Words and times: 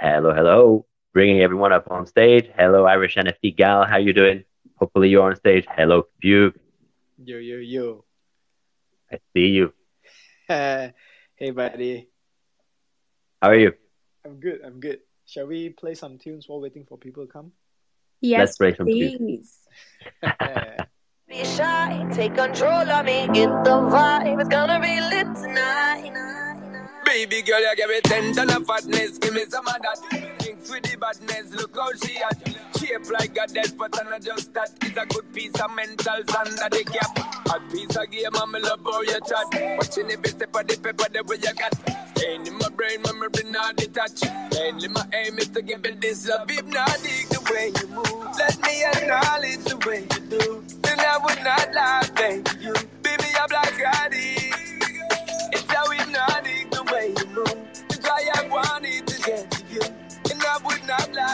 Hello, 0.00 0.32
hello. 0.32 0.86
Bringing 1.12 1.42
everyone 1.42 1.74
up 1.74 1.90
on 1.90 2.06
stage. 2.06 2.48
Hello, 2.56 2.86
Irish 2.86 3.16
NFT 3.16 3.54
gal. 3.54 3.84
How 3.84 3.98
you 3.98 4.14
doing? 4.14 4.44
Hopefully 4.76 5.10
you're 5.10 5.28
on 5.28 5.36
stage. 5.36 5.66
Hello, 5.76 6.04
Puke. 6.22 6.54
Yo, 7.22 7.36
yo, 7.36 7.58
yo. 7.58 8.04
I 9.12 9.18
see 9.34 9.48
you. 9.48 9.74
hey, 10.48 10.94
buddy. 11.54 12.08
How 13.42 13.50
are 13.50 13.58
you? 13.58 13.74
I'm 14.24 14.40
good. 14.40 14.60
I'm 14.64 14.80
good. 14.80 15.00
Shall 15.26 15.48
we 15.48 15.68
play 15.68 15.92
some 15.92 16.16
tunes 16.16 16.48
while 16.48 16.62
waiting 16.62 16.86
for 16.86 16.96
people 16.96 17.26
to 17.26 17.30
come? 17.30 17.52
Yes, 18.22 18.38
Let's 18.38 18.56
play 18.56 18.74
some 18.74 18.86
please. 18.86 19.58
Be 21.28 21.44
shy, 21.44 22.08
take 22.10 22.34
control 22.34 22.88
of 22.90 23.04
me, 23.04 23.28
get 23.34 23.50
the 23.64 23.76
vibe. 23.92 24.40
It's 24.40 24.48
gonna 24.48 24.80
be 24.80 24.98
lit 24.98 25.28
tonight. 25.36 26.49
Baby 27.10 27.42
girl, 27.42 27.60
you 27.60 27.74
give 27.76 27.90
me 27.90 28.00
ten 28.02 28.32
ton 28.32 28.50
of 28.50 28.66
fatness. 28.66 29.18
Give 29.18 29.34
me 29.34 29.44
some 29.48 29.66
of 29.66 29.74
that. 29.82 29.98
Thinks 30.38 30.70
with 30.70 30.84
the 30.84 30.96
badness. 30.96 31.52
Look 31.52 31.74
how 31.76 31.90
she 31.94 32.16
at. 32.18 32.38
Shape 32.78 33.10
like 33.10 33.36
a 33.36 33.46
dead, 33.52 33.76
but 33.76 33.98
I'm 34.00 34.10
not 34.10 34.22
just 34.22 34.54
that. 34.54 34.70
It's 34.80 34.96
a 34.96 35.04
good 35.06 35.32
piece 35.34 35.60
of 35.60 35.74
mental 35.74 36.14
under 36.14 36.68
the 36.70 36.84
cap. 36.86 37.18
A 37.52 37.60
piece 37.72 37.96
of 37.96 38.08
game, 38.12 38.30
I'm 38.32 38.52
love 38.52 38.80
how 38.84 39.02
you 39.02 39.18
chat. 39.26 39.76
Watching 39.76 40.10
every 40.12 40.30
step 40.30 40.54
of 40.54 40.66
the 40.68 40.78
paper, 40.78 41.10
the 41.12 41.24
way 41.26 41.36
you 41.42 41.52
got. 41.52 41.74
Staying 42.16 42.46
in 42.46 42.54
my 42.56 42.68
brain, 42.70 43.02
my 43.02 43.12
memory 43.12 43.50
not 43.50 43.74
detached. 43.76 44.30
Mainly 44.54 44.88
my 44.88 45.04
aim 45.12 45.36
is 45.38 45.48
to 45.48 45.62
give 45.62 45.84
it 45.84 46.00
this 46.00 46.28
love. 46.28 46.48
If 46.48 46.64
not, 46.66 46.96
dig 47.02 47.26
the 47.28 47.40
way 47.50 47.72
you 47.74 47.88
move. 47.90 48.38
Let 48.38 48.56
me 48.62 48.84
acknowledge 48.86 49.64
the 49.66 49.76
way 49.84 50.06
you 50.06 50.20
do. 50.30 50.64
Then 50.82 51.00
I 51.00 51.18
would 51.18 51.42
not 51.42 51.74
lie, 51.74 52.08
baby. 52.14 52.50
You, 52.64 52.74
baby, 53.02 53.24
I'm 53.34 53.50
like. 53.50 53.80
It's 55.52 55.72
how 55.72 55.90
we 55.90 55.96
hypnotic 55.98 56.59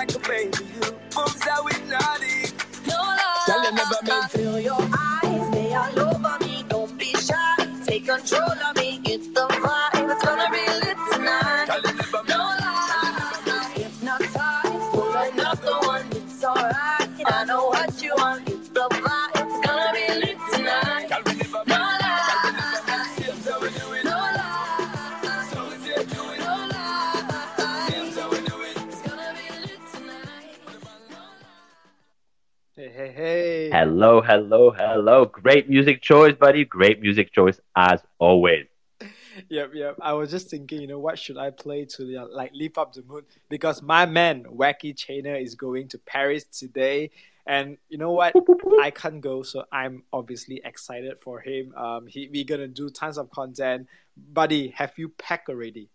like 0.07 0.17
a 0.17 0.29
baby. 0.29 0.65
Moves 1.17 1.43
how 1.45 1.67
hypnotic. 1.67 2.53
No 2.87 2.95
lie, 2.97 3.45
Girl, 3.47 3.65
you 3.65 3.73
never 3.73 3.97
I 4.03 4.07
meant 4.09 4.31
feel 4.33 4.61
your 4.61 4.81
eyes, 4.81 5.51
they 5.53 5.75
all 5.75 6.01
over 6.01 6.39
me. 6.45 6.65
Don't 6.69 6.99
be 6.99 7.13
shy, 7.15 7.57
take 7.87 8.07
control 8.07 8.43
of 8.51 8.76
Hello, 33.79 34.23
hello, 34.23 34.71
hello. 34.71 35.27
Great 35.27 35.69
music 35.69 36.01
choice, 36.01 36.35
buddy. 36.35 36.65
Great 36.65 37.03
music 37.03 37.31
choice 37.31 37.61
as 37.77 38.01
always. 38.19 38.65
Yep, 39.51 39.73
yep. 39.75 39.97
I 40.01 40.15
was 40.15 40.31
just 40.31 40.49
thinking, 40.49 40.81
you 40.81 40.87
know, 40.87 40.99
what 40.99 41.19
should 41.19 41.37
I 41.37 41.51
play 41.51 41.85
to 41.85 42.17
uh, 42.17 42.27
like 42.33 42.53
lift 42.55 42.79
up 42.79 42.95
the 42.95 43.03
mood? 43.03 43.27
Because 43.51 43.83
my 43.83 44.07
man, 44.07 44.45
Wacky 44.45 44.95
Chainer, 44.95 45.39
is 45.39 45.55
going 45.55 45.89
to 45.89 45.99
Paris 45.99 46.45
today. 46.45 47.11
And 47.47 47.77
you 47.91 47.99
know 47.99 48.13
what? 48.13 48.35
I 48.81 48.91
can't 48.91 49.21
go, 49.21 49.43
so 49.43 49.65
I'm 49.71 50.05
obviously 50.11 50.63
excited 50.65 51.19
for 51.21 51.41
him. 51.41 51.75
Um, 51.77 52.07
he 52.07 52.31
we're 52.33 52.45
gonna 52.45 52.69
do 52.69 52.89
tons 52.89 53.19
of 53.19 53.31
content. 53.31 53.89
Buddy, 54.17 54.69
have 54.69 54.95
you 54.97 55.11
packed 55.11 55.51
already? 55.51 55.91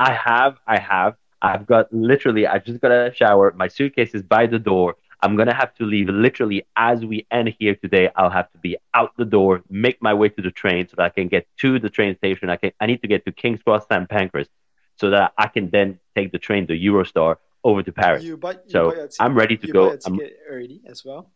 I 0.00 0.12
have, 0.12 0.58
I 0.66 0.80
have. 0.80 1.14
I've 1.40 1.66
got 1.66 1.92
literally, 1.92 2.48
I 2.48 2.58
just 2.58 2.80
got 2.80 2.90
a 2.90 3.14
shower. 3.14 3.54
My 3.56 3.68
suitcase 3.68 4.12
is 4.12 4.22
by 4.22 4.48
the 4.48 4.58
door. 4.58 4.96
I'm 5.20 5.36
gonna 5.36 5.54
have 5.54 5.74
to 5.74 5.84
leave 5.84 6.08
literally 6.08 6.66
as 6.76 7.04
we 7.04 7.26
end 7.30 7.54
here 7.58 7.74
today. 7.74 8.10
I'll 8.14 8.30
have 8.30 8.50
to 8.52 8.58
be 8.58 8.76
out 8.94 9.12
the 9.16 9.24
door, 9.24 9.62
make 9.68 10.00
my 10.00 10.14
way 10.14 10.28
to 10.28 10.42
the 10.42 10.50
train 10.50 10.88
so 10.88 10.94
that 10.96 11.02
I 11.02 11.08
can 11.08 11.28
get 11.28 11.46
to 11.58 11.78
the 11.78 11.90
train 11.90 12.16
station. 12.16 12.50
I 12.50 12.56
can, 12.56 12.72
I 12.80 12.86
need 12.86 13.02
to 13.02 13.08
get 13.08 13.24
to 13.24 13.32
King's 13.32 13.62
Cross, 13.62 13.86
St. 13.90 14.08
Pancras, 14.08 14.48
so 14.96 15.10
that 15.10 15.32
I 15.36 15.48
can 15.48 15.70
then 15.70 15.98
take 16.14 16.30
the 16.30 16.38
train 16.38 16.66
to 16.68 16.74
Eurostar 16.74 17.36
over 17.64 17.82
to 17.82 17.92
Paris. 17.92 18.22
You 18.22 18.36
bought, 18.36 18.64
you 18.66 18.70
So, 18.70 18.94
your 18.94 19.08
I'm 19.18 19.34
ready 19.34 19.56
to 19.56 19.66
you 19.66 19.72
go. 19.72 19.90
Bought 19.90 19.90
your 19.90 20.00
I'm- 20.06 20.18
ticket 20.18 20.38
already 20.48 20.82
as 20.86 21.04
well, 21.04 21.30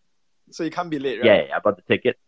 so 0.50 0.62
you 0.62 0.70
can't 0.70 0.90
be 0.90 1.00
late, 1.00 1.18
right? 1.18 1.26
Yeah, 1.26 1.42
yeah, 1.48 1.56
I 1.56 1.58
bought 1.58 1.76
the 1.76 1.82
ticket. 1.82 2.18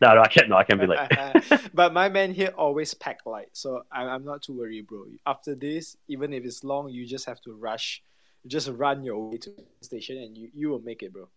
No, 0.00 0.14
no, 0.14 0.22
I 0.22 0.28
can't. 0.28 0.48
No, 0.48 0.56
I 0.56 0.64
can't 0.64 0.80
be 0.80 0.86
late. 0.86 1.70
but 1.74 1.92
my 1.92 2.08
man 2.08 2.32
here 2.32 2.52
always 2.56 2.94
pack 2.94 3.26
light, 3.26 3.48
so 3.52 3.82
I'm, 3.90 4.08
I'm 4.08 4.24
not 4.24 4.42
too 4.42 4.56
worried, 4.56 4.86
bro. 4.86 5.06
After 5.26 5.54
this, 5.54 5.96
even 6.06 6.32
if 6.32 6.44
it's 6.44 6.62
long, 6.62 6.90
you 6.90 7.06
just 7.06 7.24
have 7.26 7.40
to 7.42 7.54
rush. 7.54 8.02
Just 8.46 8.68
run 8.70 9.02
your 9.04 9.30
way 9.30 9.36
to 9.38 9.50
the 9.50 9.64
station, 9.82 10.18
and 10.18 10.36
you, 10.36 10.50
you 10.54 10.68
will 10.70 10.80
make 10.80 11.02
it, 11.02 11.12
bro. 11.12 11.28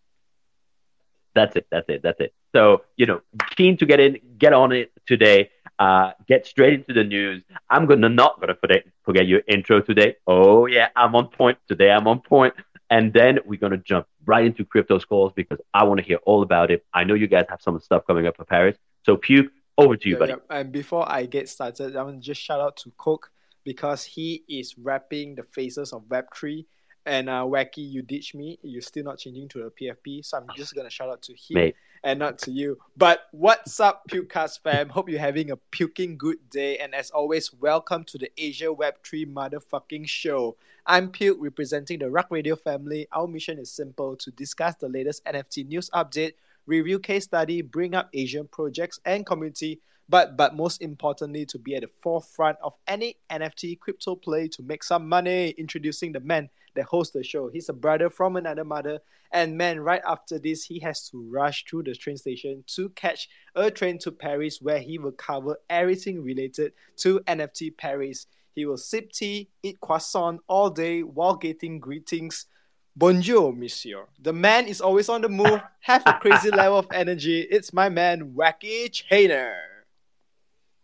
That's 1.33 1.55
it. 1.55 1.67
That's 1.71 1.87
it. 1.89 2.01
That's 2.03 2.19
it. 2.19 2.33
So, 2.53 2.83
you 2.97 3.05
know, 3.05 3.21
keen 3.55 3.77
to 3.77 3.85
get 3.85 3.99
in, 4.01 4.19
get 4.37 4.51
on 4.53 4.71
it 4.73 4.91
today, 5.07 5.49
uh, 5.79 6.11
get 6.27 6.45
straight 6.45 6.73
into 6.73 6.93
the 6.93 7.03
news. 7.05 7.41
I'm 7.69 7.85
gonna 7.85 8.09
not 8.09 8.39
gonna 8.41 8.55
forget, 8.55 8.83
forget 9.05 9.27
your 9.27 9.41
intro 9.47 9.79
today. 9.81 10.15
Oh 10.27 10.65
yeah, 10.65 10.89
I'm 10.95 11.15
on 11.15 11.27
point 11.29 11.57
today. 11.69 11.89
I'm 11.91 12.07
on 12.07 12.19
point. 12.19 12.53
And 12.89 13.13
then 13.13 13.39
we're 13.45 13.59
gonna 13.59 13.77
jump 13.77 14.07
right 14.25 14.45
into 14.45 14.65
crypto 14.65 14.99
skulls 14.99 15.31
because 15.33 15.59
I 15.73 15.85
want 15.85 15.99
to 16.01 16.05
hear 16.05 16.17
all 16.25 16.43
about 16.43 16.69
it. 16.69 16.85
I 16.93 17.05
know 17.05 17.13
you 17.13 17.27
guys 17.27 17.45
have 17.49 17.61
some 17.61 17.79
stuff 17.79 18.05
coming 18.05 18.27
up 18.27 18.35
for 18.35 18.43
Paris. 18.43 18.75
So 19.05 19.15
Puke, 19.15 19.51
over 19.77 19.95
to 19.95 20.09
you, 20.09 20.15
Yeah, 20.15 20.19
buddy. 20.19 20.31
yeah. 20.33 20.57
And 20.59 20.71
before 20.73 21.09
I 21.09 21.25
get 21.25 21.47
started, 21.47 21.95
I 21.95 22.03
want 22.03 22.21
to 22.21 22.25
just 22.25 22.41
shout 22.41 22.59
out 22.59 22.75
to 22.77 22.91
Coke 22.97 23.31
because 23.63 24.03
he 24.03 24.43
is 24.49 24.77
rapping 24.77 25.35
the 25.35 25.43
faces 25.43 25.93
of 25.93 26.03
Web3. 26.09 26.65
And 27.05 27.29
uh, 27.29 27.43
Wacky, 27.43 27.89
you 27.89 28.01
ditched 28.03 28.35
me. 28.35 28.59
You're 28.61 28.81
still 28.81 29.03
not 29.03 29.17
changing 29.17 29.47
to 29.49 29.63
a 29.63 29.71
PFP. 29.71 30.23
So 30.25 30.37
I'm 30.37 30.47
just 30.55 30.75
to 30.75 30.89
shout 30.89 31.09
out 31.09 31.21
to 31.23 31.33
him 31.33 31.55
Mate. 31.55 31.75
and 32.03 32.19
not 32.19 32.37
to 32.39 32.51
you. 32.51 32.77
But 32.95 33.27
what's 33.31 33.79
up, 33.79 34.03
Pukecast 34.07 34.59
fam? 34.61 34.89
Hope 34.89 35.09
you're 35.09 35.19
having 35.19 35.49
a 35.49 35.57
puking 35.57 36.17
good 36.17 36.49
day. 36.49 36.77
And 36.77 36.93
as 36.93 37.09
always, 37.09 37.51
welcome 37.53 38.03
to 38.05 38.19
the 38.19 38.31
Asia 38.37 38.65
Web3 38.65 39.33
motherfucking 39.33 40.07
show. 40.07 40.57
I'm 40.85 41.09
Puke, 41.09 41.37
representing 41.39 41.99
the 41.99 42.09
Rug 42.11 42.27
Radio 42.29 42.55
family. 42.55 43.07
Our 43.11 43.27
mission 43.27 43.57
is 43.57 43.71
simple 43.71 44.15
to 44.17 44.31
discuss 44.31 44.75
the 44.75 44.89
latest 44.89 45.25
NFT 45.25 45.67
news 45.67 45.89
update, 45.91 46.33
review 46.67 46.99
case 46.99 47.23
study, 47.23 47.63
bring 47.63 47.95
up 47.95 48.09
Asian 48.13 48.47
projects 48.47 48.99
and 49.05 49.25
community, 49.25 49.79
but 50.09 50.35
but 50.35 50.55
most 50.55 50.81
importantly, 50.81 51.45
to 51.45 51.57
be 51.57 51.75
at 51.75 51.83
the 51.83 51.89
forefront 52.01 52.57
of 52.61 52.73
any 52.87 53.17
NFT 53.29 53.79
crypto 53.79 54.15
play 54.15 54.47
to 54.49 54.61
make 54.63 54.83
some 54.83 55.07
money. 55.07 55.49
Introducing 55.51 56.11
the 56.11 56.19
man 56.19 56.49
that 56.75 56.85
hosts 56.85 57.13
the 57.13 57.23
show. 57.23 57.49
He's 57.49 57.69
a 57.69 57.73
brother 57.73 58.09
from 58.09 58.35
another 58.35 58.63
mother, 58.63 58.99
and 59.31 59.57
man, 59.57 59.79
right 59.79 60.01
after 60.05 60.39
this, 60.39 60.63
he 60.63 60.79
has 60.79 61.09
to 61.09 61.29
rush 61.31 61.65
through 61.69 61.83
the 61.83 61.95
train 61.95 62.17
station 62.17 62.63
to 62.75 62.89
catch 62.89 63.29
a 63.55 63.71
train 63.71 63.97
to 63.99 64.11
Paris, 64.11 64.61
where 64.61 64.79
he 64.79 64.97
will 64.97 65.13
cover 65.13 65.57
everything 65.69 66.23
related 66.23 66.73
to 66.97 67.19
NFT 67.21 67.77
Paris. 67.77 68.27
He 68.53 68.65
will 68.65 68.77
sip 68.77 69.11
tea, 69.11 69.49
eat 69.63 69.79
croissant 69.79 70.41
all 70.47 70.69
day 70.69 71.03
while 71.03 71.35
getting 71.35 71.79
greetings. 71.79 72.47
Bonjour, 72.95 73.53
monsieur. 73.53 74.05
The 74.19 74.33
man 74.33 74.67
is 74.67 74.81
always 74.81 75.07
on 75.07 75.21
the 75.21 75.29
move, 75.29 75.61
have 75.79 76.03
a 76.05 76.13
crazy 76.13 76.49
level 76.51 76.79
of 76.79 76.87
energy. 76.93 77.41
It's 77.41 77.71
my 77.71 77.87
man, 77.87 78.33
Wacky 78.35 78.91
Chainer. 78.91 79.53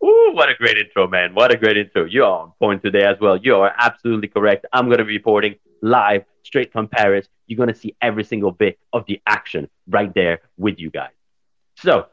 Ooh, 0.02 0.30
what 0.32 0.48
a 0.48 0.54
great 0.54 0.78
intro, 0.78 1.06
man. 1.06 1.34
What 1.34 1.52
a 1.52 1.56
great 1.58 1.76
intro. 1.76 2.04
You're 2.06 2.24
on 2.24 2.52
point 2.58 2.82
today 2.82 3.04
as 3.04 3.16
well. 3.20 3.36
You 3.36 3.56
are 3.56 3.74
absolutely 3.76 4.28
correct. 4.28 4.64
I'm 4.72 4.86
going 4.86 4.98
to 4.98 5.04
be 5.04 5.12
reporting 5.12 5.56
live 5.82 6.24
straight 6.42 6.72
from 6.72 6.88
Paris. 6.88 7.28
You're 7.46 7.56
going 7.56 7.72
to 7.72 7.74
see 7.78 7.96
every 8.00 8.24
single 8.24 8.52
bit 8.52 8.78
of 8.92 9.04
the 9.06 9.20
action 9.26 9.68
right 9.86 10.12
there 10.14 10.40
with 10.56 10.78
you 10.78 10.90
guys. 10.90 11.12
So 11.76 12.06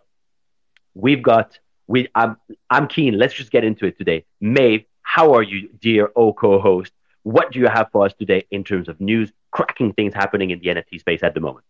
we've 0.94 1.24
got, 1.24 1.60
we, 1.88 2.08
I'm, 2.16 2.38
I'm 2.70 2.88
keen. 2.88 3.18
Let's 3.18 3.34
just 3.34 3.52
get 3.52 3.64
into 3.64 3.86
it 3.86 3.98
today. 3.98 4.26
Maeve, 4.40 4.86
how 5.02 5.34
are 5.34 5.44
you, 5.44 5.70
dear 5.80 6.12
O 6.16 6.34
co-host? 6.34 6.92
What 7.24 7.52
do 7.52 7.60
you 7.60 7.68
have 7.68 7.88
for 7.92 8.06
us 8.06 8.14
today 8.14 8.46
in 8.52 8.64
terms 8.64 8.88
of 8.88 9.02
news, 9.02 9.32
cracking 9.52 9.94
things 9.94 10.14
happening 10.14 10.52
in 10.52 10.60
the 10.60 10.68
NFT 10.68 11.00
space 11.00 11.24
at 11.24 11.34
the 11.34 11.40
moment? 11.40 11.66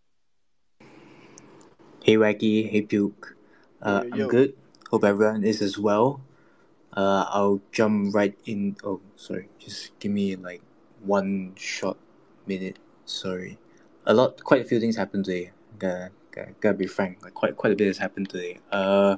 Hey 2.03 2.17
Wacky, 2.17 2.69
hey 2.69 2.81
Puke. 2.81 3.35
Uh, 3.81 4.03
Yo, 4.13 4.25
I'm 4.25 4.29
good. 4.29 4.53
Hope 4.91 5.03
everyone 5.03 5.43
is 5.43 5.61
as 5.61 5.77
well. 5.77 6.21
Uh, 6.93 7.25
I'll 7.29 7.61
jump 7.71 8.13
right 8.13 8.37
in. 8.45 8.77
Oh, 8.83 9.01
sorry. 9.15 9.49
Just 9.59 9.97
give 9.99 10.11
me 10.11 10.35
like 10.35 10.61
one 11.05 11.53
short 11.55 11.97
minute. 12.47 12.79
Sorry. 13.05 13.57
A 14.05 14.13
lot, 14.13 14.43
quite 14.43 14.61
a 14.61 14.65
few 14.65 14.79
things 14.79 14.95
happened 14.95 15.25
today. 15.25 15.51
Gotta, 15.79 16.11
gotta, 16.31 16.51
gotta 16.59 16.77
be 16.77 16.87
frank. 16.87 17.23
Like 17.23 17.33
quite, 17.33 17.55
quite 17.55 17.73
a 17.73 17.75
bit 17.75 17.87
has 17.87 17.97
happened 17.97 18.29
today. 18.29 18.59
Uh, 18.71 19.17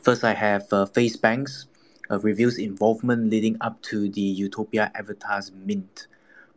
first 0.00 0.24
I 0.24 0.34
have 0.34 0.72
uh, 0.72 0.86
Face 0.86 1.16
Banks 1.16 1.66
uh, 2.10 2.18
reveals 2.20 2.58
involvement 2.58 3.30
leading 3.30 3.56
up 3.60 3.80
to 3.82 4.08
the 4.08 4.20
Utopia 4.20 4.90
Avatars 4.94 5.52
mint. 5.52 6.06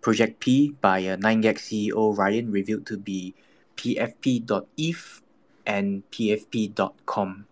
Project 0.02 0.40
P 0.40 0.76
by 0.82 1.04
uh, 1.08 1.18
9gag 1.18 1.58
CEO 1.58 2.16
Ryan 2.16 2.52
revealed 2.52 2.86
to 2.86 2.98
be 2.98 3.34
pfp.eth 3.76 5.22
and 5.66 6.04
pfp.com. 6.12 7.46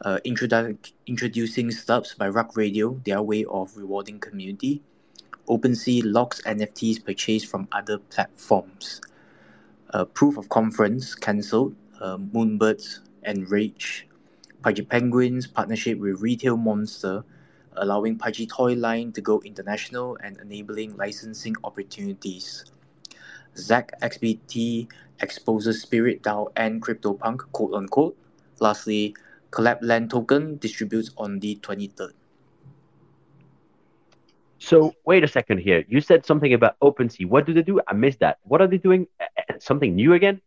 Uh, 0.00 0.18
introdu- 0.24 0.92
introducing 1.06 1.70
stubs 1.70 2.14
by 2.14 2.28
Rug 2.28 2.56
Radio, 2.56 3.00
their 3.04 3.22
way 3.22 3.44
of 3.44 3.76
rewarding 3.76 4.18
community. 4.18 4.82
OpenSea 5.46 6.02
locks 6.04 6.42
NFTs 6.42 7.04
purchased 7.04 7.46
from 7.46 7.68
other 7.72 7.98
platforms. 7.98 9.00
Uh, 9.90 10.04
Proof 10.04 10.36
of 10.36 10.48
Conference 10.48 11.14
cancelled. 11.14 11.74
Uh, 12.00 12.18
Moonbirds 12.18 13.00
and 13.22 13.50
Rage. 13.50 14.06
Pudgy 14.62 14.82
Penguins 14.82 15.46
partnership 15.46 15.98
with 15.98 16.20
Retail 16.20 16.56
Monster, 16.56 17.24
allowing 17.76 18.18
Pudgy 18.18 18.46
Toy 18.46 18.74
line 18.74 19.12
to 19.12 19.20
go 19.20 19.40
international 19.44 20.18
and 20.22 20.38
enabling 20.40 20.96
licensing 20.96 21.54
opportunities. 21.64 22.64
ZachXBT 23.54 24.90
exposes 25.20 25.80
Spirit 25.80 26.22
DAO 26.22 26.52
and 26.56 26.82
CryptoPunk, 26.82 27.38
quote 27.52 27.74
unquote. 27.74 28.16
Lastly, 28.60 29.14
Collab 29.50 29.78
Land 29.82 30.10
Token 30.10 30.58
distributes 30.58 31.10
on 31.16 31.38
the 31.38 31.56
23rd. 31.62 32.12
So 34.58 34.94
wait 35.04 35.22
a 35.24 35.28
second 35.28 35.58
here. 35.58 35.84
You 35.88 36.00
said 36.00 36.24
something 36.24 36.52
about 36.54 36.78
OpenSea. 36.80 37.28
What 37.28 37.46
do 37.46 37.52
they 37.52 37.62
do? 37.62 37.80
I 37.86 37.92
missed 37.94 38.20
that. 38.20 38.38
What 38.42 38.60
are 38.60 38.66
they 38.66 38.78
doing? 38.78 39.06
Something 39.58 39.94
new 39.94 40.14
again? 40.14 40.40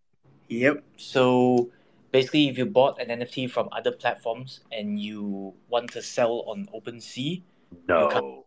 Yep. 0.50 0.84
So 0.98 1.70
basically, 2.12 2.50
if 2.50 2.58
you 2.58 2.66
bought 2.66 3.00
an 3.00 3.10
NFT 3.20 3.50
from 3.50 3.70
other 3.72 3.92
platforms 3.92 4.62
and 4.72 5.00
you 5.00 5.54
want 5.70 5.92
to 5.94 6.02
sell 6.02 6.44
on 6.48 6.68
OpenSea, 6.74 7.44
No. 7.88 8.46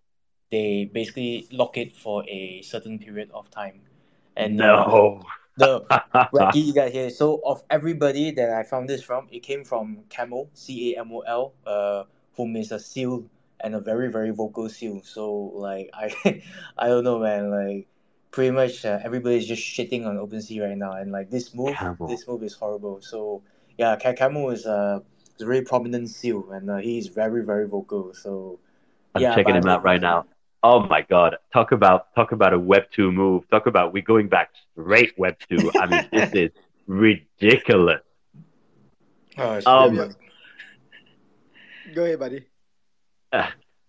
they 0.50 0.90
basically 0.92 1.46
lock 1.52 1.76
it 1.76 1.94
for 1.94 2.24
a 2.28 2.60
certain 2.62 2.98
period 2.98 3.30
of 3.32 3.50
time. 3.50 3.80
And 4.36 4.56
No. 4.56 5.22
the 5.56 5.84
wacky 6.34 6.64
you 6.66 6.72
guys 6.74 6.92
here. 6.92 7.10
So 7.10 7.40
of 7.44 7.62
everybody 7.70 8.32
that 8.32 8.50
I 8.50 8.62
found 8.64 8.88
this 8.88 9.02
from, 9.02 9.28
it 9.30 9.40
came 9.40 9.64
from 9.64 10.02
Camel, 10.08 10.50
C 10.54 10.94
A 10.94 11.00
M 11.00 11.12
O 11.12 11.20
L, 11.20 11.54
uh, 11.66 12.04
whom 12.34 12.56
is 12.56 12.72
a 12.72 12.80
seal 12.80 13.24
and 13.62 13.74
a 13.74 13.80
very 13.80 14.10
very 14.10 14.30
vocal 14.30 14.68
seal. 14.68 15.02
So 15.02 15.52
like 15.54 15.90
I, 15.94 16.42
I 16.78 16.88
don't 16.88 17.04
know, 17.04 17.18
man. 17.20 17.50
Like 17.50 17.88
pretty 18.30 18.50
much 18.50 18.84
uh, 18.84 18.98
everybody's 19.04 19.46
just 19.46 19.62
shitting 19.62 20.06
on 20.06 20.16
OpenSea 20.16 20.62
right 20.68 20.76
now, 20.76 20.92
and 20.92 21.12
like 21.12 21.30
this 21.30 21.54
move, 21.54 21.76
Camel. 21.76 22.08
this 22.08 22.26
move 22.26 22.42
is 22.42 22.54
horrible. 22.54 23.00
So 23.00 23.42
yeah, 23.78 23.96
Ca- 23.96 24.14
Camel 24.14 24.50
is 24.50 24.66
a, 24.66 25.02
is 25.36 25.42
a 25.42 25.46
very 25.46 25.62
prominent 25.62 26.10
seal, 26.10 26.50
and 26.52 26.70
uh, 26.70 26.76
he's 26.78 27.08
very 27.08 27.44
very 27.44 27.68
vocal. 27.68 28.14
So 28.14 28.58
I'm 29.14 29.22
yeah, 29.22 29.34
checking 29.34 29.56
him 29.56 29.66
out 29.66 29.84
right 29.84 30.00
now. 30.00 30.26
Oh 30.62 30.80
my 30.86 31.02
god. 31.02 31.36
Talk 31.52 31.72
about 31.72 32.14
talk 32.14 32.32
about 32.32 32.52
a 32.52 32.58
web 32.58 32.84
two 32.94 33.10
move. 33.12 33.48
Talk 33.50 33.66
about 33.66 33.92
we 33.92 34.00
going 34.02 34.28
back 34.28 34.50
straight 34.72 35.12
web 35.18 35.36
two. 35.48 35.72
I 35.78 35.86
mean 35.86 36.08
this 36.12 36.26
is 36.32 36.50
ridiculous. 36.86 38.00
Oh, 39.38 39.54
it's 39.54 39.66
Um, 39.66 40.14
Go 41.94 42.04
ahead, 42.04 42.18
buddy. 42.18 42.46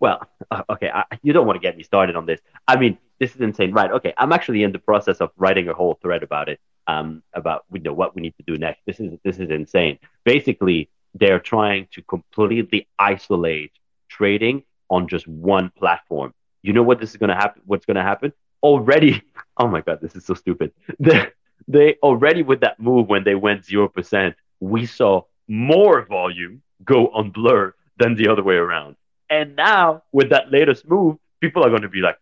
Well, 0.00 0.20
uh, 0.50 0.62
okay, 0.70 0.90
I, 0.92 1.04
you 1.22 1.32
don't 1.32 1.46
want 1.46 1.56
to 1.56 1.60
get 1.60 1.76
me 1.76 1.82
started 1.82 2.16
on 2.16 2.26
this. 2.26 2.40
I 2.68 2.76
mean, 2.76 2.98
this 3.20 3.34
is 3.34 3.40
insane, 3.40 3.72
right? 3.72 3.90
Okay, 3.90 4.12
I'm 4.18 4.32
actually 4.32 4.62
in 4.62 4.72
the 4.72 4.78
process 4.78 5.18
of 5.22 5.30
writing 5.36 5.68
a 5.68 5.72
whole 5.74 5.98
thread 6.02 6.22
about 6.22 6.48
it, 6.48 6.60
um, 6.86 7.22
about 7.32 7.64
you 7.72 7.80
know 7.80 7.94
what 7.94 8.14
we 8.14 8.20
need 8.20 8.34
to 8.36 8.44
do 8.46 8.58
next. 8.58 8.82
This 8.86 9.00
is 9.00 9.18
this 9.24 9.38
is 9.38 9.50
insane. 9.50 9.98
Basically, 10.24 10.90
they're 11.14 11.40
trying 11.40 11.88
to 11.92 12.02
completely 12.02 12.88
isolate 12.98 13.72
trading 14.08 14.64
on 14.90 15.08
just 15.08 15.26
one 15.26 15.70
platform. 15.70 16.34
You 16.62 16.72
know 16.72 16.82
what 16.82 17.00
this 17.00 17.12
is 17.12 17.18
to 17.18 17.34
happen? 17.34 17.62
What's 17.64 17.86
going 17.86 17.96
to 17.96 18.02
happen? 18.02 18.32
Already, 18.62 19.22
oh 19.56 19.68
my 19.68 19.80
god, 19.80 20.00
this 20.00 20.16
is 20.16 20.24
so 20.24 20.34
stupid. 20.34 20.72
They, 20.98 21.28
they 21.66 21.94
already 22.02 22.42
with 22.42 22.60
that 22.60 22.78
move 22.78 23.08
when 23.08 23.24
they 23.24 23.34
went 23.34 23.64
zero 23.64 23.88
percent, 23.88 24.36
we 24.60 24.84
saw 24.84 25.22
more 25.48 26.04
volume 26.04 26.62
go 26.84 27.08
on 27.08 27.30
Blur 27.30 27.74
than 27.96 28.16
the 28.16 28.28
other 28.28 28.42
way 28.42 28.56
around. 28.56 28.96
And 29.30 29.56
now 29.56 30.02
with 30.12 30.30
that 30.30 30.50
latest 30.52 30.88
move, 30.88 31.16
people 31.40 31.64
are 31.64 31.70
going 31.70 31.82
to 31.82 31.88
be 31.88 32.00
like, 32.00 32.18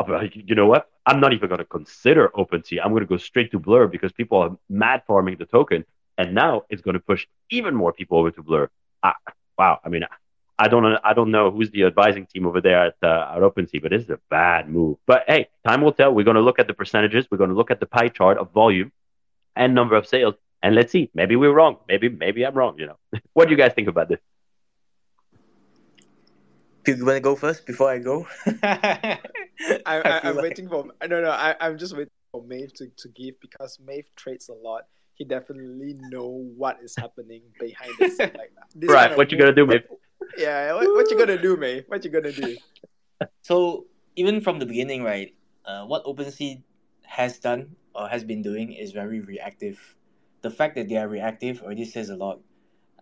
"Oh, 0.00 0.20
you 0.34 0.54
know 0.54 0.66
what? 0.66 0.88
I'm 1.06 1.20
not 1.20 1.32
even 1.32 1.48
going 1.48 1.58
to 1.58 1.64
consider 1.64 2.28
OpenSea. 2.28 2.80
I'm 2.82 2.90
going 2.90 3.02
to 3.02 3.06
go 3.06 3.16
straight 3.16 3.50
to 3.52 3.58
Blur 3.58 3.86
because 3.88 4.12
people 4.12 4.38
are 4.38 4.56
mad 4.68 5.02
farming 5.06 5.36
the 5.38 5.46
token, 5.46 5.84
and 6.18 6.34
now 6.34 6.62
it's 6.70 6.82
going 6.82 6.94
to 6.94 7.00
push 7.00 7.26
even 7.50 7.74
more 7.74 7.92
people 7.92 8.18
over 8.18 8.30
to 8.30 8.42
Blur. 8.42 8.70
Ah, 9.02 9.16
wow. 9.58 9.80
I 9.84 9.88
mean, 9.88 10.04
I 10.58 10.68
don't. 10.68 10.84
I 11.02 11.12
don't 11.12 11.30
know 11.30 11.50
who's 11.50 11.70
the 11.70 11.84
advising 11.84 12.26
team 12.26 12.46
over 12.46 12.60
there 12.60 12.86
at 12.86 12.96
uh, 13.02 13.32
at 13.34 13.42
OpenSea, 13.42 13.82
but 13.82 13.92
is 13.92 14.08
a 14.10 14.18
bad 14.30 14.68
move. 14.68 14.98
But 15.06 15.24
hey, 15.26 15.48
time 15.66 15.80
will 15.82 15.92
tell. 15.92 16.12
We're 16.14 16.24
going 16.24 16.36
to 16.36 16.42
look 16.42 16.58
at 16.58 16.68
the 16.68 16.74
percentages. 16.74 17.26
We're 17.30 17.38
going 17.38 17.50
to 17.50 17.56
look 17.56 17.70
at 17.70 17.80
the 17.80 17.86
pie 17.86 18.08
chart 18.08 18.38
of 18.38 18.52
volume 18.52 18.92
and 19.56 19.74
number 19.74 19.96
of 19.96 20.06
sales, 20.06 20.34
and 20.62 20.74
let's 20.74 20.92
see. 20.92 21.10
Maybe 21.14 21.36
we're 21.36 21.52
wrong. 21.52 21.78
Maybe 21.88 22.08
maybe 22.08 22.44
I'm 22.46 22.54
wrong. 22.54 22.78
You 22.78 22.86
know. 22.86 22.98
what 23.32 23.46
do 23.46 23.50
you 23.50 23.56
guys 23.58 23.72
think 23.74 23.88
about 23.88 24.08
this? 24.08 24.20
Pete, 26.84 26.98
you 26.98 27.04
want 27.04 27.16
to 27.16 27.20
go 27.20 27.36
first 27.36 27.66
before 27.66 27.90
I 27.90 27.98
go? 27.98 28.26
I, 28.62 29.18
I, 29.86 30.00
I 30.00 30.20
I'm 30.24 30.36
like- 30.36 30.42
waiting 30.42 30.68
for 30.68 30.86
no 31.08 31.20
no 31.20 31.30
I, 31.30 31.54
I'm 31.60 31.78
just 31.78 31.94
waiting 31.96 32.10
for 32.32 32.42
Maeve 32.42 32.72
to, 32.74 32.86
to 32.96 33.08
give 33.10 33.40
because 33.40 33.78
Maeve 33.84 34.06
trades 34.16 34.48
a 34.48 34.54
lot. 34.54 34.82
He 35.14 35.24
definitely 35.24 35.94
know 36.10 36.44
what 36.56 36.78
is 36.82 36.96
happening 36.96 37.42
behind 37.60 37.92
the 37.98 38.08
scene. 38.08 38.32
Like 38.36 38.52
this 38.74 38.90
Right, 38.90 39.02
kind 39.02 39.12
of 39.12 39.18
what 39.18 39.30
you 39.30 39.38
gonna 39.38 39.54
do, 39.54 39.66
Maeve? 39.66 39.82
Yeah, 40.38 40.72
what, 40.74 40.86
what 40.94 41.10
you 41.10 41.18
gonna 41.18 41.40
do, 41.40 41.56
Maeve? 41.56 41.84
What 41.88 42.04
you 42.04 42.10
gonna 42.10 42.32
do? 42.32 42.56
So 43.42 43.86
even 44.16 44.40
from 44.40 44.58
the 44.58 44.66
beginning, 44.66 45.04
right, 45.04 45.32
uh, 45.64 45.84
what 45.84 46.04
OpenSea 46.04 46.60
has 47.02 47.38
done 47.38 47.76
or 47.94 48.08
has 48.08 48.24
been 48.24 48.42
doing 48.42 48.72
is 48.72 48.90
very 48.90 49.20
reactive. 49.20 49.78
The 50.40 50.50
fact 50.50 50.74
that 50.74 50.88
they 50.88 50.96
are 50.96 51.06
reactive 51.06 51.62
already 51.62 51.84
says 51.84 52.10
a 52.10 52.16
lot. 52.16 52.40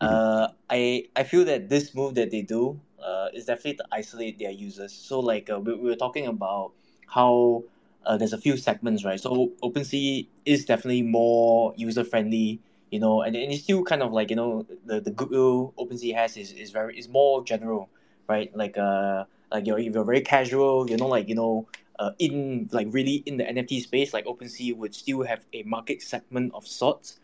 Uh, 0.00 0.49
I 0.70 1.04
I 1.14 1.25
feel 1.25 1.45
that 1.45 1.69
this 1.69 1.95
move 1.95 2.14
that 2.14 2.30
they 2.30 2.42
do 2.42 2.80
uh, 3.02 3.28
is 3.35 3.47
definitely 3.47 3.75
to 3.76 3.87
isolate 3.92 4.38
their 4.38 4.50
users. 4.50 4.92
So 4.92 5.21
like 5.21 5.50
uh, 5.50 5.61
we, 5.61 5.75
we 5.75 5.90
were 5.90 5.97
talking 5.97 6.26
about 6.26 6.73
how 7.07 7.64
uh, 8.07 8.16
there's 8.16 8.33
a 8.33 8.38
few 8.38 8.57
segments, 8.57 9.04
right? 9.04 9.21
So 9.21 9.52
OpenSea 9.62 10.26
is 10.47 10.64
definitely 10.64 11.02
more 11.02 11.75
user 11.76 12.04
friendly, 12.04 12.61
you 12.90 12.99
know, 12.99 13.21
and, 13.23 13.37
and 13.37 13.52
it's 13.52 13.62
still 13.64 13.83
kind 13.85 14.02
of 14.02 14.12
like 14.12 14.30
you 14.30 14.37
know 14.37 14.66
the 14.87 15.00
the 15.00 15.11
goodwill 15.11 15.75
OpenSea 15.78 16.14
has 16.14 16.37
is, 16.37 16.52
is 16.52 16.71
very 16.71 16.99
is 16.99 17.09
more 17.09 17.45
general, 17.45 17.90
right? 18.28 18.54
Like 18.57 18.78
uh 18.78 19.25
like 19.52 19.66
you're 19.66 19.78
if 19.78 19.92
you're 19.95 20.04
very 20.04 20.23
casual, 20.23 20.88
you 20.88 20.97
know, 20.97 21.09
like 21.09 21.28
you 21.28 21.35
know, 21.35 21.69
uh, 21.99 22.12
in 22.19 22.69
like 22.73 22.88
really 22.90 23.23
in 23.26 23.37
the 23.37 23.45
NFT 23.45 23.80
space, 23.80 24.14
like 24.14 24.25
OpenSea 24.25 24.75
would 24.76 24.95
still 24.95 25.25
have 25.25 25.45
a 25.52 25.62
market 25.64 26.00
segment 26.00 26.54
of 26.54 26.66
sorts. 26.66 27.19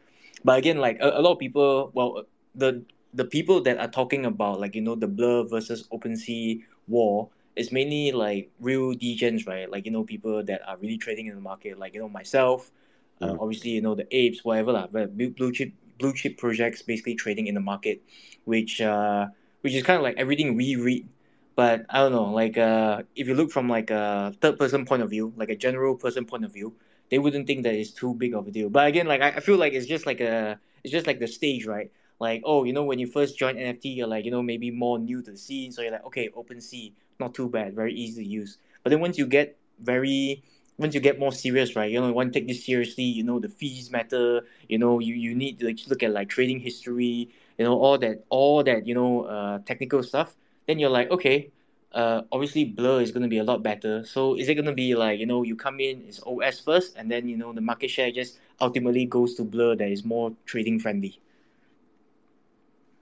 But 0.44 0.58
again, 0.58 0.78
like 0.78 0.98
a, 1.00 1.18
a 1.18 1.20
lot 1.22 1.32
of 1.32 1.38
people, 1.38 1.90
well, 1.94 2.24
the 2.56 2.84
the 3.14 3.24
people 3.24 3.62
that 3.62 3.78
are 3.78 3.88
talking 3.88 4.26
about 4.26 4.60
like 4.60 4.74
you 4.74 4.82
know 4.82 4.94
the 4.94 5.08
Blur 5.08 5.44
versus 5.44 5.88
OpenSea 5.92 6.62
war 6.88 7.30
is 7.56 7.72
mainly 7.72 8.12
like 8.12 8.50
real 8.60 8.94
degens, 8.94 9.46
right? 9.46 9.70
Like 9.70 9.86
you 9.86 9.92
know 9.92 10.04
people 10.04 10.42
that 10.44 10.60
are 10.68 10.76
really 10.78 10.98
trading 10.98 11.26
in 11.26 11.34
the 11.34 11.40
market, 11.40 11.78
like 11.78 11.94
you 11.94 12.00
know 12.00 12.08
myself, 12.08 12.70
uh, 13.20 13.34
obviously 13.38 13.70
you 13.70 13.82
know 13.82 13.94
the 13.94 14.06
apes, 14.14 14.44
whatever 14.44 14.72
lah, 14.72 14.86
but 14.90 15.16
blue 15.16 15.30
blue 15.30 15.52
chip 15.52 15.72
blue 15.98 16.12
chip 16.12 16.36
projects 16.36 16.82
basically 16.82 17.14
trading 17.14 17.46
in 17.46 17.54
the 17.54 17.60
market, 17.60 18.02
which 18.44 18.80
uh 18.80 19.26
which 19.62 19.74
is 19.74 19.82
kind 19.82 19.96
of 19.96 20.02
like 20.02 20.16
everything 20.18 20.56
we 20.56 20.76
read 20.76 21.08
but 21.56 21.86
I 21.88 22.00
don't 22.00 22.12
know, 22.12 22.32
like 22.32 22.58
uh, 22.58 23.02
if 23.14 23.26
you 23.26 23.34
look 23.34 23.50
from 23.50 23.68
like 23.68 23.90
a 23.90 24.34
third 24.42 24.58
person 24.58 24.84
point 24.84 25.02
of 25.02 25.08
view, 25.08 25.32
like 25.36 25.48
a 25.48 25.56
general 25.56 25.96
person 25.96 26.26
point 26.26 26.44
of 26.44 26.52
view, 26.52 26.74
they 27.10 27.18
wouldn't 27.18 27.46
think 27.46 27.62
that 27.64 27.74
it's 27.74 27.92
too 27.92 28.14
big 28.14 28.34
of 28.34 28.46
a 28.46 28.50
deal. 28.50 28.68
But 28.68 28.86
again, 28.88 29.06
like 29.06 29.22
I, 29.22 29.28
I 29.28 29.40
feel 29.40 29.56
like 29.56 29.72
it's 29.72 29.86
just 29.86 30.04
like 30.04 30.20
a, 30.20 30.60
it's 30.84 30.92
just 30.92 31.06
like 31.06 31.18
the 31.18 31.26
stage, 31.26 31.64
right? 31.64 31.90
Like 32.18 32.42
oh, 32.44 32.64
you 32.64 32.72
know, 32.72 32.84
when 32.84 32.98
you 32.98 33.06
first 33.06 33.38
join 33.38 33.56
NFT, 33.56 33.96
you're 33.96 34.06
like 34.06 34.24
you 34.24 34.30
know 34.30 34.42
maybe 34.42 34.70
more 34.70 34.98
new 34.98 35.22
to 35.22 35.32
the 35.32 35.36
scene, 35.36 35.72
so 35.72 35.82
you're 35.82 35.92
like 35.92 36.04
okay, 36.06 36.28
OpenSea, 36.30 36.92
not 37.20 37.34
too 37.34 37.48
bad, 37.48 37.74
very 37.74 37.94
easy 37.94 38.24
to 38.24 38.28
use. 38.28 38.58
But 38.82 38.90
then 38.90 39.00
once 39.00 39.18
you 39.18 39.26
get 39.26 39.58
very 39.80 40.42
once 40.78 40.94
you 40.94 41.00
get 41.00 41.18
more 41.18 41.32
serious, 41.32 41.74
right? 41.74 41.90
You 41.90 42.00
know, 42.00 42.08
you 42.08 42.12
want 42.12 42.32
to 42.32 42.38
take 42.38 42.48
this 42.48 42.64
seriously. 42.64 43.04
You 43.04 43.24
know, 43.24 43.40
the 43.40 43.48
fees 43.48 43.90
matter. 43.90 44.42
You 44.68 44.78
know, 44.78 44.98
you, 44.98 45.14
you 45.14 45.34
need 45.34 45.58
to 45.60 45.66
like 45.66 45.78
look 45.88 46.02
at 46.02 46.12
like 46.12 46.28
trading 46.28 46.60
history. 46.60 47.30
You 47.58 47.64
know, 47.64 47.78
all 47.78 47.98
that 47.98 48.24
all 48.28 48.62
that 48.64 48.86
you 48.86 48.94
know 48.94 49.22
uh, 49.24 49.58
technical 49.64 50.02
stuff. 50.02 50.36
Then 50.66 50.78
you're 50.78 50.90
like, 50.90 51.10
okay, 51.10 51.50
uh, 51.92 52.22
obviously 52.32 52.64
Blur 52.64 53.00
is 53.00 53.10
going 53.10 53.22
to 53.22 53.28
be 53.28 53.38
a 53.38 53.44
lot 53.44 53.62
better. 53.62 54.04
So 54.04 54.36
is 54.36 54.48
it 54.48 54.54
going 54.54 54.66
to 54.66 54.74
be 54.74 54.94
like 54.94 55.18
you 55.18 55.26
know 55.26 55.42
you 55.42 55.56
come 55.56 55.80
in 55.80 56.04
it's 56.06 56.20
OS 56.26 56.60
first, 56.60 56.96
and 56.96 57.10
then 57.10 57.28
you 57.28 57.36
know 57.36 57.52
the 57.52 57.60
market 57.60 57.88
share 57.88 58.10
just 58.10 58.38
ultimately 58.60 59.06
goes 59.06 59.34
to 59.36 59.44
Blur 59.44 59.76
that 59.76 59.88
is 59.88 60.04
more 60.04 60.32
trading 60.44 60.78
friendly. 60.78 61.20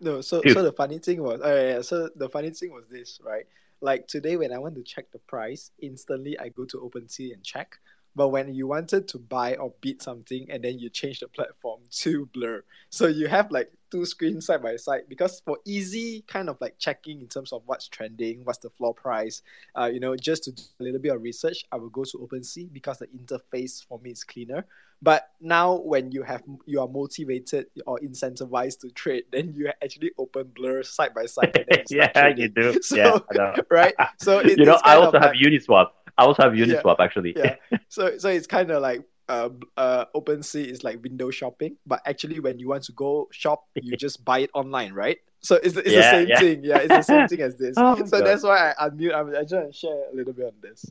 No, 0.01 0.21
so 0.21 0.43
Dude. 0.43 0.55
so 0.55 0.63
the 0.63 0.73
funny 0.73 0.99
thing 0.99 1.23
was, 1.23 1.41
uh, 1.41 1.75
yeah, 1.77 1.81
so 1.83 2.11
the 2.17 2.29
funny 2.29 2.51
thing 2.51 2.73
was 2.73 2.85
this, 2.91 3.21
right? 3.23 3.47
Like 3.81 4.07
today, 4.07 4.37
when 4.37 4.53
I 4.53 4.59
want 4.59 4.75
to 4.77 4.83
check 4.83 5.11
the 5.13 5.19
price, 5.21 5.71
instantly 5.81 6.39
I 6.39 6.49
go 6.49 6.65
to 6.67 6.79
OpenSea 6.79 7.33
and 7.33 7.43
check. 7.43 7.79
But 8.17 8.29
when 8.29 8.55
you 8.55 8.69
wanted 8.69 9.09
to 9.09 9.19
buy 9.19 9.57
or 9.57 9.73
bid 9.81 10.01
something, 10.01 10.47
and 10.49 10.63
then 10.63 10.79
you 10.79 10.89
change 10.89 11.21
the 11.21 11.29
platform 11.29 11.81
to 11.91 12.27
Blur, 12.27 12.65
so 12.91 13.07
you 13.07 13.29
have 13.29 13.51
like 13.51 13.73
two 13.95 14.05
screens 14.05 14.47
side 14.47 14.61
by 14.61 14.75
side 14.75 15.03
because 15.09 15.41
for 15.45 15.57
easy 15.65 16.25
kind 16.27 16.49
of 16.49 16.57
like 16.61 16.75
checking 16.79 17.21
in 17.21 17.29
terms 17.29 17.53
of 17.53 17.63
what's 17.67 17.87
trending, 17.87 18.45
what's 18.45 18.59
the 18.59 18.71
floor 18.71 18.93
price, 18.93 19.43
uh, 19.79 19.85
you 19.85 20.01
know, 20.01 20.17
just 20.17 20.43
to 20.43 20.51
do 20.53 20.63
a 20.81 20.83
little 20.83 20.99
bit 20.99 21.15
of 21.15 21.23
research, 21.23 21.65
I 21.71 21.77
will 21.77 21.91
go 21.91 22.03
to 22.03 22.19
OpenSea 22.19 22.73
because 22.73 22.99
the 22.99 23.07
interface 23.07 23.87
for 23.87 24.01
me 24.01 24.11
is 24.11 24.25
cleaner. 24.25 24.67
But 25.01 25.29
now, 25.41 25.75
when 25.77 26.11
you 26.13 26.23
have 26.23 26.43
you 26.67 26.81
are 26.81 26.89
motivated 26.89 27.67
or 27.87 28.01
incentivized 28.01 28.81
to 28.81 28.91
trade, 28.91 29.25
then 29.31 29.53
you 29.55 29.71
actually 29.83 30.13
open 30.19 30.51
Blur 30.57 30.83
side 30.83 31.15
by 31.15 31.27
side. 31.27 31.57
And 31.57 31.67
then 31.69 31.85
you 31.91 31.99
yeah, 31.99 32.09
trading. 32.09 32.43
you 32.43 32.49
do. 32.49 32.81
So, 32.83 33.25
yeah, 33.35 33.57
right? 33.71 33.95
So 34.19 34.39
it, 34.39 34.59
you 34.59 34.65
know, 34.65 34.81
I 34.83 34.97
also 34.97 35.21
have 35.21 35.33
like- 35.33 35.41
Uniswap. 35.41 35.89
I 36.17 36.25
also 36.25 36.43
have 36.43 36.53
Uniswap 36.53 36.97
actually. 37.01 37.35
Yeah. 37.37 37.57
So 37.89 38.19
so 38.19 38.29
it's 38.29 38.47
kind 38.47 38.71
of 38.71 38.81
like 38.83 39.03
uh, 39.29 39.49
uh, 39.77 40.05
OpenSea 40.15 40.65
is 40.67 40.85
like 40.85 41.03
window 41.03 41.31
shopping, 41.31 41.77
but 41.87 42.01
actually 42.07 42.41
when 42.41 42.59
you 42.59 42.69
want 42.69 42.85
to 42.85 42.93
go 42.93 43.29
shop, 43.31 43.67
you 43.75 43.97
just 43.99 44.25
buy 44.25 44.41
it 44.41 44.51
online, 44.55 44.93
right? 44.93 45.19
So 45.41 45.57
it's, 45.57 45.77
it's 45.77 45.95
the 45.95 46.03
same 46.03 46.29
yeah. 46.29 46.39
thing. 46.39 46.65
Yeah, 46.65 46.79
it's 46.79 46.89
the 46.89 47.03
same 47.15 47.29
thing 47.29 47.41
as 47.43 47.57
this. 47.57 47.75
Oh 47.77 47.97
so 47.97 48.19
God. 48.19 48.27
that's 48.27 48.43
why 48.43 48.73
I 48.79 48.89
unmute. 48.89 49.15
I'm, 49.15 49.35
I 49.35 49.45
just 49.45 49.79
share 49.79 50.11
a 50.13 50.15
little 50.15 50.33
bit 50.33 50.47
on 50.47 50.53
this. 50.63 50.91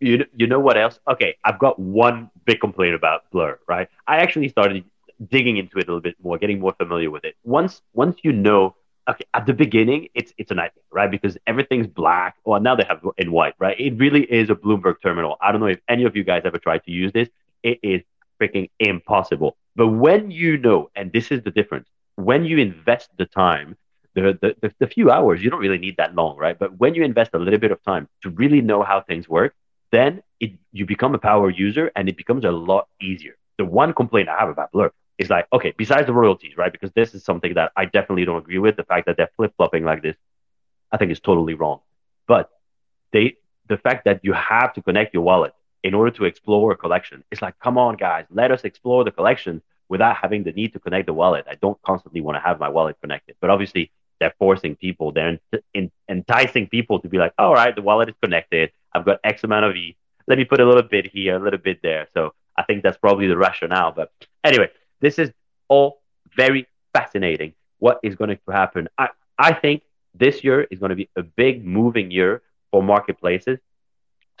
you 0.00 0.24
you 0.36 0.46
know 0.46 0.60
what 0.60 0.78
else? 0.78 1.00
Okay, 1.08 1.36
I've 1.44 1.58
got 1.58 1.78
one 1.78 2.30
big 2.44 2.60
complaint 2.60 2.94
about 2.94 3.30
Blur, 3.30 3.58
right? 3.68 3.88
I 4.06 4.18
actually 4.18 4.48
started 4.48 4.84
digging 5.30 5.56
into 5.56 5.78
it 5.78 5.88
a 5.88 5.90
little 5.90 6.00
bit 6.00 6.14
more, 6.22 6.38
getting 6.38 6.60
more 6.60 6.74
familiar 6.74 7.10
with 7.10 7.24
it. 7.24 7.34
Once 7.42 7.82
once 7.92 8.18
you 8.22 8.32
know, 8.32 8.76
okay, 9.10 9.24
at 9.34 9.46
the 9.46 9.52
beginning 9.52 10.08
it's 10.14 10.32
it's 10.38 10.52
a 10.52 10.54
nightmare, 10.54 10.84
right? 10.92 11.10
Because 11.10 11.36
everything's 11.48 11.88
black. 11.88 12.36
Well, 12.44 12.60
now 12.60 12.76
they 12.76 12.84
have 12.88 13.04
in 13.18 13.32
white, 13.32 13.54
right? 13.58 13.78
It 13.80 13.98
really 13.98 14.22
is 14.22 14.48
a 14.48 14.54
Bloomberg 14.54 15.02
terminal. 15.02 15.36
I 15.40 15.50
don't 15.50 15.60
know 15.60 15.66
if 15.66 15.80
any 15.88 16.04
of 16.04 16.14
you 16.16 16.22
guys 16.22 16.42
ever 16.44 16.58
tried 16.58 16.84
to 16.84 16.92
use 16.92 17.12
this. 17.12 17.28
It 17.62 17.78
is 17.82 18.02
freaking 18.40 18.70
impossible. 18.78 19.56
But 19.76 19.88
when 19.88 20.30
you 20.30 20.58
know, 20.58 20.90
and 20.96 21.12
this 21.12 21.30
is 21.30 21.42
the 21.42 21.50
difference, 21.50 21.88
when 22.16 22.44
you 22.44 22.58
invest 22.58 23.10
the 23.16 23.26
time, 23.26 23.76
the, 24.14 24.38
the, 24.40 24.56
the, 24.60 24.74
the 24.80 24.86
few 24.86 25.10
hours, 25.10 25.42
you 25.42 25.50
don't 25.50 25.60
really 25.60 25.78
need 25.78 25.96
that 25.98 26.14
long, 26.14 26.36
right? 26.36 26.58
But 26.58 26.78
when 26.78 26.94
you 26.94 27.04
invest 27.04 27.30
a 27.34 27.38
little 27.38 27.60
bit 27.60 27.70
of 27.70 27.82
time 27.84 28.08
to 28.22 28.30
really 28.30 28.60
know 28.60 28.82
how 28.82 29.00
things 29.00 29.28
work, 29.28 29.54
then 29.92 30.22
it, 30.40 30.52
you 30.72 30.86
become 30.86 31.14
a 31.14 31.18
power 31.18 31.50
user 31.50 31.90
and 31.96 32.08
it 32.08 32.16
becomes 32.16 32.44
a 32.44 32.50
lot 32.50 32.88
easier. 33.00 33.36
The 33.58 33.64
one 33.64 33.92
complaint 33.92 34.28
I 34.28 34.38
have 34.38 34.48
about 34.48 34.72
Blur 34.72 34.90
is 35.18 35.30
like, 35.30 35.46
okay, 35.52 35.72
besides 35.76 36.06
the 36.06 36.12
royalties, 36.12 36.56
right? 36.56 36.72
Because 36.72 36.92
this 36.92 37.14
is 37.14 37.24
something 37.24 37.54
that 37.54 37.72
I 37.76 37.84
definitely 37.86 38.24
don't 38.24 38.38
agree 38.38 38.58
with. 38.58 38.76
The 38.76 38.84
fact 38.84 39.06
that 39.06 39.16
they're 39.16 39.30
flip 39.36 39.52
flopping 39.56 39.84
like 39.84 40.02
this, 40.02 40.16
I 40.92 40.96
think 40.96 41.10
is 41.12 41.20
totally 41.20 41.54
wrong. 41.54 41.80
But 42.26 42.50
they, 43.12 43.36
the 43.68 43.78
fact 43.78 44.04
that 44.04 44.20
you 44.22 44.32
have 44.32 44.72
to 44.74 44.82
connect 44.82 45.14
your 45.14 45.22
wallet 45.22 45.52
in 45.82 45.94
order 45.94 46.10
to 46.10 46.24
explore 46.24 46.72
a 46.72 46.76
collection, 46.76 47.24
it's 47.30 47.42
like, 47.42 47.58
come 47.58 47.78
on, 47.78 47.96
guys, 47.96 48.26
let 48.30 48.50
us 48.50 48.64
explore 48.64 49.04
the 49.04 49.10
collection 49.10 49.62
without 49.88 50.16
having 50.16 50.44
the 50.44 50.52
need 50.52 50.72
to 50.72 50.78
connect 50.78 51.06
the 51.06 51.14
wallet. 51.14 51.46
I 51.50 51.54
don't 51.54 51.80
constantly 51.82 52.20
want 52.20 52.36
to 52.36 52.40
have 52.40 52.60
my 52.60 52.68
wallet 52.68 52.96
connected, 53.00 53.36
but 53.40 53.50
obviously 53.50 53.90
they're 54.20 54.34
forcing 54.38 54.76
people, 54.76 55.12
they're 55.12 55.38
in, 55.52 55.60
in, 55.74 55.90
enticing 56.08 56.66
people 56.66 57.00
to 57.00 57.08
be 57.08 57.18
like, 57.18 57.32
all 57.38 57.54
right, 57.54 57.74
the 57.74 57.82
wallet 57.82 58.08
is 58.08 58.14
connected. 58.22 58.70
I've 58.92 59.04
got 59.04 59.20
X 59.24 59.44
amount 59.44 59.64
of 59.64 59.76
E. 59.76 59.96
Let 60.26 60.38
me 60.38 60.44
put 60.44 60.60
a 60.60 60.66
little 60.66 60.82
bit 60.82 61.06
here, 61.06 61.36
a 61.36 61.42
little 61.42 61.58
bit 61.58 61.80
there. 61.82 62.08
So 62.12 62.34
I 62.56 62.64
think 62.64 62.82
that's 62.82 62.98
probably 62.98 63.28
the 63.28 63.36
rationale. 63.36 63.92
But 63.92 64.12
anyway, 64.44 64.68
this 65.00 65.18
is 65.18 65.30
all 65.68 66.02
very 66.36 66.66
fascinating. 66.92 67.54
What 67.78 68.00
is 68.02 68.16
going 68.16 68.30
to 68.30 68.52
happen? 68.52 68.88
I, 68.98 69.08
I 69.38 69.52
think 69.54 69.82
this 70.14 70.42
year 70.42 70.66
is 70.70 70.80
going 70.80 70.90
to 70.90 70.96
be 70.96 71.08
a 71.16 71.22
big 71.22 71.64
moving 71.64 72.10
year 72.10 72.42
for 72.70 72.82
marketplaces. 72.82 73.58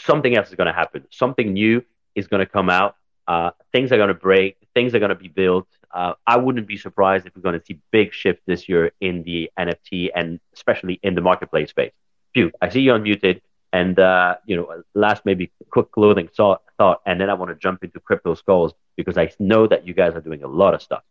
Something 0.00 0.36
else 0.36 0.48
is 0.48 0.54
going 0.54 0.66
to 0.66 0.72
happen. 0.72 1.06
Something 1.10 1.52
new 1.52 1.84
is 2.14 2.26
going 2.26 2.40
to 2.40 2.46
come 2.46 2.70
out. 2.70 2.96
Uh, 3.26 3.50
things 3.72 3.92
are 3.92 3.96
going 3.96 4.08
to 4.08 4.14
break. 4.14 4.56
Things 4.74 4.94
are 4.94 4.98
going 4.98 5.10
to 5.10 5.14
be 5.14 5.28
built. 5.28 5.66
Uh, 5.92 6.14
I 6.26 6.36
wouldn't 6.36 6.66
be 6.66 6.76
surprised 6.76 7.26
if 7.26 7.34
we're 7.34 7.42
going 7.42 7.58
to 7.58 7.64
see 7.64 7.78
big 7.90 8.12
shifts 8.12 8.42
this 8.46 8.68
year 8.68 8.92
in 9.00 9.22
the 9.22 9.50
NFT 9.58 10.10
and 10.14 10.40
especially 10.54 10.98
in 11.02 11.14
the 11.14 11.20
marketplace 11.20 11.70
space. 11.70 11.92
Phew, 12.34 12.52
I 12.60 12.68
see 12.68 12.80
you 12.80 12.92
unmuted. 12.92 13.40
And 13.72 13.98
uh, 13.98 14.36
you 14.46 14.56
know, 14.56 14.82
last 14.94 15.26
maybe 15.26 15.52
quick 15.70 15.92
clothing 15.92 16.28
thought, 16.34 16.62
thought, 16.78 17.02
and 17.04 17.20
then 17.20 17.28
I 17.28 17.34
want 17.34 17.50
to 17.50 17.54
jump 17.54 17.84
into 17.84 18.00
crypto 18.00 18.34
skulls 18.34 18.72
because 18.96 19.18
I 19.18 19.30
know 19.38 19.66
that 19.66 19.86
you 19.86 19.92
guys 19.92 20.14
are 20.14 20.22
doing 20.22 20.42
a 20.42 20.48
lot 20.48 20.72
of 20.72 20.82
stuff. 20.82 21.02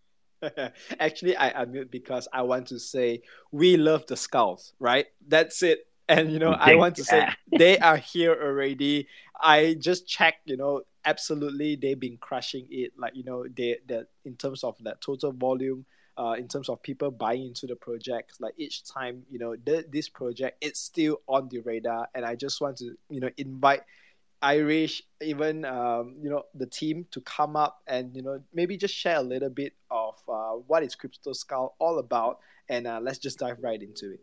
Actually, 1.00 1.38
I 1.38 1.51
unmute 1.51 1.91
because 1.91 2.27
I 2.32 2.44
want 2.44 2.67
to 2.67 2.79
say 2.79 3.22
we 3.51 3.77
love 3.77 4.06
the 4.08 4.17
skulls, 4.17 4.74
right? 4.79 5.06
That's 5.27 5.62
it. 5.63 5.87
And 6.09 6.31
you 6.31 6.39
know, 6.39 6.51
I 6.51 6.75
want 6.75 6.95
to 6.97 7.03
say 7.03 7.27
they 7.57 7.77
are 7.89 7.97
here 7.97 8.31
already. 8.31 9.07
I 9.39 9.75
just 9.79 10.07
checked, 10.07 10.49
you 10.49 10.57
know, 10.57 10.83
absolutely 11.05 11.75
they've 11.75 11.99
been 11.99 12.17
crushing 12.17 12.67
it. 12.69 12.93
Like, 12.97 13.15
you 13.15 13.23
know, 13.23 13.45
they 13.47 13.77
that 13.87 14.07
in 14.25 14.35
terms 14.35 14.63
of 14.63 14.75
that 14.81 15.01
total 15.01 15.31
volume, 15.31 15.85
uh, 16.17 16.35
in 16.37 16.47
terms 16.47 16.69
of 16.69 16.81
people 16.81 17.11
buying 17.11 17.47
into 17.47 17.67
the 17.67 17.75
project, 17.75 18.33
like 18.39 18.53
each 18.57 18.83
time, 18.85 19.23
you 19.29 19.37
know, 19.39 19.55
th- 19.55 19.87
this 19.91 20.09
project 20.09 20.57
it's 20.61 20.79
still 20.79 21.21
on 21.27 21.49
the 21.49 21.59
radar. 21.59 22.07
And 22.15 22.25
I 22.25 22.35
just 22.35 22.61
want 22.61 22.77
to, 22.77 22.97
you 23.09 23.19
know, 23.19 23.29
invite 23.37 23.83
Irish, 24.41 25.01
even 25.21 25.65
um, 25.65 26.15
you 26.21 26.29
know, 26.29 26.43
the 26.53 26.67
team 26.67 27.05
to 27.11 27.21
come 27.21 27.55
up 27.55 27.81
and 27.87 28.15
you 28.15 28.21
know 28.21 28.41
maybe 28.53 28.77
just 28.77 28.93
share 28.93 29.17
a 29.17 29.21
little 29.21 29.49
bit 29.49 29.73
of 29.89 30.15
uh, 30.29 30.51
what 30.67 30.83
is 30.83 30.95
Crypto 30.95 31.33
Skull 31.33 31.75
all 31.79 31.99
about, 31.99 32.39
and 32.69 32.85
uh, 32.85 32.99
let's 33.01 33.17
just 33.17 33.39
dive 33.39 33.57
right 33.61 33.81
into 33.81 34.13
it. 34.13 34.19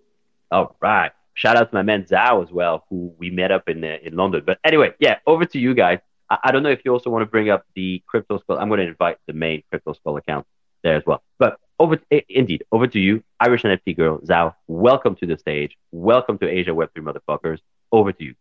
All 0.52 0.76
right. 0.80 1.10
Shout 1.34 1.56
out 1.56 1.70
to 1.70 1.74
my 1.74 1.82
man 1.82 2.04
Zhao 2.04 2.42
as 2.44 2.50
well, 2.52 2.84
who 2.88 3.14
we 3.18 3.30
met 3.30 3.50
up 3.50 3.68
in 3.68 3.82
uh, 3.84 3.96
in 4.02 4.14
London. 4.16 4.42
But 4.46 4.58
anyway, 4.64 4.94
yeah, 5.00 5.18
over 5.26 5.44
to 5.44 5.58
you 5.58 5.74
guys. 5.74 5.98
I, 6.30 6.38
I 6.44 6.52
don't 6.52 6.62
know 6.62 6.70
if 6.70 6.80
you 6.84 6.92
also 6.92 7.10
want 7.10 7.22
to 7.22 7.26
bring 7.26 7.50
up 7.50 7.64
the 7.74 8.02
Crypto 8.06 8.38
Skull. 8.38 8.58
I'm 8.58 8.68
going 8.68 8.80
to 8.80 8.86
invite 8.86 9.18
the 9.26 9.32
main 9.32 9.62
Crypto 9.70 9.92
Skull 9.94 10.16
account 10.16 10.46
there 10.82 10.96
as 10.96 11.02
well. 11.06 11.22
But 11.38 11.58
over, 11.78 11.98
i- 12.12 12.24
indeed, 12.28 12.64
over 12.72 12.86
to 12.86 12.98
you, 13.00 13.22
Irish 13.40 13.62
NFT 13.62 13.96
girl 13.96 14.18
Zhao. 14.18 14.54
Welcome 14.68 15.16
to 15.16 15.26
the 15.26 15.36
stage. 15.38 15.76
Welcome 15.90 16.38
to 16.38 16.48
Asia 16.48 16.70
Web3 16.70 16.98
motherfuckers. 17.08 17.58
Over 17.90 18.12
to 18.12 18.24
you. 18.24 18.34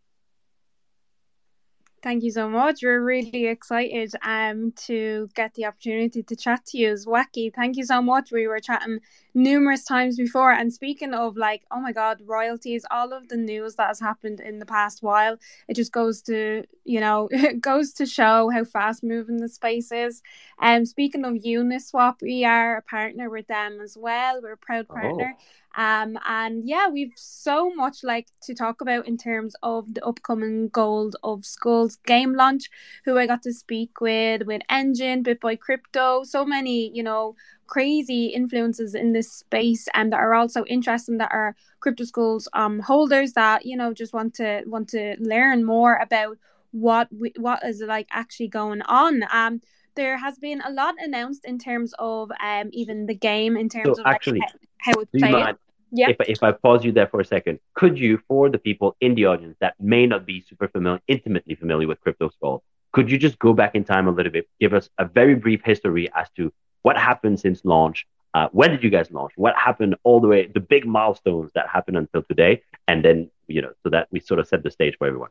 Thank 2.03 2.23
you 2.23 2.31
so 2.31 2.49
much. 2.49 2.83
We're 2.83 3.01
really 3.01 3.47
excited 3.47 4.13
um 4.23 4.73
to 4.87 5.29
get 5.35 5.53
the 5.53 5.65
opportunity 5.65 6.21
to 6.21 6.35
chat 6.35 6.65
to 6.67 6.77
you. 6.77 6.91
It's 6.91 7.05
wacky. 7.05 7.53
Thank 7.53 7.77
you 7.77 7.85
so 7.85 8.01
much. 8.01 8.29
We 8.29 8.45
were 8.45 8.59
chatting 8.59 8.99
numerous 9.33 9.85
times 9.85 10.17
before. 10.17 10.51
And 10.51 10.73
speaking 10.73 11.13
of 11.13 11.37
like, 11.37 11.63
oh 11.71 11.79
my 11.79 11.93
god, 11.93 12.21
royalties, 12.25 12.85
all 12.91 13.13
of 13.13 13.29
the 13.29 13.37
news 13.37 13.75
that 13.75 13.87
has 13.87 14.01
happened 14.01 14.41
in 14.41 14.59
the 14.59 14.65
past 14.65 15.01
while, 15.01 15.37
it 15.69 15.75
just 15.75 15.93
goes 15.93 16.21
to, 16.23 16.65
you 16.83 16.99
know, 16.99 17.29
it 17.31 17.61
goes 17.61 17.93
to 17.93 18.05
show 18.05 18.49
how 18.49 18.65
fast 18.65 19.01
moving 19.01 19.37
the 19.37 19.47
space 19.47 19.91
is. 19.91 20.21
And 20.59 20.81
um, 20.81 20.85
speaking 20.85 21.23
of 21.23 21.35
Uniswap, 21.35 22.21
we 22.21 22.43
are 22.43 22.77
a 22.77 22.81
partner 22.81 23.29
with 23.29 23.47
them 23.47 23.79
as 23.81 23.97
well. 23.97 24.41
We're 24.41 24.53
a 24.53 24.57
proud 24.57 24.89
partner. 24.89 25.37
Um, 25.75 26.17
and 26.27 26.67
yeah, 26.67 26.87
we've 26.87 27.13
so 27.15 27.69
much 27.73 28.03
like 28.03 28.27
to 28.43 28.53
talk 28.53 28.81
about 28.81 29.07
in 29.07 29.17
terms 29.17 29.55
of 29.63 29.93
the 29.93 30.05
upcoming 30.05 30.69
Gold 30.69 31.15
of 31.23 31.45
Skulls 31.45 31.95
game 32.05 32.33
launch, 32.35 32.69
who 33.05 33.17
I 33.17 33.27
got 33.27 33.41
to 33.43 33.53
speak 33.53 33.99
with, 34.01 34.43
with 34.43 34.61
Engine, 34.69 35.23
BitBoy 35.23 35.59
Crypto, 35.59 36.23
so 36.23 36.45
many, 36.45 36.91
you 36.93 37.03
know, 37.03 37.35
crazy 37.67 38.27
influences 38.27 38.93
in 38.93 39.13
this 39.13 39.31
space 39.31 39.87
and 39.93 40.11
that 40.11 40.19
are 40.19 40.33
also 40.33 40.63
interesting 40.65 41.17
that 41.17 41.31
are 41.31 41.55
crypto 41.79 42.03
skulls 42.03 42.47
um 42.53 42.79
holders 42.79 43.33
that, 43.33 43.65
you 43.65 43.75
know, 43.75 43.93
just 43.93 44.13
want 44.13 44.33
to 44.35 44.61
want 44.67 44.89
to 44.89 45.15
learn 45.19 45.63
more 45.63 45.95
about 45.95 46.37
what 46.71 47.07
we, 47.17 47.33
what 47.37 47.63
is 47.63 47.81
like 47.81 48.07
actually 48.11 48.47
going 48.47 48.81
on. 48.83 49.23
Um 49.31 49.61
there 49.95 50.17
has 50.17 50.37
been 50.37 50.61
a 50.61 50.71
lot 50.71 50.95
announced 50.99 51.45
in 51.45 51.57
terms 51.57 51.93
of 51.99 52.31
um 52.43 52.69
even 52.73 53.05
the 53.05 53.15
game 53.15 53.55
in 53.57 53.69
terms 53.69 53.97
So 53.97 54.01
of 54.01 54.05
like, 54.05 54.15
actually, 54.15 54.41
how, 54.41 54.47
how 54.83 54.93
it's 55.01 55.11
you 55.13 55.29
mind 55.29 55.57
Yeah. 55.91 56.09
if, 56.09 56.17
if 56.35 56.41
I 56.43 56.51
pause 56.51 56.83
you 56.85 56.91
there 56.91 57.07
for 57.07 57.19
a 57.19 57.25
second? 57.35 57.59
Could 57.79 57.95
you, 58.03 58.19
for 58.27 58.49
the 58.49 58.57
people 58.57 58.89
in 59.05 59.11
the 59.15 59.25
audience 59.31 59.55
that 59.63 59.73
may 59.79 60.05
not 60.07 60.25
be 60.25 60.41
super 60.41 60.67
familiar, 60.67 60.99
intimately 61.07 61.55
familiar 61.55 61.87
with 61.87 61.99
Crypto 62.01 62.29
Skull, 62.29 62.63
could 62.93 63.09
you 63.11 63.17
just 63.17 63.37
go 63.39 63.53
back 63.53 63.75
in 63.75 63.83
time 63.83 64.07
a 64.07 64.11
little 64.11 64.31
bit, 64.31 64.47
give 64.59 64.73
us 64.73 64.89
a 64.97 65.05
very 65.05 65.35
brief 65.35 65.61
history 65.63 66.05
as 66.13 66.27
to 66.37 66.51
what 66.81 66.97
happened 66.97 67.39
since 67.39 67.63
launch? 67.63 68.05
Uh, 68.33 68.49
when 68.51 68.71
did 68.71 68.83
you 68.83 68.89
guys 68.89 69.11
launch? 69.11 69.33
What 69.35 69.55
happened 69.55 69.95
all 70.03 70.19
the 70.19 70.27
way, 70.27 70.47
the 70.47 70.59
big 70.59 70.85
milestones 70.85 71.51
that 71.53 71.67
happened 71.69 71.97
until 71.97 72.23
today? 72.23 72.63
And 72.87 73.05
then, 73.05 73.29
you 73.47 73.61
know, 73.61 73.73
so 73.83 73.89
that 73.89 74.07
we 74.11 74.19
sort 74.19 74.39
of 74.39 74.47
set 74.47 74.63
the 74.63 74.71
stage 74.71 74.95
for 74.97 75.07
everyone. 75.07 75.29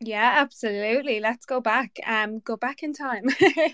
Yeah, 0.00 0.34
absolutely. 0.36 1.20
Let's 1.20 1.46
go 1.46 1.60
back. 1.60 1.96
Um, 2.06 2.40
go 2.40 2.56
back 2.56 2.82
in 2.82 2.92
time. 2.92 3.24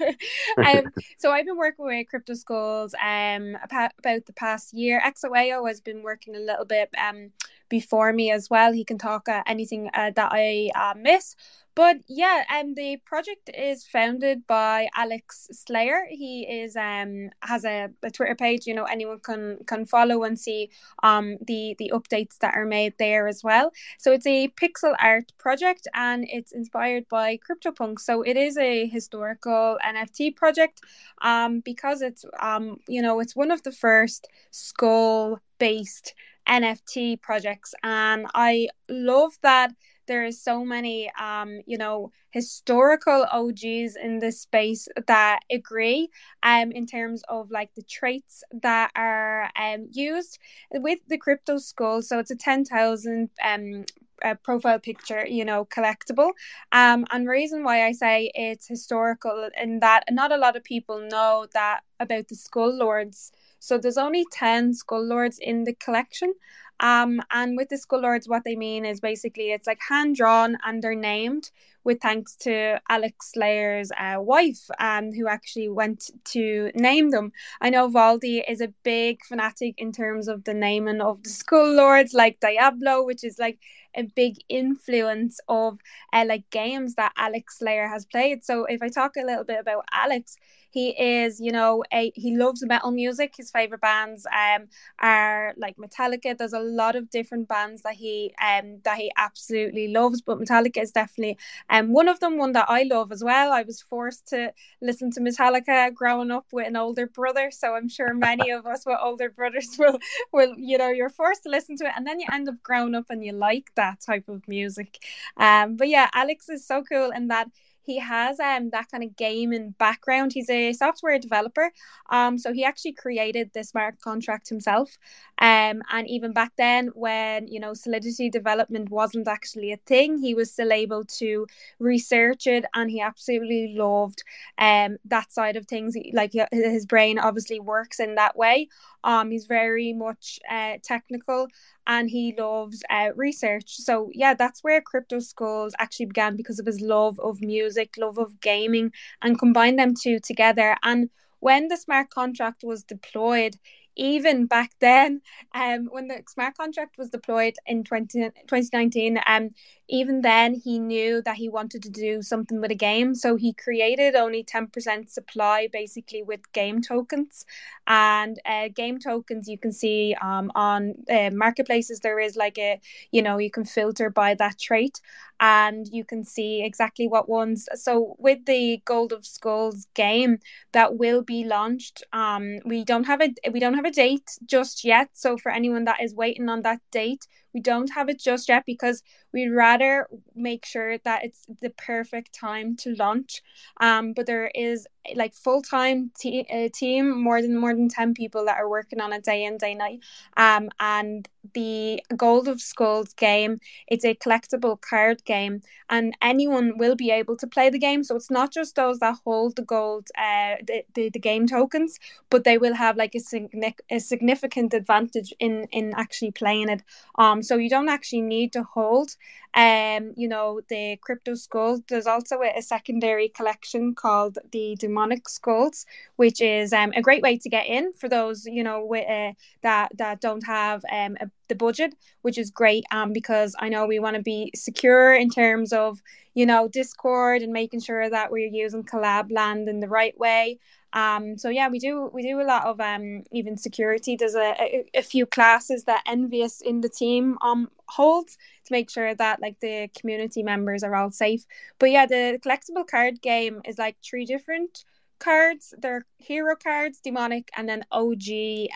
um, 0.64 0.92
so 1.18 1.32
I've 1.32 1.46
been 1.46 1.56
working 1.56 1.84
with 1.84 2.06
Crypto 2.08 2.34
skulls 2.34 2.94
um 3.04 3.56
about, 3.64 3.92
the 4.04 4.32
past 4.36 4.72
year. 4.72 5.02
XOAO 5.04 5.66
has 5.66 5.80
been 5.80 6.02
working 6.02 6.36
a 6.36 6.38
little 6.38 6.64
bit 6.64 6.90
um 6.96 7.30
before 7.68 8.12
me 8.12 8.30
as 8.30 8.48
well. 8.48 8.72
He 8.72 8.84
can 8.84 8.98
talk 8.98 9.28
uh, 9.28 9.42
anything 9.46 9.90
uh, 9.94 10.12
that 10.14 10.28
I 10.32 10.70
uh, 10.76 10.94
miss. 10.96 11.34
But 11.74 11.98
yeah, 12.06 12.44
um, 12.54 12.74
the 12.74 12.98
project 12.98 13.48
is 13.54 13.86
founded 13.86 14.46
by 14.46 14.88
Alex 14.94 15.48
Slayer. 15.52 16.06
He 16.10 16.42
is 16.42 16.76
um 16.76 17.30
has 17.40 17.64
a, 17.64 17.88
a 18.02 18.10
Twitter 18.10 18.34
page. 18.34 18.66
You 18.66 18.74
know, 18.74 18.84
anyone 18.84 19.20
can 19.20 19.58
can 19.66 19.86
follow 19.86 20.22
and 20.24 20.38
see 20.38 20.70
um 21.02 21.38
the 21.46 21.74
the 21.78 21.90
updates 21.94 22.36
that 22.38 22.54
are 22.54 22.66
made 22.66 22.94
there 22.98 23.26
as 23.26 23.42
well. 23.42 23.72
So 23.98 24.12
it's 24.12 24.26
a 24.26 24.48
pixel 24.48 24.94
art 25.00 25.32
project 25.38 25.88
and 25.94 26.26
it's 26.28 26.52
inspired 26.52 27.08
by 27.08 27.38
CryptoPunk. 27.38 28.00
So 28.00 28.20
it 28.22 28.36
is 28.36 28.58
a 28.58 28.86
historical 28.86 29.78
NFT 29.82 30.36
project 30.36 30.82
um, 31.22 31.60
because 31.60 32.02
it's 32.02 32.24
um, 32.40 32.80
you 32.86 33.00
know 33.00 33.20
it's 33.20 33.34
one 33.34 33.50
of 33.50 33.62
the 33.62 33.72
first 33.72 34.28
skull 34.50 35.40
based 35.58 36.14
NFT 36.46 37.20
projects 37.20 37.74
and 37.82 38.26
I 38.34 38.68
love 38.88 39.38
that 39.42 39.72
there 40.06 40.24
is 40.24 40.42
so 40.42 40.64
many 40.64 41.10
um 41.20 41.60
you 41.66 41.78
know 41.78 42.10
historical 42.30 43.26
OGs 43.30 43.96
in 43.96 44.18
this 44.18 44.40
space 44.40 44.88
that 45.06 45.40
agree 45.50 46.08
um 46.42 46.72
in 46.72 46.86
terms 46.86 47.22
of 47.28 47.50
like 47.50 47.74
the 47.74 47.82
traits 47.82 48.42
that 48.62 48.90
are 48.96 49.50
um 49.56 49.88
used 49.92 50.38
with 50.72 50.98
the 51.08 51.18
crypto 51.18 51.58
skull 51.58 52.02
so 52.02 52.18
it's 52.18 52.30
a 52.30 52.36
10,000 52.36 53.30
um 53.44 53.84
a 54.24 54.36
profile 54.36 54.78
picture, 54.78 55.26
you 55.26 55.44
know, 55.44 55.64
collectible. 55.64 56.30
Um, 56.70 57.06
and 57.10 57.28
reason 57.28 57.64
why 57.64 57.84
I 57.84 57.92
say 57.92 58.30
it's 58.34 58.66
historical 58.66 59.50
in 59.60 59.80
that 59.80 60.04
not 60.10 60.32
a 60.32 60.36
lot 60.36 60.56
of 60.56 60.64
people 60.64 61.00
know 61.10 61.46
that 61.54 61.80
about 62.00 62.28
the 62.28 62.36
Skull 62.36 62.72
Lords. 62.76 63.32
So 63.62 63.78
there's 63.78 63.96
only 63.96 64.26
10 64.32 64.74
Skull 64.74 65.06
Lords 65.06 65.38
in 65.38 65.62
the 65.62 65.72
collection. 65.72 66.34
Um, 66.80 67.22
and 67.30 67.56
with 67.56 67.68
the 67.68 67.78
Skull 67.78 68.00
Lords, 68.00 68.28
what 68.28 68.42
they 68.42 68.56
mean 68.56 68.84
is 68.84 68.98
basically 68.98 69.52
it's 69.52 69.68
like 69.68 69.78
hand 69.88 70.16
drawn 70.16 70.58
and 70.66 70.82
they're 70.82 70.96
named 70.96 71.52
with 71.84 72.00
thanks 72.00 72.34
to 72.38 72.80
Alex 72.88 73.30
Slayer's 73.32 73.92
uh, 73.96 74.16
wife, 74.18 74.68
um, 74.80 75.12
who 75.12 75.28
actually 75.28 75.68
went 75.68 76.10
to 76.24 76.72
name 76.74 77.10
them. 77.10 77.30
I 77.60 77.70
know 77.70 77.88
Valdi 77.88 78.42
is 78.48 78.60
a 78.60 78.74
big 78.82 79.24
fanatic 79.24 79.76
in 79.78 79.92
terms 79.92 80.26
of 80.26 80.42
the 80.42 80.54
naming 80.54 81.00
of 81.00 81.22
the 81.22 81.30
Skull 81.30 81.72
Lords, 81.72 82.14
like 82.14 82.40
Diablo, 82.40 83.04
which 83.04 83.22
is 83.22 83.38
like 83.38 83.60
a 83.94 84.02
big 84.04 84.36
influence 84.48 85.40
of 85.48 85.78
uh, 86.12 86.24
like 86.26 86.48
games 86.50 86.94
that 86.94 87.12
Alex 87.16 87.58
Slayer 87.58 87.88
has 87.88 88.04
played. 88.06 88.44
So 88.44 88.64
if 88.64 88.82
I 88.82 88.88
talk 88.88 89.16
a 89.16 89.24
little 89.24 89.44
bit 89.44 89.60
about 89.60 89.84
Alex, 89.92 90.36
he 90.70 90.90
is 90.90 91.38
you 91.38 91.52
know 91.52 91.84
a 91.92 92.10
he 92.14 92.36
loves 92.36 92.64
metal 92.64 92.90
music. 92.90 93.34
His 93.36 93.50
favorite 93.50 93.80
bands 93.82 94.26
um 94.26 94.68
are 95.00 95.54
like 95.58 95.76
metallica. 95.76 96.36
There's 96.36 96.54
a 96.54 96.60
lot 96.60 96.96
of 96.96 97.10
different 97.10 97.46
bands 97.48 97.82
that 97.82 97.94
he 97.94 98.34
um 98.42 98.78
that 98.84 98.98
he 98.98 99.12
absolutely 99.16 99.88
loves 99.88 100.22
but 100.22 100.38
metallica 100.38 100.82
is 100.82 100.92
definitely 100.92 101.36
um 101.68 101.92
one 101.92 102.08
of 102.08 102.20
them 102.20 102.38
one 102.38 102.52
that 102.52 102.66
i 102.68 102.82
love 102.84 103.12
as 103.12 103.22
well. 103.22 103.52
I 103.52 103.62
was 103.62 103.82
forced 103.82 104.28
to 104.28 104.52
listen 104.80 105.10
to 105.12 105.20
metallica 105.20 105.92
growing 105.94 106.30
up 106.30 106.46
with 106.52 106.66
an 106.66 106.76
older 106.76 107.06
brother 107.06 107.50
so 107.50 107.74
i'm 107.74 107.88
sure 107.88 108.14
many 108.28 108.50
of 108.50 108.66
us 108.66 108.84
with 108.86 108.98
older 109.02 109.28
brothers 109.30 109.68
will 109.78 109.98
will 110.32 110.54
you 110.56 110.78
know 110.78 110.88
you're 110.88 111.10
forced 111.10 111.42
to 111.44 111.50
listen 111.50 111.76
to 111.76 111.84
it 111.84 111.92
and 111.96 112.06
then 112.06 112.18
you 112.20 112.26
end 112.32 112.48
up 112.48 112.62
growing 112.62 112.94
up 112.94 113.06
and 113.10 113.24
you 113.24 113.32
like 113.32 113.70
that 113.74 113.81
type 114.04 114.28
of 114.28 114.46
music 114.48 114.98
um 115.36 115.76
but 115.76 115.88
yeah 115.88 116.08
alex 116.14 116.48
is 116.48 116.66
so 116.66 116.82
cool 116.82 117.10
in 117.10 117.28
that 117.28 117.48
he 117.84 117.98
has 117.98 118.38
um 118.40 118.70
that 118.70 118.90
kind 118.90 119.02
of 119.02 119.16
gaming 119.16 119.74
background. 119.78 120.32
He's 120.32 120.50
a 120.50 120.72
software 120.72 121.18
developer. 121.18 121.70
Um, 122.10 122.38
so 122.38 122.52
he 122.52 122.64
actually 122.64 122.92
created 122.92 123.50
the 123.52 123.64
smart 123.64 124.00
contract 124.00 124.48
himself. 124.48 124.98
Um, 125.38 125.82
and 125.90 126.08
even 126.08 126.32
back 126.32 126.52
then, 126.56 126.90
when 126.94 127.48
you 127.48 127.58
know 127.58 127.74
Solidity 127.74 128.30
development 128.30 128.90
wasn't 128.90 129.28
actually 129.28 129.72
a 129.72 129.76
thing, 129.78 130.18
he 130.18 130.34
was 130.34 130.52
still 130.52 130.72
able 130.72 131.04
to 131.18 131.46
research 131.78 132.46
it, 132.46 132.64
and 132.74 132.90
he 132.90 133.00
absolutely 133.00 133.74
loved 133.76 134.22
um 134.58 134.98
that 135.04 135.32
side 135.32 135.56
of 135.56 135.66
things. 135.66 135.96
Like 136.12 136.32
his 136.52 136.86
brain 136.86 137.18
obviously 137.18 137.60
works 137.60 137.98
in 138.00 138.14
that 138.16 138.36
way. 138.36 138.68
Um, 139.04 139.30
he's 139.30 139.46
very 139.46 139.92
much 139.92 140.38
uh, 140.48 140.74
technical 140.82 141.48
and 141.86 142.10
he 142.10 142.34
loves 142.38 142.82
uh, 142.90 143.10
research. 143.16 143.76
So 143.76 144.10
yeah, 144.12 144.34
that's 144.34 144.62
where 144.62 144.80
Crypto 144.80 145.20
Skulls 145.20 145.74
actually 145.78 146.06
began 146.06 146.36
because 146.36 146.58
of 146.58 146.66
his 146.66 146.80
love 146.80 147.18
of 147.20 147.40
music, 147.40 147.94
love 147.98 148.18
of 148.18 148.40
gaming, 148.40 148.92
and 149.20 149.38
combine 149.38 149.76
them 149.76 149.94
two 149.94 150.18
together. 150.20 150.76
And 150.82 151.10
when 151.40 151.68
the 151.68 151.76
smart 151.76 152.10
contract 152.10 152.62
was 152.64 152.84
deployed, 152.84 153.56
even 153.96 154.46
back 154.46 154.70
then, 154.80 155.20
um, 155.54 155.86
when 155.90 156.08
the 156.08 156.22
smart 156.28 156.56
contract 156.56 156.96
was 156.98 157.10
deployed 157.10 157.54
in 157.66 157.84
20, 157.84 158.30
2019, 158.46 159.18
um, 159.26 159.50
even 159.92 160.22
then 160.22 160.54
he 160.54 160.78
knew 160.78 161.20
that 161.20 161.36
he 161.36 161.50
wanted 161.50 161.82
to 161.82 161.90
do 161.90 162.22
something 162.22 162.62
with 162.62 162.70
a 162.70 162.74
game. 162.74 163.14
So 163.14 163.36
he 163.36 163.52
created 163.52 164.16
only 164.16 164.42
10% 164.42 165.10
supply 165.10 165.68
basically 165.70 166.22
with 166.22 166.50
game 166.52 166.80
tokens. 166.80 167.44
And 167.86 168.40
uh, 168.46 168.68
game 168.74 168.98
tokens 168.98 169.48
you 169.48 169.58
can 169.58 169.70
see 169.70 170.16
um, 170.22 170.50
on 170.54 170.94
uh, 171.10 171.28
marketplaces, 171.34 172.00
there 172.00 172.18
is 172.18 172.36
like 172.36 172.58
a, 172.58 172.80
you 173.10 173.20
know, 173.20 173.36
you 173.36 173.50
can 173.50 173.66
filter 173.66 174.08
by 174.08 174.34
that 174.36 174.58
trait 174.58 175.02
and 175.40 175.86
you 175.92 176.04
can 176.04 176.24
see 176.24 176.64
exactly 176.64 177.06
what 177.06 177.28
ones. 177.28 177.68
So 177.74 178.16
with 178.18 178.46
the 178.46 178.80
Gold 178.86 179.12
of 179.12 179.26
Skulls 179.26 179.88
game 179.92 180.38
that 180.72 180.96
will 180.96 181.20
be 181.20 181.44
launched, 181.44 182.02
um, 182.14 182.60
we 182.64 182.82
don't 182.82 183.04
have 183.04 183.20
a 183.20 183.34
we 183.50 183.60
don't 183.60 183.74
have 183.74 183.84
a 183.84 183.90
date 183.90 184.38
just 184.46 184.84
yet. 184.84 185.10
So 185.12 185.36
for 185.36 185.52
anyone 185.52 185.84
that 185.84 186.00
is 186.02 186.14
waiting 186.14 186.48
on 186.48 186.62
that 186.62 186.80
date, 186.90 187.26
we 187.54 187.60
don't 187.60 187.90
have 187.92 188.08
it 188.08 188.18
just 188.20 188.48
yet 188.48 188.64
because 188.66 189.02
we'd 189.32 189.50
rather 189.50 190.08
make 190.34 190.64
sure 190.64 190.98
that 190.98 191.24
it's 191.24 191.46
the 191.60 191.70
perfect 191.70 192.32
time 192.32 192.76
to 192.76 192.94
launch. 192.96 193.42
Um, 193.80 194.12
but 194.12 194.26
there 194.26 194.50
is 194.54 194.86
like 195.14 195.34
full 195.34 195.62
time 195.62 196.10
te- 196.18 196.46
uh, 196.52 196.68
team, 196.72 197.22
more 197.22 197.42
than 197.42 197.56
more 197.56 197.74
than 197.74 197.88
ten 197.88 198.14
people 198.14 198.44
that 198.46 198.58
are 198.58 198.68
working 198.68 199.00
on 199.00 199.12
it 199.12 199.24
day 199.24 199.44
in 199.44 199.56
day 199.58 199.74
night. 199.74 200.00
Um, 200.36 200.70
and 200.80 201.28
the 201.54 202.02
Gold 202.16 202.48
of 202.48 202.60
Skulls 202.60 203.12
game, 203.14 203.60
it's 203.88 204.04
a 204.04 204.14
collectible 204.14 204.80
card 204.80 205.24
game, 205.24 205.62
and 205.90 206.16
anyone 206.22 206.78
will 206.78 206.94
be 206.94 207.10
able 207.10 207.36
to 207.38 207.46
play 207.46 207.68
the 207.68 207.78
game. 207.78 208.04
So 208.04 208.14
it's 208.16 208.30
not 208.30 208.52
just 208.52 208.76
those 208.76 209.00
that 209.00 209.16
hold 209.24 209.56
the 209.56 209.62
gold, 209.62 210.08
uh, 210.16 210.56
the, 210.66 210.84
the, 210.94 211.10
the 211.10 211.18
game 211.18 211.46
tokens, 211.46 211.98
but 212.30 212.44
they 212.44 212.58
will 212.58 212.74
have 212.74 212.96
like 212.96 213.14
a, 213.14 213.20
significant 213.20 213.80
a 213.90 213.98
significant 213.98 214.74
advantage 214.74 215.34
in 215.40 215.66
in 215.72 215.92
actually 215.96 216.30
playing 216.30 216.68
it. 216.68 216.82
Um, 217.16 217.42
so 217.42 217.56
you 217.56 217.68
don't 217.68 217.88
actually 217.88 218.22
need 218.22 218.52
to 218.52 218.62
hold 218.62 219.16
um 219.54 220.14
you 220.16 220.26
know 220.26 220.62
the 220.68 220.96
crypto 221.02 221.34
skulls 221.34 221.82
there's 221.88 222.06
also 222.06 222.40
a, 222.40 222.56
a, 222.56 222.62
secondary 222.62 223.28
collection 223.28 223.94
called 223.94 224.38
the 224.50 224.74
demonic 224.92 225.28
skulls 225.28 225.86
which 226.16 226.40
is 226.40 226.72
um, 226.72 226.92
a 226.94 227.02
great 227.02 227.22
way 227.22 227.38
to 227.38 227.48
get 227.48 227.66
in 227.66 227.92
for 227.94 228.08
those 228.08 228.44
you 228.44 228.62
know 228.62 228.84
with, 228.84 229.08
uh, 229.08 229.32
that 229.62 229.90
that 229.96 230.20
don't 230.20 230.44
have 230.46 230.84
um 230.92 231.16
a, 231.20 231.30
the 231.48 231.54
budget 231.54 231.94
which 232.22 232.38
is 232.38 232.50
great 232.50 232.84
um 232.92 233.12
because 233.12 233.56
i 233.58 233.68
know 233.68 233.86
we 233.86 233.98
want 233.98 234.16
to 234.16 234.22
be 234.22 234.50
secure 234.54 235.14
in 235.14 235.30
terms 235.30 235.72
of 235.72 236.02
you 236.34 236.46
know 236.46 236.68
discord 236.68 237.42
and 237.42 237.52
making 237.52 237.80
sure 237.80 238.08
that 238.10 238.30
we're 238.30 238.48
using 238.64 238.82
collab 238.82 239.32
land 239.32 239.68
in 239.68 239.80
the 239.80 239.88
right 239.88 240.18
way 240.18 240.58
um, 240.94 241.38
so 241.38 241.48
yeah, 241.48 241.68
we 241.68 241.78
do 241.78 242.10
we 242.12 242.22
do 242.22 242.40
a 242.40 242.44
lot 242.44 242.66
of 242.66 242.80
um, 242.80 243.24
even 243.32 243.56
security. 243.56 244.16
There's 244.16 244.34
a, 244.34 244.54
a, 244.60 244.84
a 244.94 245.02
few 245.02 245.24
classes 245.24 245.84
that 245.84 246.02
Envious 246.06 246.60
in 246.60 246.82
the 246.82 246.88
team 246.88 247.38
um 247.40 247.70
holds 247.88 248.36
make 248.72 248.90
sure 248.90 249.14
that 249.14 249.40
like 249.40 249.60
the 249.60 249.88
community 249.98 250.42
members 250.42 250.82
are 250.82 250.96
all 250.96 251.12
safe. 251.12 251.46
But 251.78 251.92
yeah, 251.92 252.06
the 252.06 252.40
collectible 252.44 252.86
card 252.86 253.22
game 253.22 253.62
is 253.64 253.78
like 253.78 253.96
three 254.02 254.24
different 254.24 254.84
cards. 255.22 255.72
They're 255.78 256.04
hero 256.18 256.56
cards, 256.56 257.00
demonic, 257.00 257.48
and 257.56 257.68
then 257.68 257.84
OG 257.92 258.26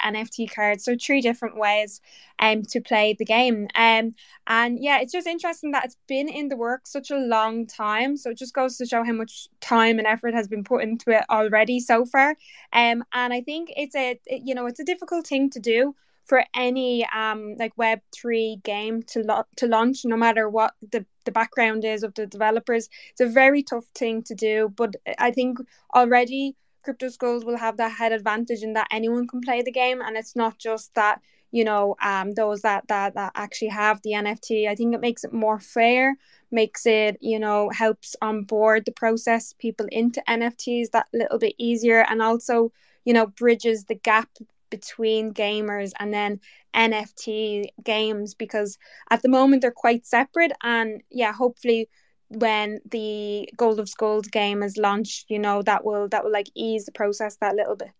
NFT 0.05 0.49
cards. 0.55 0.85
So 0.85 0.95
three 0.97 1.21
different 1.21 1.57
ways 1.57 2.01
um 2.39 2.63
to 2.63 2.81
play 2.81 3.17
the 3.19 3.25
game. 3.25 3.69
Um 3.75 4.15
and 4.47 4.79
yeah, 4.81 5.01
it's 5.01 5.13
just 5.13 5.27
interesting 5.27 5.73
that 5.73 5.85
it's 5.87 5.97
been 6.07 6.29
in 6.29 6.49
the 6.49 6.57
works 6.57 6.93
such 6.93 7.11
a 7.11 7.17
long 7.19 7.67
time. 7.67 8.17
So 8.17 8.31
it 8.31 8.39
just 8.39 8.55
goes 8.55 8.77
to 8.79 8.87
show 8.87 9.03
how 9.05 9.13
much 9.13 9.49
time 9.61 9.99
and 9.99 10.07
effort 10.07 10.35
has 10.35 10.47
been 10.49 10.63
put 10.65 10.85
into 10.85 11.11
it 11.11 11.25
already 11.31 11.81
so 11.81 12.05
far. 12.05 12.37
Um 12.73 13.05
and 13.13 13.33
I 13.33 13.41
think 13.41 13.73
it's 13.77 13.97
a 13.97 14.19
you 14.29 14.55
know 14.55 14.67
it's 14.67 14.81
a 14.81 14.85
difficult 14.85 15.27
thing 15.27 15.51
to 15.51 15.61
do 15.61 15.95
for 16.27 16.45
any 16.55 17.07
um 17.15 17.55
like 17.59 17.73
web 17.79 18.01
3 18.13 18.57
game 18.65 19.03
to 19.05 19.23
lo- 19.23 19.45
to 19.57 19.67
launch 19.67 20.05
no 20.05 20.17
matter 20.17 20.49
what 20.49 20.75
the 20.93 21.05
the 21.25 21.33
background 21.33 21.85
is 21.85 22.05
of 22.05 22.15
the 22.15 22.27
developers. 22.27 22.89
It's 23.11 23.21
a 23.21 23.27
very 23.27 23.63
tough 23.63 23.87
thing 23.95 24.23
to 24.25 24.35
do 24.35 24.73
but 24.77 24.95
i 25.19 25.31
think 25.31 25.59
already 25.95 26.57
crypto 26.83 27.09
skulls 27.09 27.45
will 27.45 27.57
have 27.57 27.77
that 27.79 27.93
head 27.93 28.13
advantage 28.13 28.63
in 28.63 28.75
that 28.75 28.87
anyone 28.91 29.27
can 29.27 29.41
play 29.41 29.63
the 29.63 29.73
game 29.73 30.01
and 30.01 30.17
it's 30.17 30.37
not 30.37 30.59
just 30.59 30.95
that 30.95 31.21
you 31.51 31.65
know 31.65 31.97
um 32.03 32.33
those 32.33 32.63
that 32.63 32.87
that 32.89 33.15
that 33.15 33.33
actually 33.35 33.69
have 33.69 34.01
the 34.03 34.11
nft 34.11 34.69
i 34.69 34.75
think 34.75 34.95
it 34.95 35.01
makes 35.01 35.25
it 35.25 35.33
more 35.33 35.59
fair 35.59 36.17
makes 36.51 36.87
it 36.87 37.17
you 37.21 37.39
know 37.39 37.71
helps 37.71 38.15
onboard 38.23 38.85
the 38.85 38.93
process 38.93 39.55
people 39.59 39.87
into 39.91 40.23
nfts 40.29 40.91
that 40.91 41.07
little 41.13 41.39
bit 41.39 41.55
easier 41.59 42.05
and 42.09 42.23
also 42.23 42.73
you 43.05 43.13
know 43.13 43.27
bridges 43.27 43.85
the 43.85 43.95
gap 43.95 44.29
between 44.71 45.33
gamers 45.33 45.93
and 45.99 46.13
then 46.13 46.41
NFT 46.75 47.67
games 47.83 48.35
because 48.35 48.79
at 49.11 49.23
the 49.23 49.29
moment 49.29 49.63
they're 49.63 49.71
quite 49.71 50.07
separate. 50.07 50.53
And 50.63 51.03
yeah, 51.11 51.33
hopefully 51.33 51.89
when 52.29 52.81
the 52.91 53.49
Gold 53.57 53.79
of 53.79 53.89
Skulls 53.89 54.27
game 54.29 54.63
is 54.63 54.77
launched, 54.77 55.27
you 55.29 55.39
know, 55.39 55.63
that 55.63 55.85
will 55.85 56.09
that 56.09 56.25
will 56.25 56.33
like 56.33 56.51
ease 56.55 56.85
the 56.85 56.93
process 56.93 57.37
that 57.41 57.55
little 57.55 57.77
bit. 57.77 57.91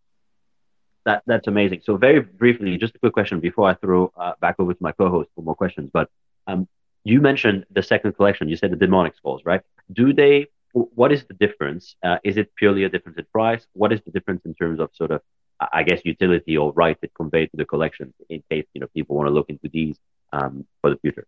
That 1.05 1.23
that's 1.27 1.47
amazing. 1.47 1.83
So 1.85 1.97
very 1.97 2.21
briefly, 2.21 2.77
just 2.79 2.97
a 2.97 2.99
quick 2.99 3.13
question 3.13 3.41
before 3.41 3.69
I 3.69 3.75
throw 3.75 4.13
uh, 4.17 4.33
back 4.41 4.57
over 4.59 4.75
to 4.75 4.83
my 4.83 4.93
co-host 4.93 5.31
for 5.35 5.43
more 5.43 5.55
questions. 5.55 5.91
But 5.93 6.11
um, 6.47 6.69
you 7.05 7.21
mentioned 7.21 7.65
the 7.71 7.83
second 7.83 8.15
collection. 8.15 8.49
You 8.49 8.57
said 8.57 8.73
the 8.73 8.77
demonic 8.77 9.15
skulls, 9.17 9.43
right? 9.45 9.63
Do 9.93 10.13
they? 10.13 10.49
What 10.73 11.11
is 11.11 11.25
the 11.25 11.35
difference? 11.35 11.95
Uh, 12.03 12.19
is 12.23 12.37
it 12.37 12.55
purely 12.57 12.85
a 12.85 12.89
difference 12.89 13.17
in 13.17 13.25
price? 13.33 13.67
What 13.73 13.93
is 13.93 14.01
the 14.05 14.11
difference 14.11 14.45
in 14.45 14.55
terms 14.55 14.79
of 14.81 14.91
sort 14.93 15.11
of 15.11 15.23
I 15.61 15.83
guess, 15.83 16.01
utility 16.05 16.57
or 16.57 16.73
right 16.73 16.99
it 17.03 17.13
conveyed 17.15 17.51
to 17.53 17.57
the 17.57 17.65
collection 17.65 18.13
in 18.29 18.43
case 18.51 18.67
you 18.75 18.81
know 18.81 18.89
people 18.95 19.17
want 19.17 19.29
to 19.29 19.35
look 19.35 19.49
into 19.49 19.69
these 19.69 19.97
um, 20.33 20.67
for 20.81 20.91
the 20.91 20.97
future? 20.97 21.27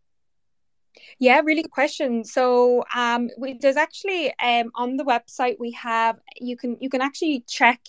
Yeah, 1.18 1.40
really 1.44 1.62
good 1.62 1.70
question. 1.70 2.24
So 2.24 2.84
um, 2.94 3.30
we, 3.38 3.54
there's 3.54 3.76
actually 3.76 4.32
um, 4.40 4.70
on 4.74 4.96
the 4.96 5.04
website 5.04 5.56
we 5.58 5.72
have 5.72 6.18
you 6.36 6.56
can 6.56 6.76
you 6.80 6.90
can 6.90 7.00
actually 7.00 7.44
check 7.46 7.80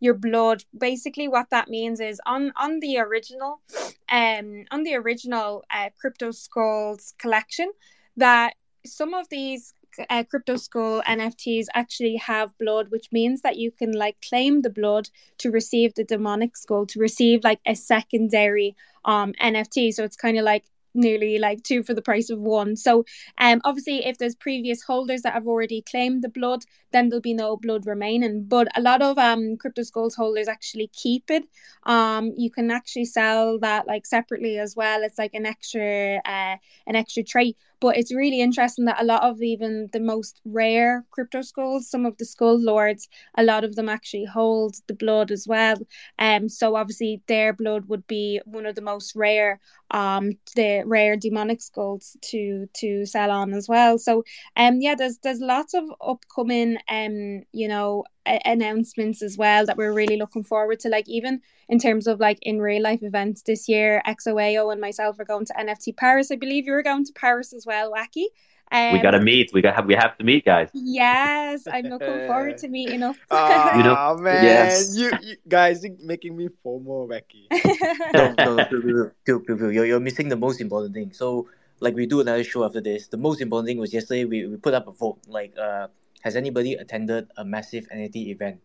your 0.00 0.14
blood. 0.14 0.64
Basically, 0.76 1.28
what 1.28 1.50
that 1.50 1.68
means 1.68 2.00
is 2.00 2.20
on 2.26 2.52
on 2.56 2.80
the 2.80 2.98
original, 2.98 3.60
um, 4.08 4.64
on 4.70 4.82
the 4.82 4.94
original 4.94 5.64
uh, 5.70 5.90
Crypto 5.98 6.30
Skulls 6.30 7.14
collection, 7.18 7.72
that 8.16 8.54
some 8.84 9.14
of 9.14 9.28
these 9.28 9.74
uh, 10.10 10.24
crypto 10.24 10.56
skull 10.56 11.02
nfts 11.06 11.66
actually 11.74 12.16
have 12.16 12.56
blood 12.58 12.90
which 12.90 13.08
means 13.12 13.40
that 13.42 13.56
you 13.56 13.70
can 13.70 13.92
like 13.92 14.16
claim 14.28 14.62
the 14.62 14.70
blood 14.70 15.08
to 15.38 15.50
receive 15.50 15.94
the 15.94 16.04
demonic 16.04 16.56
skull 16.56 16.86
to 16.86 16.98
receive 16.98 17.42
like 17.44 17.60
a 17.66 17.74
secondary 17.74 18.74
um 19.04 19.32
nft 19.40 19.92
so 19.92 20.04
it's 20.04 20.16
kind 20.16 20.38
of 20.38 20.44
like 20.44 20.64
nearly 20.94 21.38
like 21.38 21.62
two 21.62 21.82
for 21.82 21.94
the 21.94 22.02
price 22.02 22.30
of 22.30 22.38
one. 22.38 22.76
So 22.76 23.04
um 23.38 23.60
obviously 23.64 24.04
if 24.06 24.18
there's 24.18 24.34
previous 24.34 24.82
holders 24.82 25.22
that 25.22 25.32
have 25.32 25.46
already 25.46 25.82
claimed 25.82 26.22
the 26.22 26.28
blood, 26.28 26.64
then 26.92 27.08
there'll 27.08 27.20
be 27.20 27.34
no 27.34 27.56
blood 27.56 27.86
remaining. 27.86 28.44
But 28.44 28.68
a 28.76 28.80
lot 28.80 29.02
of 29.02 29.18
um 29.18 29.56
crypto 29.56 29.82
skulls 29.82 30.14
holders 30.14 30.48
actually 30.48 30.88
keep 30.92 31.30
it. 31.30 31.44
Um 31.84 32.32
you 32.36 32.50
can 32.50 32.70
actually 32.70 33.06
sell 33.06 33.58
that 33.60 33.86
like 33.86 34.06
separately 34.06 34.58
as 34.58 34.76
well. 34.76 35.02
It's 35.02 35.18
like 35.18 35.34
an 35.34 35.46
extra 35.46 36.20
uh 36.24 36.56
an 36.86 36.96
extra 36.96 37.22
trait. 37.22 37.56
But 37.80 37.96
it's 37.96 38.14
really 38.14 38.40
interesting 38.40 38.86
that 38.86 39.00
a 39.00 39.04
lot 39.04 39.22
of 39.22 39.42
even 39.42 39.88
the 39.92 40.00
most 40.00 40.40
rare 40.44 41.04
crypto 41.10 41.42
skulls, 41.42 41.88
some 41.90 42.06
of 42.06 42.16
the 42.18 42.24
skull 42.24 42.58
lords, 42.58 43.08
a 43.36 43.42
lot 43.42 43.64
of 43.64 43.76
them 43.76 43.88
actually 43.88 44.24
hold 44.24 44.76
the 44.86 44.94
blood 44.94 45.30
as 45.30 45.46
well. 45.46 45.76
Um 46.18 46.48
so 46.48 46.76
obviously 46.76 47.22
their 47.26 47.52
blood 47.52 47.86
would 47.88 48.06
be 48.06 48.40
one 48.44 48.66
of 48.66 48.74
the 48.74 48.82
most 48.82 49.14
rare 49.14 49.60
um 49.90 50.32
the 50.56 50.82
rare 50.86 51.16
demonic 51.16 51.60
skulls 51.60 52.16
to 52.22 52.66
to 52.74 53.04
sell 53.06 53.30
on 53.30 53.52
as 53.52 53.68
well 53.68 53.98
so 53.98 54.24
um 54.56 54.80
yeah 54.80 54.94
there's 54.94 55.18
there's 55.18 55.40
lots 55.40 55.74
of 55.74 55.84
upcoming 56.00 56.78
um 56.88 57.42
you 57.52 57.68
know 57.68 58.04
announcements 58.26 59.22
as 59.22 59.36
well 59.36 59.66
that 59.66 59.76
we're 59.76 59.92
really 59.92 60.16
looking 60.16 60.42
forward 60.42 60.80
to 60.80 60.88
like 60.88 61.08
even 61.08 61.40
in 61.68 61.78
terms 61.78 62.06
of 62.06 62.20
like 62.20 62.38
in 62.42 62.60
real 62.60 62.82
life 62.82 63.02
events 63.02 63.42
this 63.42 63.68
year 63.68 64.02
xoao 64.06 64.72
and 64.72 64.80
myself 64.80 65.18
are 65.18 65.24
going 65.24 65.44
to 65.44 65.52
nft 65.54 65.96
paris 65.96 66.30
i 66.30 66.36
believe 66.36 66.66
you 66.66 66.72
were 66.72 66.82
going 66.82 67.04
to 67.04 67.12
paris 67.12 67.52
as 67.52 67.66
well 67.66 67.92
wacky 67.92 68.24
we 68.72 68.98
gotta 68.98 69.18
um, 69.18 69.24
meet. 69.24 69.52
We 69.52 69.62
gotta. 69.62 69.86
we 69.86 69.94
have 69.94 70.16
to 70.18 70.24
meet, 70.24 70.44
guys. 70.44 70.68
yes 70.72 71.62
i'm 71.70 71.84
looking 71.84 72.26
forward 72.26 72.58
to 72.58 72.68
meeting 72.76 73.02
up 73.02 73.14
Ah 73.30 73.76
You 73.76 73.82
know- 73.84 74.16
man, 74.18 74.42
Yes. 74.42 74.96
you, 74.96 75.12
you 75.22 75.36
guys 75.46 75.84
you 75.84 75.96
making 76.02 76.36
me 76.36 76.48
FOMO, 76.64 77.06
Wacky. 77.08 77.44
no, 78.14 78.34
no, 78.38 78.64
Pew, 78.64 78.80
Pew, 78.80 79.12
Pew, 79.24 79.40
Pew, 79.40 79.56
Pew, 79.56 79.68
you're, 79.70 79.84
you're 79.84 80.00
missing 80.00 80.28
the 80.28 80.36
most 80.36 80.60
important 80.60 80.94
thing. 80.94 81.12
So, 81.12 81.48
like, 81.80 81.94
we 81.94 82.06
do 82.06 82.20
another 82.20 82.42
show 82.42 82.64
after 82.64 82.80
this. 82.80 83.06
The 83.08 83.16
most 83.16 83.40
important 83.40 83.68
thing 83.68 83.78
was 83.78 83.92
yesterday 83.92 84.24
we, 84.24 84.46
we 84.46 84.56
put 84.56 84.74
up 84.74 84.88
a 84.88 84.92
vote. 84.92 85.18
Like, 85.28 85.54
uh, 85.58 85.88
has 86.24 86.34
anybody 86.36 86.72
attended 86.74 87.28
a 87.36 87.44
massive 87.44 87.86
NFT 87.92 88.28
event? 88.34 88.58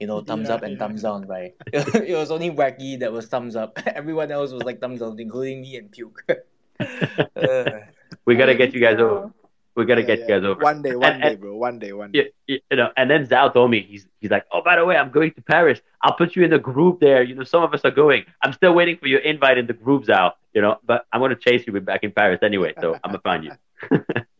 You 0.00 0.08
know, 0.08 0.20
thumbs 0.20 0.48
Yeah, 0.48 0.54
up 0.56 0.62
and 0.66 0.72
yeah. 0.74 0.78
thumbs 0.82 1.02
down, 1.02 1.26
right? 1.30 1.54
it 1.72 2.16
was 2.18 2.30
only 2.34 2.50
Wacky 2.50 2.98
that 3.00 3.12
was 3.12 3.26
thumbs 3.30 3.54
up. 3.54 3.78
Everyone 3.86 4.30
else 4.32 4.50
was 4.52 4.64
like 4.64 4.80
thumbs 4.80 5.00
down, 5.00 5.18
including 5.20 5.60
me 5.62 5.76
and 5.76 5.90
Puke. 5.92 6.26
Uh, 6.80 7.62
We 8.26 8.36
gotta 8.36 8.54
get 8.54 8.72
you 8.74 8.80
guys 8.80 8.98
over. 8.98 9.30
We 9.76 9.84
gotta 9.84 10.00
Yeah, 10.02 10.06
get 10.06 10.18
yeah. 10.20 10.24
you 10.26 10.34
guys 10.40 10.44
over. 10.48 10.60
One 10.62 10.82
day, 10.82 10.94
one 10.96 11.12
And- 11.12 11.22
day, 11.22 11.28
and- 11.32 11.40
bro. 11.40 11.56
One 11.56 11.78
day, 11.78 11.92
one 11.92 12.10
day. 12.12 12.30
you, 12.46 12.58
you 12.70 12.76
know, 12.76 12.90
and 12.96 13.10
then 13.10 13.26
Zhao 13.26 13.52
told 13.52 13.70
me 13.70 13.82
he's 13.82 14.06
he's 14.20 14.30
like, 14.30 14.44
oh, 14.52 14.62
by 14.62 14.74
the 14.76 14.84
way, 14.84 14.96
I'm 14.96 15.10
going 15.10 15.32
to 15.34 15.42
Paris. 15.42 15.80
I'll 16.02 16.14
put 16.14 16.34
you 16.36 16.42
in 16.44 16.50
the 16.50 16.58
group 16.58 17.00
there. 17.00 17.22
You 17.22 17.34
know, 17.36 17.44
some 17.44 17.62
of 17.62 17.72
us 17.74 17.82
are 17.84 17.90
going. 17.90 18.24
I'm 18.42 18.52
still 18.52 18.72
waiting 18.74 18.96
for 18.96 19.06
your 19.08 19.20
invite 19.20 19.58
in 19.58 19.66
the 19.66 19.72
group, 19.84 20.04
Zhao. 20.04 20.32
You 20.54 20.62
know, 20.62 20.78
but 20.84 21.06
I'm 21.12 21.20
gonna 21.20 21.36
chase 21.36 21.62
you 21.66 21.72
back 21.80 22.02
in 22.02 22.12
Paris 22.12 22.40
anyway. 22.42 22.72
So 22.80 22.94
I'm 23.02 23.10
gonna 23.10 23.20
find 23.30 23.44
you. 23.44 23.52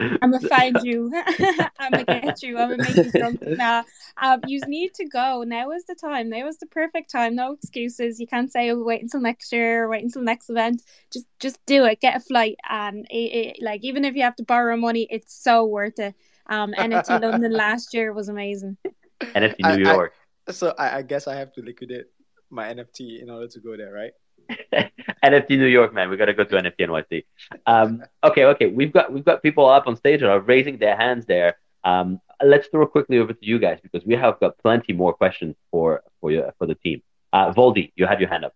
I'm 0.01 0.31
gonna 0.31 0.41
find 0.49 0.77
you. 0.83 1.13
I'm 1.79 1.91
gonna 1.91 2.05
get 2.05 2.43
you. 2.43 2.59
I'm 2.59 2.71
gonna 2.71 2.83
make 2.83 2.97
you 2.97 3.11
drunk. 3.13 3.43
Nah, 3.43 3.83
um, 4.21 4.41
you 4.47 4.61
need 4.67 4.95
to 4.95 5.07
go. 5.07 5.45
Now 5.47 5.71
is 5.71 5.85
the 5.87 5.95
time. 5.95 6.29
Now 6.31 6.47
is 6.49 6.59
the 6.59 6.67
perfect 6.67 7.11
time. 7.11 7.35
No 7.35 7.53
excuses. 7.53 8.21
You 8.21 8.27
can't 8.27 8.51
say, 8.51 8.71
"Oh, 8.71 8.83
wait 8.83 9.03
until 9.03 9.21
next 9.21 9.53
year," 9.53 9.85
or 9.85 9.89
"Wait 9.89 10.03
until 10.03 10.23
next 10.23 10.51
event." 10.51 10.83
Just, 11.13 11.27
just 11.41 11.65
do 11.67 11.85
it. 11.85 12.01
Get 12.01 12.17
a 12.17 12.21
flight, 12.21 12.57
and 12.69 13.07
it, 13.11 13.15
it, 13.17 13.57
like 13.63 13.85
even 13.85 14.05
if 14.05 14.15
you 14.15 14.23
have 14.23 14.37
to 14.37 14.45
borrow 14.45 14.77
money, 14.77 15.07
it's 15.11 15.35
so 15.35 15.65
worth 15.65 15.99
it. 15.99 16.15
Um, 16.47 16.73
NFT 16.77 17.21
London 17.23 17.53
last 17.65 17.95
year 17.95 18.13
was 18.13 18.29
amazing. 18.29 18.77
NFT 19.21 19.55
I- 19.65 19.77
New 19.77 19.89
I- 19.89 19.93
York. 19.95 20.13
So 20.51 20.75
I, 20.79 20.99
I 20.99 21.03
guess 21.03 21.27
I 21.27 21.37
have 21.37 21.55
to 21.55 21.63
liquidate 21.63 22.05
my 22.51 22.67
NFT 22.73 23.23
in 23.23 23.31
order 23.31 23.49
to 23.49 23.61
go 23.61 23.77
there, 23.79 23.93
right? 23.93 24.13
NFT 25.25 25.51
New 25.51 25.67
York, 25.67 25.95
man. 25.95 26.11
We 26.11 26.17
gotta 26.17 26.35
go 26.35 26.45
to 26.45 26.55
NFT 26.57 26.81
NYC. 26.81 27.25
Um, 27.67 28.03
okay, 28.23 28.45
okay. 28.45 28.67
We've 28.67 28.93
got 28.93 29.13
we've 29.13 29.25
got 29.25 29.43
people 29.43 29.69
up 29.69 29.87
on 29.87 29.97
stage 29.97 30.21
that 30.21 30.31
are 30.31 30.41
raising 30.41 30.79
their 30.79 30.97
hands 30.97 31.27
there. 31.27 31.59
Um, 31.85 32.21
let's 32.43 32.69
throw 32.69 32.87
quickly 32.87 33.19
over 33.19 33.33
to 33.33 33.47
you 33.47 33.59
guys 33.59 33.79
because 33.83 34.05
we 34.07 34.15
have 34.15 34.41
got 34.41 34.59
plenty 34.59 34.93
more 34.93 35.13
questions 35.13 35.57
for 35.71 36.03
for 36.21 36.31
you 36.31 36.51
for 36.59 36.67
the 36.67 36.75
team. 36.75 37.03
Uh, 37.33 37.53
Voldy, 37.53 37.93
you 37.97 38.07
had 38.07 38.21
your 38.21 38.29
hand 38.29 38.45
up. 38.45 38.55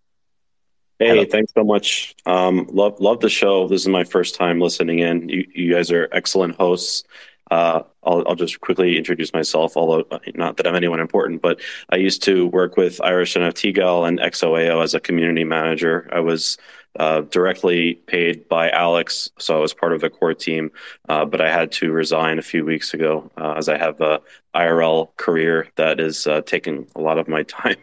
Hey, 0.98 1.09
Hello. 1.11 1.24
thanks 1.24 1.53
so 1.57 1.62
much. 1.62 2.14
Um, 2.27 2.66
love 2.70 2.98
love 3.01 3.20
the 3.20 3.29
show. 3.29 3.68
This 3.68 3.83
is 3.83 3.88
my 3.88 4.05
first 4.05 4.35
time 4.35 4.61
listening 4.61 4.98
in. 4.98 5.29
You 5.29 5.46
you 5.55 5.74
guys 5.74 5.92
are 5.92 6.09
excellent 6.12 6.57
hosts. 6.57 7.05
Uh, 7.51 7.83
I'll 8.05 8.25
I'll 8.27 8.35
just 8.35 8.61
quickly 8.61 8.97
introduce 8.97 9.33
myself, 9.33 9.77
although 9.77 10.07
uh, 10.11 10.19
not 10.35 10.57
that 10.57 10.67
I'm 10.67 10.75
anyone 10.75 11.01
important, 11.01 11.43
but 11.43 11.61
I 11.91 11.97
used 11.97 12.23
to 12.25 12.47
work 12.49 12.77
with 12.77 13.01
Irish 13.01 13.35
NFT 13.35 13.75
Gal 13.75 14.05
and 14.05 14.19
XOAO 14.19 14.83
as 14.83 14.95
a 14.95 15.01
community 15.01 15.45
manager. 15.45 16.09
I 16.13 16.21
was 16.21 16.59
uh, 16.99 17.23
directly 17.23 17.95
paid 17.95 18.49
by 18.49 18.71
Alex, 18.71 19.31
so 19.39 19.57
I 19.57 19.61
was 19.61 19.75
part 19.75 19.93
of 19.93 20.01
the 20.01 20.11
core 20.11 20.35
team. 20.35 20.71
Uh, 21.09 21.25
but 21.25 21.41
I 21.41 21.51
had 21.51 21.73
to 21.73 21.93
resign 21.93 22.39
a 22.39 22.43
few 22.43 22.65
weeks 22.65 22.95
ago 22.95 23.31
uh, 23.37 23.55
as 23.57 23.69
I 23.69 23.79
have 23.79 24.01
a 24.01 24.21
IRL 24.55 25.15
career 25.17 25.69
that 25.77 26.01
is 26.01 26.27
uh, 26.27 26.43
taking 26.43 26.87
a 26.97 27.01
lot 27.01 27.19
of 27.19 27.29
my 27.29 27.43
time. 27.45 27.77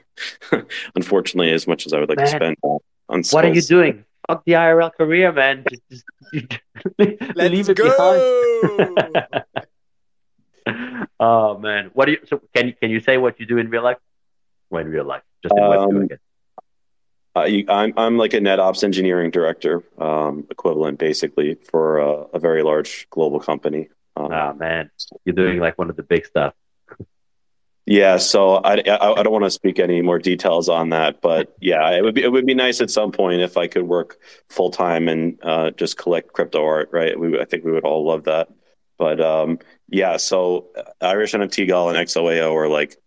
Unfortunately, 0.96 1.52
as 1.52 1.68
much 1.68 1.86
as 1.86 1.94
I 1.94 2.00
would 2.00 2.10
like 2.10 2.18
Man. 2.18 2.28
to 2.28 2.32
spend 2.32 2.58
on 2.64 3.24
What 3.32 3.46
are 3.46 3.54
you 3.54 3.62
doing? 3.62 4.05
Fuck 4.28 4.44
the 4.46 4.54
IRL 4.54 4.92
career, 4.96 5.32
man. 5.32 5.64
Just, 5.70 6.04
just 6.34 6.60
Let's 7.00 7.52
leave 7.54 7.70
it 7.70 7.78
go. 7.78 7.84
behind. 7.84 9.26
oh 11.20 11.58
man, 11.58 11.92
what 11.94 12.06
do 12.06 12.14
you? 12.14 12.20
So 12.26 12.42
can 12.54 12.68
you 12.68 12.74
can 12.74 12.90
you 12.90 13.00
say 13.00 13.18
what 13.18 13.40
you 13.40 13.46
do 13.46 13.58
in 13.58 13.70
real 13.70 13.84
life? 13.84 13.98
Well, 14.70 14.82
in 14.82 14.90
real 14.90 15.06
life, 15.06 15.22
just 15.44 15.54
in 15.56 15.64
Web 15.68 15.90
two, 15.90 15.96
I 15.96 16.00
Um, 16.00 16.08
guess. 16.08 16.18
Uh, 17.38 17.44
you, 17.44 17.66
I'm 17.70 17.94
I'm 17.98 18.18
like 18.18 18.34
a 18.34 18.40
NetOps 18.40 18.84
engineering 18.84 19.30
director, 19.30 19.84
um, 20.00 20.48
equivalent 20.50 20.98
basically 21.00 21.56
for 21.70 22.00
a, 22.00 22.10
a 22.34 22.40
very 22.40 22.64
large 22.64 23.08
global 23.10 23.40
company. 23.40 23.90
Um, 24.16 24.32
Oh 24.32 24.54
man, 24.54 24.90
you're 25.26 25.36
doing 25.36 25.60
like 25.60 25.78
one 25.78 25.90
of 25.90 25.98
the 25.98 26.04
big 26.04 26.26
stuff. 26.26 26.54
Yeah, 27.88 28.18
so 28.18 28.56
I, 28.56 28.78
I, 28.88 29.14
I 29.20 29.24
don't 29.24 29.32
want 29.32 29.44
to 29.46 29.52
speak 29.52 29.78
any 29.78 30.02
more 30.02 30.18
details 30.18 30.70
on 30.70 30.90
that, 30.90 31.22
but 31.22 31.56
yeah, 31.62 31.92
it 31.92 32.02
would 32.04 32.16
be 32.16 32.24
it 32.24 32.32
would 32.32 32.46
be 32.46 32.56
nice 32.56 32.82
at 32.82 32.90
some 32.90 33.12
point 33.12 33.42
if 33.42 33.58
I 33.58 33.68
could 33.68 33.84
work 33.84 34.18
full 34.50 34.72
time 34.72 35.08
and 35.08 35.38
uh, 35.44 35.70
just 35.72 35.96
collect 35.98 36.34
crypto 36.34 36.64
art, 36.66 36.90
right? 36.92 37.20
We, 37.20 37.40
I 37.40 37.46
think 37.46 37.64
we 37.64 37.72
would 37.72 37.84
all 37.84 38.04
love 38.08 38.24
that. 38.24 38.50
But 38.98 39.22
um, 39.22 39.60
yeah, 39.88 40.18
so 40.18 40.70
uh, 40.76 40.84
Irish 41.06 41.34
NFT 41.34 41.68
Gal 41.68 41.90
and 41.90 41.98
XOAO 41.98 42.56
are 42.56 42.68
like, 42.70 42.98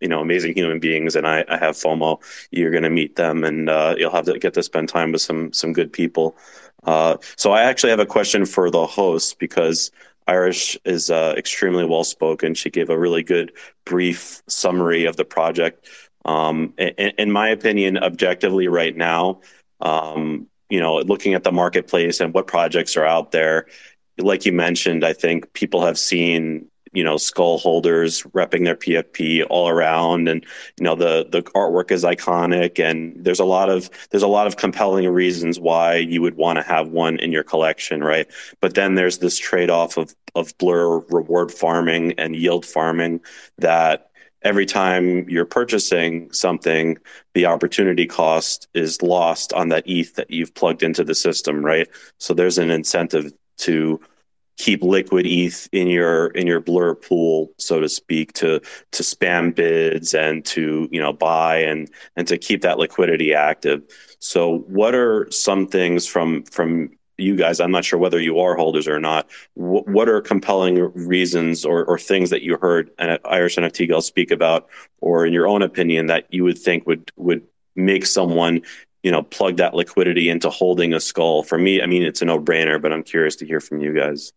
you 0.00 0.08
know, 0.08 0.20
amazing 0.20 0.54
human 0.54 0.78
beings, 0.80 1.16
and 1.16 1.26
I, 1.26 1.44
I 1.48 1.58
have 1.58 1.74
FOMO. 1.76 2.22
You're 2.52 2.70
going 2.70 2.84
to 2.84 2.90
meet 2.90 3.16
them, 3.16 3.44
and 3.44 3.68
uh, 3.68 3.96
you'll 3.98 4.12
have 4.12 4.26
to 4.26 4.38
get 4.38 4.54
to 4.54 4.62
spend 4.62 4.88
time 4.88 5.12
with 5.12 5.22
some 5.22 5.52
some 5.52 5.72
good 5.72 5.92
people. 5.92 6.36
Uh, 6.84 7.16
so 7.36 7.52
I 7.52 7.62
actually 7.62 7.90
have 7.90 8.00
a 8.00 8.06
question 8.06 8.46
for 8.46 8.70
the 8.70 8.86
host 8.86 9.38
because 9.38 9.90
Irish 10.26 10.78
is 10.84 11.10
uh, 11.10 11.34
extremely 11.36 11.84
well 11.84 12.04
spoken. 12.04 12.54
She 12.54 12.70
gave 12.70 12.90
a 12.90 12.98
really 12.98 13.22
good 13.22 13.52
brief 13.84 14.42
summary 14.48 15.04
of 15.06 15.16
the 15.16 15.24
project. 15.24 15.88
Um, 16.24 16.74
in, 16.78 17.12
in 17.18 17.30
my 17.32 17.48
opinion, 17.48 17.98
objectively, 17.98 18.68
right 18.68 18.96
now, 18.96 19.40
um, 19.80 20.46
you 20.68 20.80
know, 20.80 20.96
looking 20.98 21.34
at 21.34 21.42
the 21.42 21.52
marketplace 21.52 22.20
and 22.20 22.32
what 22.32 22.46
projects 22.46 22.96
are 22.96 23.06
out 23.06 23.32
there, 23.32 23.66
like 24.18 24.46
you 24.46 24.52
mentioned, 24.52 25.04
I 25.04 25.12
think 25.12 25.52
people 25.52 25.84
have 25.84 25.98
seen 25.98 26.66
you 26.92 27.04
know 27.04 27.16
skull 27.16 27.58
holders 27.58 28.22
repping 28.34 28.64
their 28.64 28.76
PFP 28.76 29.46
all 29.48 29.68
around, 29.68 30.28
and 30.28 30.44
you 30.78 30.84
know 30.84 30.94
the 30.94 31.26
the 31.30 31.42
artwork 31.52 31.90
is 31.90 32.04
iconic, 32.04 32.78
and 32.78 33.14
there's 33.24 33.40
a 33.40 33.44
lot 33.44 33.70
of 33.70 33.90
there's 34.10 34.22
a 34.22 34.28
lot 34.28 34.46
of 34.46 34.56
compelling 34.56 35.08
reasons 35.08 35.60
why 35.60 35.96
you 35.96 36.22
would 36.22 36.36
want 36.36 36.58
to 36.58 36.62
have 36.62 36.88
one 36.88 37.18
in 37.18 37.32
your 37.32 37.44
collection, 37.44 38.02
right? 38.02 38.26
But 38.60 38.74
then 38.74 38.94
there's 38.94 39.18
this 39.18 39.38
trade 39.38 39.70
off 39.70 39.96
of 39.96 40.14
of 40.34 40.56
blur 40.58 40.98
reward 41.10 41.52
farming 41.52 42.14
and 42.18 42.36
yield 42.36 42.64
farming 42.66 43.20
that 43.58 44.10
every 44.42 44.66
time 44.66 45.28
you're 45.28 45.44
purchasing 45.44 46.32
something, 46.32 46.96
the 47.34 47.46
opportunity 47.46 48.06
cost 48.06 48.68
is 48.74 49.02
lost 49.02 49.52
on 49.52 49.68
that 49.68 49.84
ETH 49.86 50.14
that 50.14 50.30
you've 50.30 50.54
plugged 50.54 50.82
into 50.82 51.04
the 51.04 51.14
system, 51.14 51.64
right? 51.64 51.88
So 52.18 52.32
there's 52.34 52.58
an 52.58 52.70
incentive 52.70 53.32
to 53.58 54.00
keep 54.60 54.82
liquid 54.82 55.26
ETH 55.26 55.68
in 55.72 55.88
your 55.88 56.28
in 56.28 56.46
your 56.46 56.60
blur 56.60 56.94
pool, 56.94 57.50
so 57.58 57.80
to 57.80 57.88
speak, 57.88 58.32
to 58.34 58.60
to 58.92 59.02
spam 59.02 59.54
bids 59.54 60.14
and 60.14 60.44
to 60.44 60.88
you 60.92 61.00
know 61.00 61.12
buy 61.12 61.56
and 61.58 61.90
and 62.16 62.28
to 62.28 62.36
keep 62.36 62.60
that 62.62 62.78
liquidity 62.78 63.34
active. 63.34 63.82
So 64.18 64.58
what 64.68 64.94
are 64.94 65.30
some 65.30 65.66
things 65.66 66.06
from 66.06 66.44
from 66.44 66.90
you 67.16 67.36
guys, 67.36 67.60
I'm 67.60 67.70
not 67.70 67.84
sure 67.84 67.98
whether 67.98 68.20
you 68.20 68.40
are 68.40 68.56
holders 68.56 68.88
or 68.88 68.98
not. 68.98 69.30
Wh- 69.54 69.86
what 69.86 70.08
are 70.08 70.20
compelling 70.20 70.90
reasons 70.94 71.64
or, 71.64 71.84
or 71.84 71.98
things 71.98 72.30
that 72.30 72.42
you 72.42 72.56
heard 72.56 72.90
uh, 72.98 73.18
Irish 73.24 73.56
NFT 73.56 73.88
Girl 73.88 74.00
speak 74.00 74.30
about, 74.30 74.68
or 75.00 75.26
in 75.26 75.32
your 75.32 75.46
own 75.46 75.62
opinion, 75.62 76.06
that 76.06 76.26
you 76.30 76.44
would 76.44 76.58
think 76.58 76.86
would 76.86 77.10
would 77.16 77.42
make 77.76 78.06
someone 78.06 78.62
you 79.02 79.10
know 79.10 79.22
plug 79.22 79.56
that 79.58 79.74
liquidity 79.74 80.28
into 80.28 80.50
holding 80.50 80.94
a 80.94 81.00
skull? 81.00 81.42
For 81.42 81.58
me, 81.58 81.82
I 81.82 81.86
mean, 81.86 82.02
it's 82.02 82.22
a 82.22 82.24
no 82.24 82.38
brainer, 82.38 82.80
but 82.80 82.92
I'm 82.92 83.02
curious 83.02 83.36
to 83.36 83.46
hear 83.46 83.60
from 83.60 83.80
you 83.80 83.94
guys. 83.94 84.32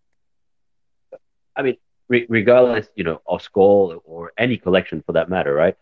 I 1.56 1.62
mean, 1.62 1.78
re- 2.08 2.26
regardless, 2.30 2.88
you 2.96 3.04
know, 3.04 3.22
of 3.28 3.42
skull 3.42 4.02
or 4.06 4.32
any 4.38 4.58
collection 4.58 5.04
for 5.06 5.14
that 5.14 5.30
matter, 5.30 5.54
right? 5.54 5.76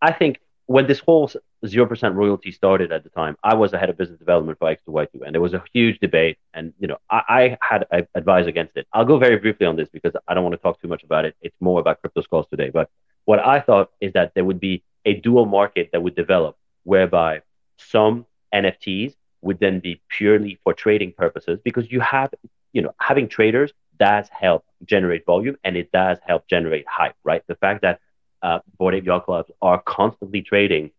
I 0.00 0.12
think 0.12 0.40
when 0.66 0.86
this 0.86 0.98
whole 0.98 1.30
zero 1.64 1.86
percent 1.86 2.14
royalty 2.14 2.50
started 2.50 2.92
at 2.92 3.04
the 3.04 3.10
time, 3.10 3.36
I 3.42 3.54
was 3.54 3.70
the 3.70 3.78
head 3.78 3.88
of 3.88 3.96
business 3.96 4.18
development 4.18 4.58
for 4.58 4.68
X2Y2, 4.68 5.22
and 5.24 5.34
there 5.34 5.40
was 5.40 5.54
a 5.54 5.62
huge 5.72 5.98
debate. 6.00 6.38
And 6.54 6.72
you 6.78 6.88
know, 6.88 6.98
I, 7.08 7.22
I 7.28 7.58
had 7.60 7.86
I 7.92 8.06
advised 8.14 8.48
against 8.48 8.76
it. 8.76 8.86
I'll 8.92 9.04
go 9.04 9.18
very 9.18 9.36
briefly 9.38 9.66
on 9.66 9.76
this 9.76 9.88
because 9.88 10.14
I 10.26 10.34
don't 10.34 10.42
want 10.42 10.54
to 10.54 10.58
talk 10.58 10.80
too 10.80 10.88
much 10.88 11.04
about 11.04 11.24
it. 11.24 11.36
It's 11.40 11.56
more 11.60 11.80
about 11.80 12.00
crypto 12.00 12.22
skulls 12.22 12.46
today. 12.50 12.70
But 12.70 12.90
what 13.24 13.38
I 13.38 13.60
thought 13.60 13.90
is 14.00 14.12
that 14.14 14.32
there 14.34 14.44
would 14.44 14.60
be 14.60 14.82
a 15.04 15.14
dual 15.14 15.46
market 15.46 15.90
that 15.92 16.02
would 16.02 16.16
develop, 16.16 16.56
whereby 16.82 17.42
some 17.78 18.26
NFTs 18.52 19.14
would 19.42 19.60
then 19.60 19.78
be 19.80 20.00
purely 20.08 20.58
for 20.64 20.74
trading 20.74 21.12
purposes, 21.12 21.60
because 21.62 21.90
you 21.90 22.00
have, 22.00 22.34
you 22.72 22.82
know, 22.82 22.92
having 22.98 23.28
traders 23.28 23.72
does 23.98 24.28
help 24.28 24.64
generate 24.84 25.24
volume 25.26 25.56
and 25.64 25.76
it 25.76 25.90
does 25.92 26.18
help 26.26 26.46
generate 26.48 26.86
hype, 26.88 27.16
right? 27.24 27.42
The 27.46 27.56
fact 27.56 27.82
that 27.82 28.00
uh, 28.42 28.60
Bored 28.78 28.94
Ape 28.94 29.06
Yacht 29.06 29.24
Clubs 29.24 29.50
are 29.62 29.80
constantly 29.80 30.42
trading 30.42 30.90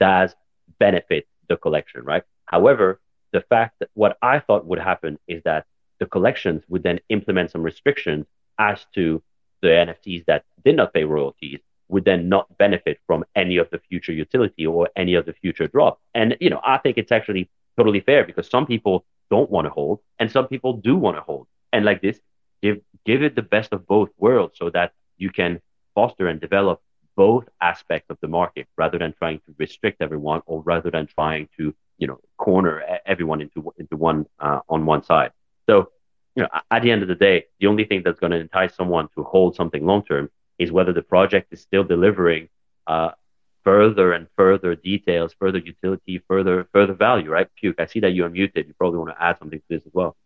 does 0.00 0.34
benefit 0.78 1.26
the 1.48 1.56
collection, 1.56 2.02
right? 2.04 2.24
However, 2.46 3.00
the 3.32 3.42
fact 3.42 3.76
that 3.80 3.90
what 3.94 4.18
I 4.22 4.40
thought 4.40 4.66
would 4.66 4.78
happen 4.78 5.18
is 5.26 5.42
that 5.44 5.66
the 5.98 6.06
collections 6.06 6.62
would 6.68 6.82
then 6.82 7.00
implement 7.08 7.50
some 7.50 7.62
restrictions 7.62 8.26
as 8.58 8.84
to 8.94 9.22
the 9.62 9.68
NFTs 9.68 10.26
that 10.26 10.44
did 10.64 10.76
not 10.76 10.92
pay 10.92 11.04
royalties 11.04 11.60
would 11.88 12.04
then 12.04 12.28
not 12.28 12.56
benefit 12.58 12.98
from 13.06 13.24
any 13.34 13.56
of 13.56 13.68
the 13.70 13.78
future 13.78 14.12
utility 14.12 14.66
or 14.66 14.88
any 14.96 15.14
of 15.14 15.26
the 15.26 15.32
future 15.32 15.66
drop. 15.68 16.00
And 16.14 16.36
you 16.40 16.50
know, 16.50 16.60
I 16.64 16.78
think 16.78 16.98
it's 16.98 17.12
actually 17.12 17.50
totally 17.76 18.00
fair 18.00 18.24
because 18.24 18.48
some 18.48 18.66
people 18.66 19.04
don't 19.30 19.50
want 19.50 19.66
to 19.66 19.70
hold 19.70 20.00
and 20.18 20.30
some 20.30 20.46
people 20.48 20.74
do 20.74 20.96
want 20.96 21.16
to 21.16 21.22
hold. 21.22 21.46
And 21.74 21.84
like 21.84 22.00
this, 22.00 22.20
give 22.62 22.80
give 23.04 23.20
it 23.22 23.34
the 23.34 23.42
best 23.42 23.72
of 23.72 23.86
both 23.86 24.10
worlds 24.16 24.54
so 24.60 24.70
that 24.70 24.92
you 25.18 25.30
can 25.30 25.60
foster 25.96 26.28
and 26.28 26.40
develop 26.40 26.80
both 27.16 27.44
aspects 27.60 28.10
of 28.10 28.18
the 28.22 28.28
market 28.28 28.66
rather 28.76 28.98
than 28.98 29.12
trying 29.12 29.40
to 29.46 29.54
restrict 29.58 30.00
everyone 30.00 30.40
or 30.46 30.62
rather 30.62 30.90
than 30.90 31.06
trying 31.06 31.48
to 31.56 31.74
you 31.98 32.06
know 32.06 32.18
corner 32.36 32.74
everyone 33.04 33.40
into 33.40 33.72
into 33.76 33.96
one 33.96 34.24
uh, 34.38 34.60
on 34.68 34.86
one 34.86 35.02
side. 35.02 35.32
So 35.68 35.90
you 36.36 36.42
know 36.44 36.48
at 36.70 36.82
the 36.82 36.92
end 36.92 37.02
of 37.02 37.08
the 37.08 37.20
day 37.28 37.46
the 37.58 37.66
only 37.66 37.84
thing 37.84 38.02
that's 38.04 38.20
going 38.20 38.34
to 38.36 38.38
entice 38.38 38.74
someone 38.76 39.08
to 39.16 39.24
hold 39.24 39.56
something 39.56 39.84
long 39.84 40.04
term 40.04 40.30
is 40.58 40.70
whether 40.70 40.92
the 40.92 41.02
project 41.14 41.52
is 41.52 41.60
still 41.60 41.82
delivering 41.82 42.48
uh, 42.86 43.10
further 43.64 44.12
and 44.12 44.28
further 44.36 44.76
details 44.76 45.34
further 45.42 45.58
utility 45.58 46.22
further 46.28 46.68
further 46.72 46.94
value 46.94 47.30
right? 47.30 47.48
Puke 47.56 47.80
i 47.80 47.86
see 47.86 48.00
that 48.00 48.12
you're 48.16 48.30
muted. 48.30 48.68
You 48.68 48.74
probably 48.74 49.00
want 49.00 49.10
to 49.16 49.22
add 49.28 49.38
something 49.40 49.58
to 49.58 49.68
this 49.68 49.84
as 49.86 49.92
well 49.92 50.16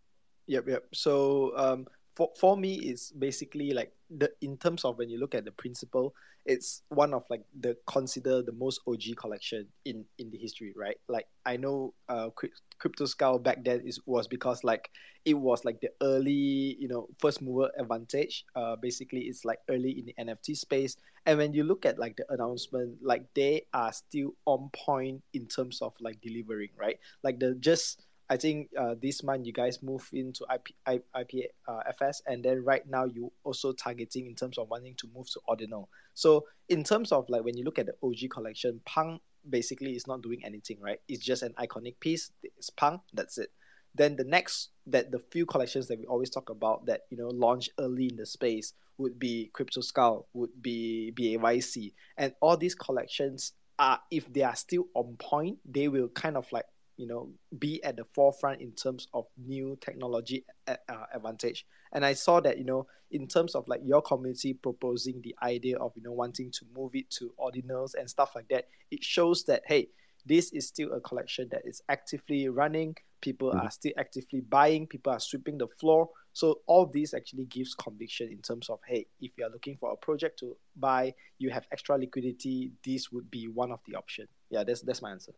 Yep, 0.48 0.68
yep. 0.68 0.84
So 0.94 1.52
um, 1.56 1.86
for 2.16 2.30
for 2.40 2.56
me, 2.56 2.74
it's 2.76 3.12
basically 3.12 3.70
like 3.72 3.92
the 4.10 4.32
in 4.40 4.56
terms 4.56 4.84
of 4.84 4.98
when 4.98 5.10
you 5.10 5.18
look 5.20 5.34
at 5.34 5.44
the 5.44 5.52
principle, 5.52 6.14
it's 6.46 6.82
one 6.88 7.14
of 7.14 7.24
like 7.30 7.44
the 7.60 7.76
consider 7.86 8.42
the 8.42 8.52
most 8.52 8.80
OG 8.88 9.14
collection 9.16 9.68
in 9.84 10.04
in 10.18 10.30
the 10.30 10.38
history, 10.38 10.72
right? 10.74 10.96
Like 11.08 11.28
I 11.46 11.58
know, 11.58 11.94
uh, 12.08 12.30
Crypto 12.78 13.04
Skull 13.04 13.38
back 13.38 13.62
then 13.62 13.82
is 13.86 14.00
was 14.06 14.26
because 14.26 14.64
like 14.64 14.90
it 15.26 15.34
was 15.34 15.64
like 15.66 15.80
the 15.82 15.90
early, 16.02 16.76
you 16.80 16.88
know, 16.88 17.08
first 17.20 17.42
mover 17.42 17.70
advantage. 17.78 18.46
Uh, 18.56 18.74
basically, 18.76 19.28
it's 19.28 19.44
like 19.44 19.58
early 19.68 19.98
in 20.00 20.06
the 20.06 20.14
NFT 20.18 20.54
space, 20.54 20.96
and 21.26 21.38
when 21.38 21.52
you 21.52 21.62
look 21.62 21.84
at 21.84 21.98
like 21.98 22.16
the 22.16 22.24
announcement, 22.32 22.96
like 23.02 23.24
they 23.34 23.66
are 23.74 23.92
still 23.92 24.32
on 24.46 24.70
point 24.74 25.22
in 25.34 25.46
terms 25.46 25.82
of 25.82 25.92
like 26.00 26.20
delivering, 26.22 26.70
right? 26.74 26.98
Like 27.22 27.38
the 27.38 27.54
just 27.60 28.07
I 28.30 28.36
think 28.36 28.68
uh, 28.78 28.94
this 29.00 29.22
month 29.22 29.46
you 29.46 29.52
guys 29.52 29.82
move 29.82 30.06
into 30.12 30.44
IP, 30.52 31.02
IP, 31.18 31.50
uh, 31.66 31.80
and 32.26 32.44
then 32.44 32.62
right 32.62 32.86
now 32.86 33.04
you 33.04 33.32
also 33.42 33.72
targeting 33.72 34.26
in 34.26 34.34
terms 34.34 34.58
of 34.58 34.68
wanting 34.68 34.94
to 34.96 35.08
move 35.14 35.30
to 35.30 35.40
ordinal. 35.48 35.88
So 36.14 36.44
in 36.68 36.84
terms 36.84 37.10
of 37.10 37.28
like 37.28 37.44
when 37.44 37.56
you 37.56 37.64
look 37.64 37.78
at 37.78 37.86
the 37.86 37.94
OG 38.02 38.30
collection, 38.30 38.80
Punk 38.84 39.22
basically 39.48 39.96
is 39.96 40.06
not 40.06 40.22
doing 40.22 40.44
anything, 40.44 40.78
right? 40.80 41.00
It's 41.08 41.24
just 41.24 41.42
an 41.42 41.54
iconic 41.58 42.00
piece. 42.00 42.30
It's 42.42 42.68
Punk. 42.68 43.00
That's 43.14 43.38
it. 43.38 43.50
Then 43.94 44.16
the 44.16 44.24
next 44.24 44.70
that 44.86 45.10
the 45.10 45.18
few 45.18 45.46
collections 45.46 45.88
that 45.88 45.98
we 45.98 46.04
always 46.04 46.30
talk 46.30 46.50
about 46.50 46.86
that 46.86 47.02
you 47.10 47.16
know 47.16 47.28
launch 47.28 47.70
early 47.78 48.08
in 48.08 48.16
the 48.16 48.26
space 48.26 48.74
would 48.98 49.18
be 49.18 49.50
Crypto 49.54 49.80
Skull, 49.80 50.26
would 50.34 50.60
be 50.60 51.12
BAYC, 51.16 51.94
and 52.18 52.34
all 52.40 52.56
these 52.56 52.74
collections 52.74 53.52
are 53.78 54.00
if 54.10 54.30
they 54.32 54.42
are 54.42 54.56
still 54.56 54.86
on 54.94 55.16
point, 55.18 55.58
they 55.64 55.88
will 55.88 56.08
kind 56.08 56.36
of 56.36 56.50
like 56.52 56.66
you 56.98 57.06
know 57.06 57.30
be 57.58 57.82
at 57.84 57.96
the 57.96 58.04
forefront 58.04 58.60
in 58.60 58.72
terms 58.72 59.08
of 59.14 59.24
new 59.38 59.78
technology 59.80 60.44
uh, 60.66 60.76
advantage. 61.14 61.64
And 61.92 62.04
i 62.04 62.12
saw 62.12 62.40
that 62.40 62.58
you 62.58 62.64
know 62.64 62.86
in 63.10 63.26
terms 63.26 63.54
of 63.54 63.66
like 63.68 63.80
your 63.82 64.02
community 64.02 64.52
proposing 64.52 65.22
the 65.22 65.34
idea 65.42 65.78
of 65.78 65.92
you 65.96 66.02
know 66.02 66.12
wanting 66.12 66.50
to 66.50 66.66
move 66.76 66.94
it 66.94 67.08
to 67.12 67.32
ordinals 67.38 67.94
and 67.98 68.10
stuff 68.10 68.32
like 68.34 68.48
that 68.48 68.66
it 68.90 69.02
shows 69.02 69.44
that 69.44 69.62
hey 69.66 69.88
this 70.26 70.52
is 70.52 70.66
still 70.66 70.92
a 70.92 71.00
collection 71.00 71.48
that 71.50 71.62
is 71.64 71.80
actively 71.88 72.48
running. 72.48 72.94
People 73.22 73.48
mm-hmm. 73.48 73.66
are 73.66 73.70
still 73.70 73.92
actively 73.96 74.42
buying. 74.42 74.86
People 74.86 75.12
are 75.12 75.20
sweeping 75.20 75.56
the 75.56 75.66
floor. 75.66 76.10
So 76.34 76.60
all 76.66 76.86
this 76.86 77.14
actually 77.14 77.46
gives 77.46 77.74
conviction 77.74 78.28
in 78.30 78.42
terms 78.42 78.68
of 78.68 78.78
hey 78.86 79.06
if 79.20 79.32
you 79.36 79.46
are 79.46 79.50
looking 79.50 79.76
for 79.76 79.92
a 79.92 79.96
project 79.96 80.38
to 80.40 80.56
buy 80.76 81.14
you 81.38 81.50
have 81.50 81.66
extra 81.72 81.96
liquidity 81.96 82.72
this 82.84 83.10
would 83.10 83.30
be 83.30 83.48
one 83.48 83.72
of 83.72 83.80
the 83.86 83.94
option. 83.94 84.28
Yeah 84.50 84.64
that's 84.64 84.82
that's 84.82 85.02
my 85.02 85.10
answer 85.10 85.32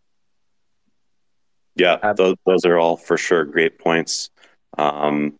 yeah, 1.74 2.12
those, 2.12 2.36
those 2.46 2.64
are 2.64 2.78
all 2.78 2.96
for 2.96 3.16
sure 3.16 3.44
great 3.44 3.78
points. 3.78 4.30
Um, 4.78 5.38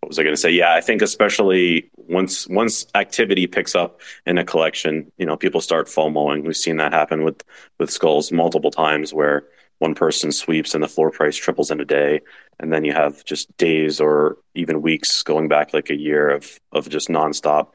what 0.00 0.08
was 0.08 0.18
I 0.18 0.22
going 0.22 0.34
to 0.34 0.40
say? 0.40 0.50
Yeah, 0.50 0.74
I 0.74 0.82
think 0.82 1.00
especially 1.00 1.90
once 1.96 2.46
once 2.48 2.86
activity 2.94 3.46
picks 3.46 3.74
up 3.74 4.00
in 4.26 4.36
a 4.36 4.44
collection, 4.44 5.10
you 5.16 5.24
know, 5.24 5.36
people 5.36 5.62
start 5.62 5.86
FOMOing. 5.86 6.44
We've 6.44 6.56
seen 6.56 6.76
that 6.76 6.92
happen 6.92 7.24
with 7.24 7.42
with 7.78 7.90
skulls 7.90 8.30
multiple 8.30 8.70
times, 8.70 9.14
where 9.14 9.44
one 9.78 9.94
person 9.94 10.30
sweeps 10.30 10.74
and 10.74 10.84
the 10.84 10.88
floor 10.88 11.10
price 11.10 11.36
triples 11.36 11.70
in 11.70 11.80
a 11.80 11.84
day, 11.86 12.20
and 12.60 12.70
then 12.70 12.84
you 12.84 12.92
have 12.92 13.24
just 13.24 13.54
days 13.56 14.00
or 14.00 14.36
even 14.54 14.82
weeks 14.82 15.22
going 15.22 15.48
back 15.48 15.72
like 15.72 15.88
a 15.88 15.96
year 15.96 16.28
of 16.28 16.60
of 16.72 16.88
just 16.90 17.08
nonstop 17.08 17.68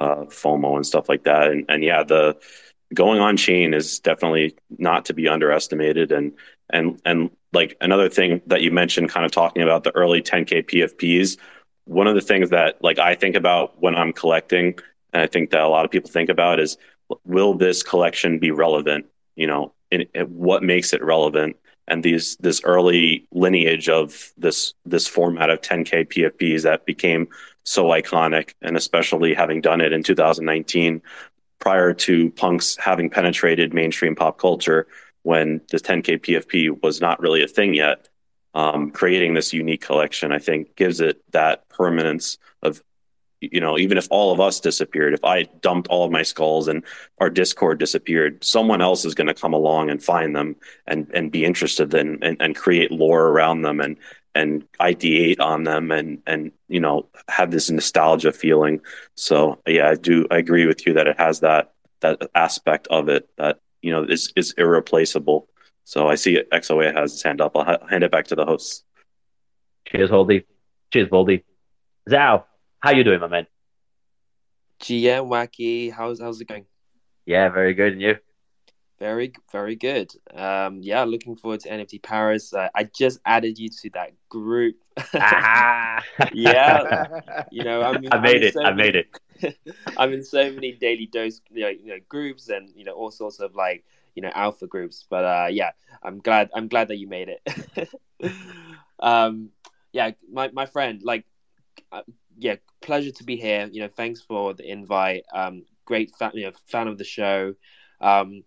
uh, 0.00 0.24
FOMO 0.24 0.76
and 0.76 0.86
stuff 0.86 1.08
like 1.08 1.24
that. 1.24 1.50
And 1.50 1.66
and 1.68 1.84
yeah, 1.84 2.02
the 2.02 2.38
going 2.94 3.20
on 3.20 3.36
chain 3.36 3.74
is 3.74 3.98
definitely 4.00 4.56
not 4.78 5.04
to 5.06 5.14
be 5.14 5.28
underestimated 5.28 6.12
and 6.12 6.32
and 6.74 7.00
and 7.06 7.30
like 7.54 7.76
another 7.80 8.10
thing 8.10 8.42
that 8.46 8.60
you 8.60 8.70
mentioned 8.70 9.08
kind 9.08 9.24
of 9.24 9.32
talking 9.32 9.62
about 9.62 9.84
the 9.84 9.94
early 9.96 10.20
10k 10.20 10.66
pfps 10.68 11.38
one 11.84 12.06
of 12.06 12.14
the 12.14 12.20
things 12.20 12.50
that 12.50 12.82
like 12.82 12.98
i 12.98 13.14
think 13.14 13.36
about 13.36 13.80
when 13.80 13.94
i'm 13.94 14.12
collecting 14.12 14.78
and 15.12 15.22
i 15.22 15.26
think 15.26 15.50
that 15.50 15.62
a 15.62 15.68
lot 15.68 15.86
of 15.86 15.90
people 15.90 16.10
think 16.10 16.28
about 16.28 16.60
is 16.60 16.76
will 17.24 17.54
this 17.54 17.82
collection 17.82 18.38
be 18.38 18.50
relevant? 18.50 19.06
You 19.36 19.46
know 19.46 19.72
in, 19.90 20.06
in 20.14 20.26
what 20.26 20.62
makes 20.62 20.92
it 20.92 21.02
relevant? 21.02 21.56
And 21.86 22.02
these 22.02 22.36
this 22.38 22.62
early 22.64 23.26
lineage 23.30 23.88
of 23.88 24.32
this 24.36 24.74
this 24.86 25.06
format 25.06 25.50
of 25.50 25.60
10k 25.60 26.08
pfps 26.08 26.62
that 26.62 26.86
became 26.86 27.28
so 27.64 27.86
iconic 27.86 28.54
and 28.62 28.76
especially 28.76 29.34
having 29.34 29.60
done 29.60 29.80
it 29.80 29.92
in 29.92 30.02
2019 30.02 31.02
prior 31.58 31.94
to 31.94 32.30
punks 32.32 32.76
having 32.76 33.08
penetrated 33.08 33.72
mainstream 33.72 34.14
pop 34.14 34.38
culture 34.38 34.86
when 35.24 35.60
the 35.70 35.78
10K 35.78 36.20
PFP 36.20 36.82
was 36.82 37.00
not 37.00 37.20
really 37.20 37.42
a 37.42 37.48
thing 37.48 37.74
yet. 37.74 38.08
Um, 38.54 38.92
creating 38.92 39.34
this 39.34 39.52
unique 39.52 39.80
collection, 39.80 40.30
I 40.30 40.38
think, 40.38 40.76
gives 40.76 41.00
it 41.00 41.20
that 41.32 41.68
permanence 41.68 42.38
of, 42.62 42.80
you 43.40 43.60
know, 43.60 43.76
even 43.76 43.98
if 43.98 44.06
all 44.10 44.32
of 44.32 44.38
us 44.38 44.60
disappeared, 44.60 45.12
if 45.12 45.24
I 45.24 45.42
dumped 45.60 45.88
all 45.88 46.04
of 46.04 46.12
my 46.12 46.22
skulls 46.22 46.68
and 46.68 46.84
our 47.18 47.30
Discord 47.30 47.80
disappeared, 47.80 48.44
someone 48.44 48.80
else 48.80 49.04
is 49.04 49.14
going 49.14 49.26
to 49.26 49.34
come 49.34 49.54
along 49.54 49.90
and 49.90 50.00
find 50.00 50.36
them 50.36 50.54
and 50.86 51.10
and 51.12 51.32
be 51.32 51.44
interested 51.44 51.92
in 51.94 52.22
and, 52.22 52.36
and 52.40 52.54
create 52.54 52.92
lore 52.92 53.26
around 53.26 53.62
them 53.62 53.80
and 53.80 53.96
and 54.36 54.66
ideate 54.80 55.40
on 55.40 55.64
them 55.64 55.90
and 55.90 56.22
and 56.26 56.52
you 56.68 56.80
know 56.80 57.06
have 57.28 57.50
this 57.50 57.70
nostalgia 57.70 58.32
feeling 58.32 58.80
so 59.14 59.60
yeah 59.66 59.90
i 59.90 59.94
do 59.94 60.26
i 60.30 60.38
agree 60.38 60.66
with 60.66 60.86
you 60.86 60.94
that 60.94 61.06
it 61.06 61.18
has 61.18 61.40
that 61.40 61.72
that 62.00 62.30
aspect 62.34 62.86
of 62.88 63.08
it 63.08 63.28
that 63.36 63.60
you 63.84 63.90
know 63.92 64.02
is 64.04 64.32
is 64.36 64.54
irreplaceable. 64.56 65.48
So 65.86 66.08
i 66.08 66.14
see 66.14 66.34
xoa 66.52 66.94
has 66.98 67.12
his 67.12 67.22
hand 67.22 67.40
up. 67.44 67.52
I'll 67.56 67.64
ha- 67.70 67.86
hand 67.90 68.04
it 68.04 68.10
back 68.10 68.26
to 68.28 68.34
the 68.34 68.46
hosts. 68.50 68.84
Cheers 69.88 70.10
holdy 70.10 70.38
cheers 70.92 71.08
Voldy. 71.08 71.44
zao 72.08 72.44
how 72.80 72.90
you 72.92 73.04
doing 73.04 73.20
my 73.20 73.28
man? 73.28 73.46
Gm 74.82 75.28
wacky. 75.34 75.92
How's 75.92 76.20
how's 76.20 76.40
it 76.40 76.48
going? 76.48 76.66
Yeah 77.26 77.48
very 77.50 77.74
good. 77.74 77.92
And 77.94 78.02
you 78.02 78.14
Very, 78.98 79.32
very 79.50 79.74
good. 79.74 80.12
Um, 80.32 80.80
yeah, 80.80 81.02
looking 81.02 81.34
forward 81.34 81.60
to 81.60 81.68
NFT 81.70 82.00
Paris. 82.02 82.54
Uh, 82.54 82.68
I 82.74 82.84
just 82.84 83.18
added 83.26 83.58
you 83.58 83.68
to 83.68 83.90
that 83.90 84.12
group. 84.28 84.76
Ah. 85.14 86.00
yeah, 86.32 87.20
you 87.50 87.64
know, 87.64 87.82
I'm, 87.82 88.04
I 88.12 88.18
made 88.20 88.44
it. 88.44 88.54
so 88.54 88.62
I 88.62 88.72
many- 88.72 88.92
made 88.92 88.96
it. 88.96 89.58
I'm 89.96 90.12
in 90.12 90.22
so 90.22 90.50
many 90.52 90.72
daily 90.72 91.06
dose, 91.06 91.40
you 91.50 91.62
know, 91.62 91.68
you 91.68 91.86
know, 91.86 91.98
groups 92.08 92.48
and 92.48 92.70
you 92.76 92.84
know 92.84 92.92
all 92.92 93.10
sorts 93.10 93.40
of 93.40 93.56
like 93.56 93.84
you 94.14 94.22
know 94.22 94.30
alpha 94.32 94.68
groups. 94.68 95.04
But 95.10 95.24
uh, 95.24 95.48
yeah, 95.50 95.72
I'm 96.02 96.20
glad. 96.20 96.50
I'm 96.54 96.68
glad 96.68 96.88
that 96.88 96.98
you 96.98 97.08
made 97.08 97.30
it. 97.30 97.90
um, 99.00 99.50
yeah, 99.92 100.12
my 100.32 100.50
my 100.52 100.66
friend, 100.66 101.02
like, 101.02 101.24
uh, 101.90 102.02
yeah, 102.38 102.56
pleasure 102.80 103.10
to 103.10 103.24
be 103.24 103.36
here. 103.36 103.68
You 103.70 103.82
know, 103.82 103.88
thanks 103.88 104.20
for 104.20 104.54
the 104.54 104.70
invite. 104.70 105.24
Um, 105.34 105.64
great 105.84 106.14
fan, 106.14 106.30
you 106.34 106.44
know, 106.46 106.52
fan 106.66 106.86
of 106.86 106.96
the 106.96 107.04
show. 107.04 107.54
Um, 108.00 108.44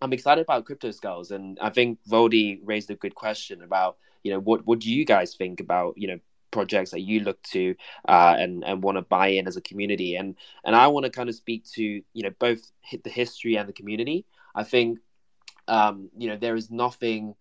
I'm 0.00 0.12
excited 0.12 0.42
about 0.42 0.66
crypto 0.66 0.90
skulls, 0.90 1.30
and 1.30 1.58
I 1.60 1.70
think 1.70 1.98
Voldy 2.08 2.60
raised 2.62 2.90
a 2.90 2.94
good 2.94 3.14
question 3.14 3.62
about 3.62 3.96
you 4.22 4.32
know 4.32 4.40
what 4.40 4.66
what 4.66 4.80
do 4.80 4.92
you 4.92 5.04
guys 5.04 5.34
think 5.34 5.60
about 5.60 5.94
you 5.96 6.08
know 6.08 6.18
projects 6.50 6.90
that 6.90 7.00
you 7.00 7.20
look 7.20 7.42
to 7.42 7.74
uh, 8.08 8.34
and 8.38 8.64
and 8.64 8.82
want 8.82 8.96
to 8.96 9.02
buy 9.02 9.28
in 9.28 9.46
as 9.46 9.56
a 9.56 9.60
community, 9.60 10.16
and 10.16 10.36
and 10.64 10.76
I 10.76 10.86
want 10.88 11.04
to 11.04 11.10
kind 11.10 11.28
of 11.28 11.34
speak 11.34 11.64
to 11.74 11.82
you 11.82 12.22
know 12.22 12.30
both 12.38 12.70
the 13.04 13.10
history 13.10 13.56
and 13.56 13.68
the 13.68 13.72
community. 13.72 14.26
I 14.54 14.64
think 14.64 14.98
um, 15.68 16.10
you 16.16 16.28
know 16.28 16.36
there 16.36 16.56
is 16.56 16.70
nothing 16.70 17.34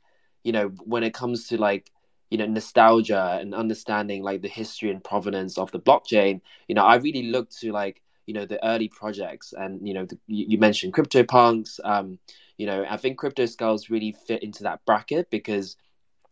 you 0.44 0.52
know 0.52 0.68
when 0.84 1.04
it 1.04 1.14
comes 1.14 1.48
to 1.50 1.58
like 1.58 1.92
you 2.30 2.38
know 2.38 2.46
nostalgia 2.46 3.38
and 3.40 3.54
understanding 3.54 4.24
like 4.24 4.42
the 4.42 4.48
history 4.48 4.92
and 4.92 5.04
provenance 5.04 5.58
of 5.58 5.72
the 5.72 5.80
blockchain. 5.80 6.42
You 6.68 6.76
know, 6.76 6.86
I 6.86 6.96
really 6.96 7.24
look 7.24 7.50
to 7.62 7.72
like 7.72 8.02
you 8.26 8.34
know 8.34 8.46
the 8.46 8.64
early 8.66 8.90
projects 8.90 9.54
and 9.54 9.88
you 9.88 9.94
know 9.94 10.06
the, 10.06 10.18
you, 10.28 10.58
mentioned 10.58 10.94
CryptoPunks. 10.94 11.80
Um, 11.84 12.20
you 12.58 12.66
know, 12.66 12.86
I 12.90 12.98
think 12.98 13.18
Crypto 13.18 13.46
Skulls 13.46 13.90
really 13.90 14.16
fit 14.28 14.42
into 14.42 14.64
that 14.64 14.86
bracket 14.86 15.30
because 15.30 15.76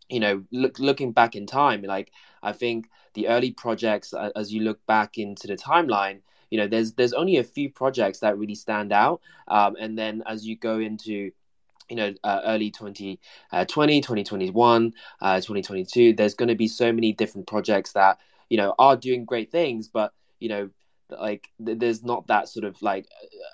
you 0.09 0.19
know 0.19 0.43
look, 0.51 0.79
looking 0.79 1.11
back 1.11 1.35
in 1.35 1.45
time 1.45 1.81
like 1.81 2.11
i 2.41 2.51
think 2.51 2.89
the 3.13 3.27
early 3.27 3.51
projects 3.51 4.13
uh, 4.13 4.29
as 4.35 4.53
you 4.53 4.61
look 4.61 4.85
back 4.85 5.17
into 5.17 5.47
the 5.47 5.55
timeline 5.55 6.19
you 6.49 6.57
know 6.57 6.67
there's 6.67 6.93
there's 6.93 7.13
only 7.13 7.37
a 7.37 7.43
few 7.43 7.69
projects 7.69 8.19
that 8.19 8.37
really 8.37 8.55
stand 8.55 8.91
out 8.91 9.21
um, 9.47 9.75
and 9.79 9.97
then 9.97 10.21
as 10.27 10.45
you 10.45 10.55
go 10.55 10.79
into 10.79 11.31
you 11.89 11.95
know 11.95 12.13
uh, 12.23 12.41
early 12.45 12.69
2020 12.69 13.19
uh, 13.51 13.65
2021 13.65 14.93
uh, 15.21 15.35
2022 15.37 16.13
there's 16.13 16.35
going 16.35 16.49
to 16.49 16.55
be 16.55 16.67
so 16.67 16.91
many 16.91 17.11
different 17.11 17.47
projects 17.47 17.93
that 17.93 18.19
you 18.49 18.57
know 18.57 18.75
are 18.77 18.95
doing 18.95 19.25
great 19.25 19.51
things 19.51 19.87
but 19.87 20.13
you 20.39 20.49
know 20.49 20.69
like 21.09 21.49
th- 21.63 21.77
there's 21.79 22.03
not 22.03 22.27
that 22.27 22.47
sort 22.49 22.65
of 22.65 22.81
like 22.81 23.07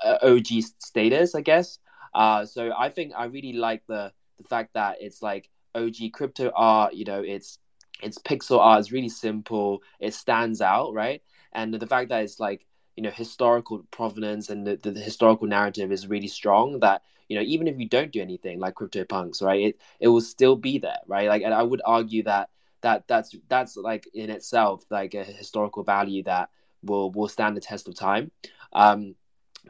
uh, 0.03 0.17
og 0.23 0.45
status 0.79 1.35
i 1.35 1.41
guess. 1.41 1.79
Uh, 2.13 2.45
so 2.45 2.71
i 2.77 2.89
think 2.89 3.13
i 3.15 3.25
really 3.25 3.53
like 3.53 3.83
the 3.87 4.11
the 4.37 4.43
fact 4.47 4.73
that 4.73 4.97
it's 4.99 5.21
like 5.21 5.49
og 5.75 5.93
crypto 6.11 6.51
art 6.55 6.93
you 6.93 7.05
know 7.05 7.21
it's 7.21 7.59
it's 8.01 8.17
pixel 8.17 8.59
art 8.59 8.79
it's 8.79 8.91
really 8.91 9.09
simple 9.09 9.81
it 9.99 10.13
stands 10.13 10.61
out 10.61 10.93
right? 10.93 11.21
And 11.51 11.73
the 11.73 11.87
fact 11.87 12.09
that 12.09 12.23
it's 12.23 12.39
like 12.39 12.65
you 12.95 13.03
know 13.03 13.09
historical 13.11 13.85
provenance 13.91 14.49
and 14.49 14.65
the, 14.67 14.77
the, 14.77 14.91
the 14.91 14.99
historical 14.99 15.47
narrative 15.47 15.91
is 15.91 16.07
really 16.07 16.27
strong 16.27 16.79
that 16.79 17.01
you 17.27 17.35
know 17.37 17.43
even 17.43 17.67
if 17.67 17.79
you 17.79 17.87
don't 17.87 18.11
do 18.11 18.21
anything 18.21 18.59
like 18.59 18.75
CryptoPunks, 18.75 19.41
right 19.41 19.61
it 19.61 19.79
it 19.99 20.07
will 20.07 20.21
still 20.21 20.55
be 20.55 20.79
there 20.79 20.99
right? 21.07 21.27
Like 21.27 21.43
and 21.43 21.53
i 21.53 21.63
would 21.63 21.81
argue 21.85 22.23
that 22.23 22.49
that 22.81 23.07
that's 23.07 23.35
that's 23.47 23.75
like 23.77 24.07
in 24.13 24.29
itself 24.29 24.83
like 24.89 25.13
a 25.13 25.23
historical 25.23 25.83
value 25.83 26.23
that 26.23 26.49
will 26.83 27.11
will 27.11 27.27
stand 27.27 27.55
the 27.55 27.61
test 27.61 27.87
of 27.87 27.95
time. 27.95 28.31
Um 28.73 29.15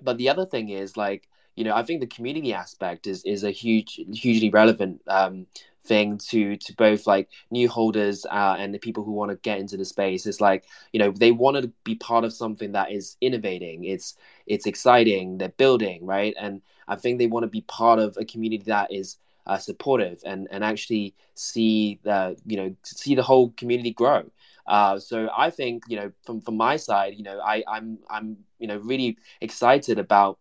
but 0.02 0.17
the 0.17 0.30
other 0.30 0.45
thing 0.45 0.69
is 0.69 0.95
like 0.95 1.28
you 1.56 1.63
know 1.63 1.76
i 1.76 1.84
think 1.84 2.00
the 2.00 2.08
community 2.08 2.54
aspect 2.54 3.08
is 3.08 3.24
is 3.26 3.43
a 3.43 3.52
huge 3.52 4.00
hugely 4.13 4.50
relevant 4.50 5.02
um 5.08 5.48
thing 5.84 6.17
to 6.17 6.56
to 6.58 6.74
both 6.76 7.08
like 7.08 7.30
new 7.52 7.67
holders 7.67 8.26
uh, 8.30 8.56
and 8.60 8.74
the 8.74 8.80
people 8.80 9.04
who 9.04 9.12
want 9.12 9.32
to 9.32 9.38
get 9.38 9.60
into 9.60 9.78
the 9.78 9.86
space. 9.86 10.26
It's 10.26 10.41
like 10.41 10.65
you 10.93 11.00
know 11.00 11.12
they 11.12 11.32
want 11.32 11.58
to 11.62 11.72
be 11.84 11.95
part 11.95 12.24
of 12.24 12.34
something 12.34 12.74
that 12.74 12.91
is 12.91 13.17
innovating. 13.22 13.86
It's 13.86 14.15
it's 14.45 14.67
exciting. 14.67 15.38
They're 15.38 15.50
building 15.50 16.06
right? 16.06 16.36
And 16.39 16.62
i 16.89 16.95
think 16.95 17.17
they 17.17 17.28
want 17.28 17.43
to 17.43 17.48
be 17.48 17.62
part 17.62 18.00
of 18.00 18.17
a 18.17 18.26
community 18.26 18.63
that 18.65 18.91
is 18.91 19.17
uh, 19.48 19.58
supportive 19.58 20.22
and 20.26 20.48
and 20.52 20.63
actually 20.63 21.15
see 21.36 22.00
the 22.04 22.36
you 22.45 22.58
know 22.58 22.76
see 22.84 23.15
the 23.15 23.24
whole 23.24 23.52
community 23.52 23.91
grow 23.91 24.30
uh, 24.69 24.99
so 24.99 25.29
I 25.36 25.49
think 25.49 25.84
you 25.89 25.97
know 25.97 26.12
from 26.23 26.41
from 26.41 26.55
my 26.58 26.77
side, 26.77 27.15
you 27.17 27.23
know 27.23 27.39
I 27.41 27.63
I'm 27.67 27.99
I'm 28.10 28.38
you 28.60 28.67
know 28.67 28.77
really 28.77 29.17
excited 29.41 29.99
about 29.99 30.39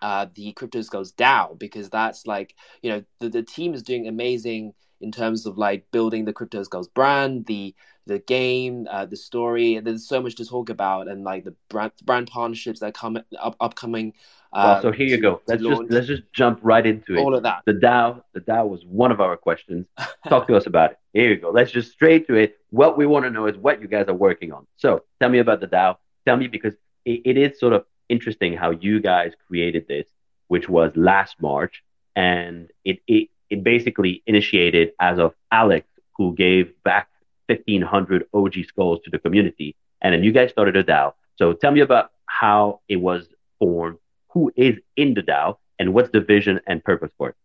uh, 0.00 0.26
the 0.34 0.52
Crypto 0.52 0.80
Skulls 0.82 1.12
DAO 1.12 1.58
because 1.58 1.90
that's 1.90 2.26
like 2.26 2.54
you 2.82 2.90
know 2.90 3.04
the, 3.20 3.28
the 3.28 3.42
team 3.42 3.74
is 3.74 3.82
doing 3.82 4.06
amazing 4.06 4.74
in 5.04 5.12
terms 5.12 5.46
of 5.46 5.56
like 5.58 5.90
building 5.92 6.24
the 6.24 6.32
Crypto 6.32 6.62
Skulls 6.64 6.88
brand, 6.88 7.46
the 7.46 7.74
the 8.06 8.18
game, 8.18 8.86
uh, 8.90 9.06
the 9.06 9.16
story. 9.16 9.78
There's 9.78 10.08
so 10.08 10.20
much 10.20 10.34
to 10.36 10.44
talk 10.44 10.70
about, 10.70 11.08
and 11.08 11.24
like 11.24 11.44
the 11.44 11.54
brand 11.68 11.92
brand 12.04 12.26
partnerships 12.26 12.80
that 12.80 12.94
come 12.94 13.18
up 13.38 13.56
upcoming. 13.60 14.14
Uh, 14.52 14.74
well, 14.74 14.82
so 14.82 14.92
here 14.92 15.06
you 15.06 15.20
go. 15.20 15.40
Let's 15.46 15.62
just 15.62 15.82
let's 15.90 16.06
just 16.06 16.22
jump 16.32 16.60
right 16.62 16.86
into 16.86 17.14
it. 17.14 17.20
all 17.20 17.34
of 17.34 17.42
that. 17.42 17.62
The 17.66 17.74
DAO, 17.74 18.22
the 18.32 18.40
DAO 18.40 18.68
was 18.68 18.84
one 18.84 19.12
of 19.12 19.20
our 19.20 19.36
questions. 19.36 19.86
Talk 20.28 20.46
to 20.48 20.56
us 20.56 20.66
about 20.66 20.92
it. 20.92 20.98
Here 21.12 21.30
you 21.30 21.36
go. 21.36 21.50
Let's 21.50 21.70
just 21.70 21.92
straight 21.92 22.26
to 22.28 22.34
it. 22.34 22.58
What 22.70 22.96
we 22.96 23.06
want 23.06 23.24
to 23.26 23.30
know 23.30 23.46
is 23.46 23.56
what 23.56 23.80
you 23.80 23.88
guys 23.88 24.06
are 24.08 24.14
working 24.14 24.52
on. 24.52 24.66
So 24.76 25.04
tell 25.20 25.28
me 25.28 25.38
about 25.38 25.60
the 25.60 25.68
DAO. 25.68 25.96
Tell 26.26 26.36
me 26.36 26.48
because 26.48 26.74
it, 27.04 27.22
it 27.24 27.36
is 27.36 27.58
sort 27.58 27.72
of 27.72 27.84
interesting 28.08 28.54
how 28.54 28.70
you 28.70 29.00
guys 29.00 29.32
created 29.46 29.86
this, 29.88 30.06
which 30.48 30.68
was 30.68 30.92
last 30.96 31.36
March, 31.40 31.82
and 32.16 32.70
it 32.84 33.00
it, 33.06 33.28
it 33.50 33.62
basically 33.62 34.22
initiated 34.26 34.92
as 35.00 35.18
of 35.18 35.34
Alex, 35.50 35.86
who 36.16 36.34
gave 36.34 36.72
back 36.84 37.08
1,500 37.46 38.26
OG 38.32 38.54
skulls 38.66 39.00
to 39.04 39.10
the 39.10 39.18
community, 39.18 39.76
and 40.00 40.14
then 40.14 40.24
you 40.24 40.32
guys 40.32 40.50
started 40.50 40.76
a 40.76 40.84
DAO. 40.84 41.12
So 41.36 41.52
tell 41.52 41.72
me 41.72 41.80
about 41.80 42.10
how 42.26 42.80
it 42.88 42.96
was 42.96 43.26
formed, 43.58 43.98
who 44.30 44.52
is 44.56 44.76
in 44.96 45.14
the 45.14 45.22
DAO, 45.22 45.56
and 45.78 45.92
what's 45.92 46.10
the 46.10 46.20
vision 46.20 46.60
and 46.66 46.82
purpose 46.82 47.10
for 47.18 47.30
it. 47.30 47.36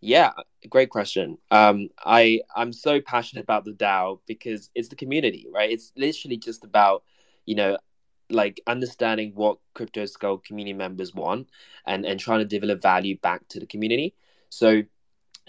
Yeah, 0.00 0.32
great 0.68 0.90
question. 0.90 1.38
Um, 1.50 1.88
I 2.04 2.40
I'm 2.54 2.72
so 2.74 3.00
passionate 3.00 3.42
about 3.42 3.64
the 3.64 3.72
DAO 3.72 4.18
because 4.26 4.68
it's 4.74 4.88
the 4.88 4.96
community, 4.96 5.46
right? 5.50 5.70
It's 5.70 5.92
literally 5.96 6.36
just 6.36 6.62
about, 6.62 7.04
you 7.46 7.54
know, 7.54 7.78
like 8.28 8.60
understanding 8.66 9.32
what 9.34 9.58
Crypto 9.74 10.04
Skull 10.04 10.38
community 10.38 10.74
members 10.74 11.14
want 11.14 11.48
and 11.86 12.04
and 12.04 12.20
trying 12.20 12.40
to 12.40 12.44
develop 12.44 12.82
value 12.82 13.16
back 13.18 13.48
to 13.48 13.60
the 13.60 13.66
community. 13.66 14.14
So, 14.54 14.82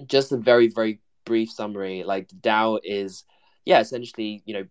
just 0.08 0.32
a 0.32 0.38
very 0.38 0.68
very 0.68 1.00
brief 1.26 1.52
summary. 1.52 2.04
Like 2.04 2.30
the 2.30 2.36
DAO 2.36 2.80
is, 2.84 3.24
yeah, 3.66 3.80
essentially, 3.80 4.42
you 4.46 4.54
know, 4.54 4.66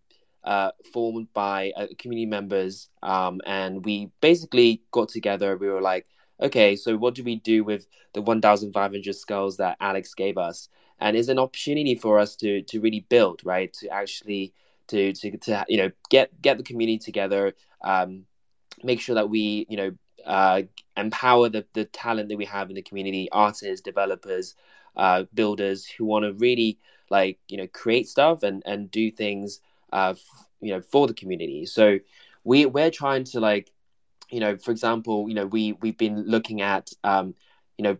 uh, 0.44 0.70
formed 0.92 1.32
by 1.34 1.72
uh, 1.76 1.86
community 1.98 2.26
members, 2.26 2.88
um, 3.02 3.40
and 3.46 3.84
we 3.84 4.10
basically 4.20 4.82
got 4.90 5.08
together. 5.08 5.56
We 5.56 5.68
were 5.68 5.80
like, 5.80 6.06
okay, 6.40 6.76
so 6.76 6.96
what 6.96 7.14
do 7.14 7.24
we 7.24 7.36
do 7.36 7.64
with 7.64 7.86
the 8.12 8.22
1,500 8.22 9.14
skulls 9.14 9.56
that 9.58 9.76
Alex 9.80 10.14
gave 10.14 10.38
us? 10.38 10.68
And 11.00 11.16
it's 11.16 11.28
an 11.28 11.38
opportunity 11.38 11.94
for 11.94 12.18
us 12.18 12.36
to 12.36 12.62
to 12.62 12.80
really 12.80 13.06
build, 13.08 13.40
right? 13.44 13.72
To 13.80 13.88
actually 13.88 14.54
to 14.88 15.12
to, 15.12 15.36
to 15.38 15.64
you 15.68 15.78
know 15.78 15.90
get 16.10 16.40
get 16.42 16.58
the 16.58 16.64
community 16.64 16.98
together, 16.98 17.54
um, 17.82 18.24
make 18.82 19.00
sure 19.00 19.14
that 19.14 19.28
we 19.30 19.66
you 19.68 19.76
know 19.76 19.92
uh, 20.26 20.62
empower 20.96 21.48
the 21.48 21.64
the 21.74 21.84
talent 21.84 22.28
that 22.28 22.38
we 22.38 22.44
have 22.46 22.70
in 22.70 22.76
the 22.76 22.82
community, 22.82 23.28
artists, 23.32 23.80
developers, 23.80 24.54
uh, 24.96 25.24
builders 25.34 25.86
who 25.86 26.04
want 26.04 26.24
to 26.24 26.32
really 26.32 26.78
like 27.10 27.38
you 27.48 27.56
know 27.56 27.66
create 27.68 28.08
stuff 28.08 28.42
and 28.42 28.62
and 28.66 28.90
do 28.90 29.10
things 29.10 29.60
uh, 29.92 30.14
f- 30.16 30.48
you 30.60 30.72
know 30.72 30.80
for 30.80 31.06
the 31.06 31.14
community. 31.14 31.66
So 31.66 31.98
we 32.44 32.66
we're 32.66 32.90
trying 32.90 33.24
to 33.24 33.40
like 33.40 33.70
you 34.30 34.40
know 34.40 34.56
for 34.56 34.70
example 34.70 35.28
you 35.28 35.34
know 35.34 35.46
we 35.46 35.72
we've 35.74 35.98
been 35.98 36.24
looking 36.26 36.60
at 36.62 36.90
um, 37.04 37.34
you 37.78 37.82
know 37.84 37.96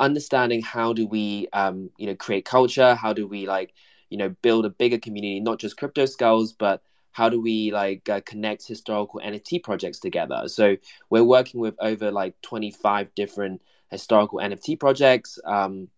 understanding 0.00 0.62
how 0.62 0.92
do 0.92 1.06
we 1.06 1.48
um, 1.52 1.90
you 1.98 2.06
know 2.06 2.14
create 2.14 2.44
culture 2.44 2.94
how 2.94 3.12
do 3.12 3.26
we 3.26 3.46
like 3.46 3.74
you 4.10 4.16
know 4.16 4.28
build 4.42 4.64
a 4.64 4.70
bigger 4.70 4.98
community 4.98 5.40
not 5.40 5.58
just 5.58 5.76
crypto 5.76 6.06
skulls 6.06 6.52
but 6.52 6.82
how 7.12 7.28
do 7.28 7.40
we 7.40 7.72
like 7.72 8.08
uh, 8.08 8.20
connect 8.24 8.66
historical 8.66 9.20
nft 9.20 9.62
projects 9.62 9.98
together? 9.98 10.42
So 10.46 10.76
we're 11.10 11.24
working 11.24 11.60
with 11.60 11.74
over 11.80 12.10
like 12.10 12.40
25 12.42 13.14
different 13.14 13.62
historical 13.90 14.38
nft 14.38 14.78
projects 14.78 15.38
um, 15.44 15.88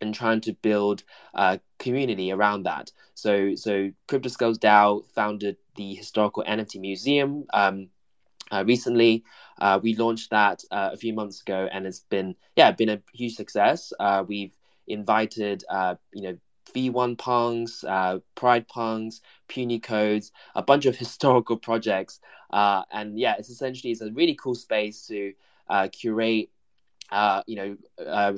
and 0.00 0.14
trying 0.14 0.40
to 0.42 0.52
build 0.54 1.02
a 1.34 1.60
community 1.78 2.32
around 2.32 2.64
that. 2.64 2.92
So 3.14 3.54
so 3.54 3.90
crypto 4.06 4.28
skulls 4.28 4.58
dao 4.58 5.04
founded 5.14 5.56
the 5.76 5.94
historical 5.94 6.44
nft 6.44 6.80
museum 6.80 7.44
um, 7.52 7.88
uh, 8.50 8.64
recently. 8.66 9.24
Uh, 9.60 9.78
we 9.82 9.94
launched 9.94 10.30
that 10.30 10.62
uh, 10.70 10.90
a 10.92 10.96
few 10.96 11.12
months 11.12 11.40
ago 11.40 11.68
and 11.72 11.86
it's 11.86 12.00
been 12.00 12.34
yeah 12.56 12.70
been 12.70 12.88
a 12.88 13.02
huge 13.12 13.34
success. 13.34 13.92
Uh, 13.98 14.24
we've 14.26 14.56
invited 14.86 15.64
uh, 15.70 15.94
you 16.12 16.22
know 16.22 16.38
v1 16.72 17.16
punks 17.18 17.84
uh, 17.84 18.18
pride 18.34 18.66
punks 18.68 19.20
puny 19.48 19.78
codes 19.78 20.32
a 20.54 20.62
bunch 20.62 20.86
of 20.86 20.96
historical 21.04 21.56
projects 21.56 22.20
uh, 22.52 22.82
and 22.92 23.18
yeah 23.18 23.34
it's 23.38 23.50
essentially 23.50 23.90
it's 23.90 24.00
a 24.00 24.10
really 24.12 24.34
cool 24.34 24.54
space 24.54 25.06
to 25.06 25.32
uh, 25.68 25.88
curate 25.92 26.50
uh, 27.10 27.42
you 27.46 27.56
know, 27.56 27.76
uh, 28.06 28.32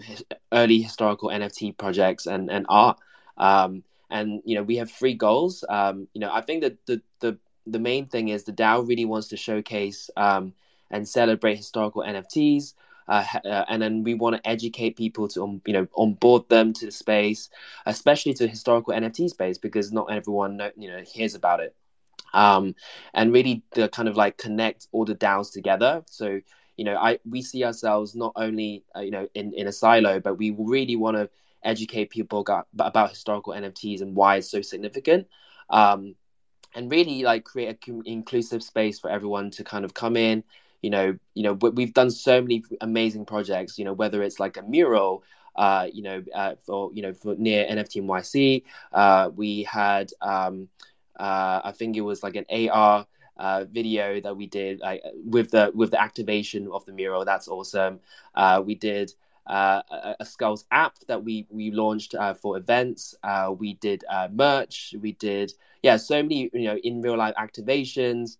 early 0.53 0.81
historical 0.81 1.29
NFT 1.29 1.77
projects 1.77 2.27
and 2.27 2.51
and 2.51 2.67
art. 2.69 2.99
Um, 3.37 3.85
and 4.11 4.43
you 4.45 4.55
know, 4.55 4.63
we 4.63 4.77
have 4.77 4.91
three 4.91 5.15
goals. 5.15 5.65
Um, 5.69 6.09
you 6.15 6.21
know, 6.21 6.33
I 6.33 6.41
think 6.41 6.63
that 6.63 6.85
the 6.87 7.03
the 7.21 7.39
the 7.67 7.79
main 7.79 8.07
thing 8.07 8.29
is 8.29 8.45
the 8.45 8.53
DAO 8.53 8.87
really 8.87 9.05
wants 9.05 9.29
to 9.29 9.37
showcase 9.37 10.11
um, 10.17 10.55
and 10.91 11.07
celebrate 11.07 11.57
historical 11.57 12.03
NFTs. 12.03 12.75
Uh, 13.13 13.27
uh, 13.45 13.65
and 13.69 13.83
then 13.83 14.03
we 14.03 14.15
want 14.15 14.35
to 14.35 14.49
educate 14.49 14.97
people 14.97 15.29
to 15.29 15.43
um, 15.43 15.61
you 15.67 15.75
know 15.75 15.87
onboard 15.95 16.49
them 16.49 16.73
to 16.73 16.87
the 16.87 16.93
space, 16.93 17.51
especially 17.85 18.33
to 18.33 18.49
historical 18.49 18.95
NFT 18.95 19.29
space 19.29 19.59
because 19.59 19.93
not 19.93 20.11
everyone 20.11 20.57
know, 20.57 20.71
you 20.79 20.89
know 20.91 21.03
hears 21.03 21.35
about 21.35 21.61
it. 21.61 21.77
Um, 22.33 22.75
and 23.13 23.31
really 23.31 23.65
the 23.73 23.91
kind 23.91 24.09
of 24.09 24.17
like 24.17 24.39
connect 24.39 24.89
all 24.93 25.05
the 25.05 25.15
DAOs 25.15 25.53
together. 25.53 26.03
So 26.07 26.41
you 26.79 26.87
know, 26.87 26.97
I 26.97 27.19
we 27.29 27.43
see 27.43 27.65
ourselves 27.65 28.15
not 28.15 28.33
only 28.35 28.85
uh, 28.97 29.01
you 29.01 29.11
know 29.11 29.29
in 29.35 29.53
in 29.53 29.67
a 29.67 29.73
silo, 29.73 30.19
but 30.19 30.39
we 30.39 30.51
really 30.57 30.97
want 30.97 31.19
to 31.19 31.29
educate 31.63 32.09
people 32.09 32.43
got, 32.43 32.67
about 32.79 33.11
historical 33.11 33.53
NFTs 33.53 34.01
and 34.01 34.17
why 34.17 34.37
it's 34.37 34.51
so 34.51 34.63
significant. 34.63 35.27
Um, 35.69 36.15
and 36.75 36.91
really 36.91 37.25
like 37.25 37.45
create 37.45 37.87
an 37.87 38.03
inclusive 38.07 38.63
space 38.63 38.99
for 38.99 39.11
everyone 39.11 39.51
to 39.51 39.65
kind 39.65 39.85
of 39.85 39.93
come 39.93 40.17
in 40.17 40.45
you 40.83 40.91
know 40.91 41.17
you 41.35 41.43
know 41.43 41.55
we- 41.55 41.71
we've 41.71 41.95
done 41.95 42.11
so 42.11 42.41
many 42.43 42.63
amazing 42.81 43.25
projects 43.25 43.79
you 43.79 43.85
know 43.85 43.93
whether 43.95 44.23
it's 44.23 44.41
like 44.41 44.57
a 44.57 44.63
mural 44.63 45.25
uh 45.57 45.87
you 45.93 46.03
know 46.03 46.23
uh, 46.35 46.55
for 46.65 46.91
you 46.95 47.03
know 47.03 47.13
for 47.15 47.35
near 47.37 47.65
nft 47.67 48.03
nyc 48.03 48.65
uh 48.93 49.31
we 49.35 49.63
had 49.65 50.11
um 50.23 50.69
uh 51.19 51.61
i 51.65 51.73
think 51.77 51.97
it 51.97 52.01
was 52.03 52.23
like 52.23 52.37
an 52.37 52.47
ar 52.71 53.07
uh, 53.39 53.65
video 53.65 54.21
that 54.21 54.37
we 54.37 54.47
did 54.47 54.81
like 54.81 55.03
with 55.25 55.51
the 55.51 55.73
with 55.75 55.91
the 55.91 56.01
activation 56.01 56.69
of 56.71 56.85
the 56.85 56.93
mural. 56.93 57.25
That's 57.25 57.49
awesome. 57.49 58.01
Uh, 58.35 58.63
we 58.65 58.75
did 58.75 59.13
uh, 59.47 59.83
a, 59.91 60.17
a 60.21 60.25
skulls 60.25 60.65
app 60.71 60.99
that 61.09 61.25
we 61.25 61.47
we 61.51 61.71
launched 61.71 62.15
uh, 62.15 62.35
for 62.35 62.57
events. 62.59 63.15
Uh, 63.23 63.53
we 63.59 63.75
did 63.75 64.05
merch. 64.31 64.95
We 65.01 65.13
did 65.13 65.53
yeah 65.83 65.97
so 65.97 66.23
many 66.23 66.51
you 66.53 66.65
know 66.65 66.77
in 66.77 67.01
real 67.01 67.17
life 67.17 67.35
activations 67.37 68.37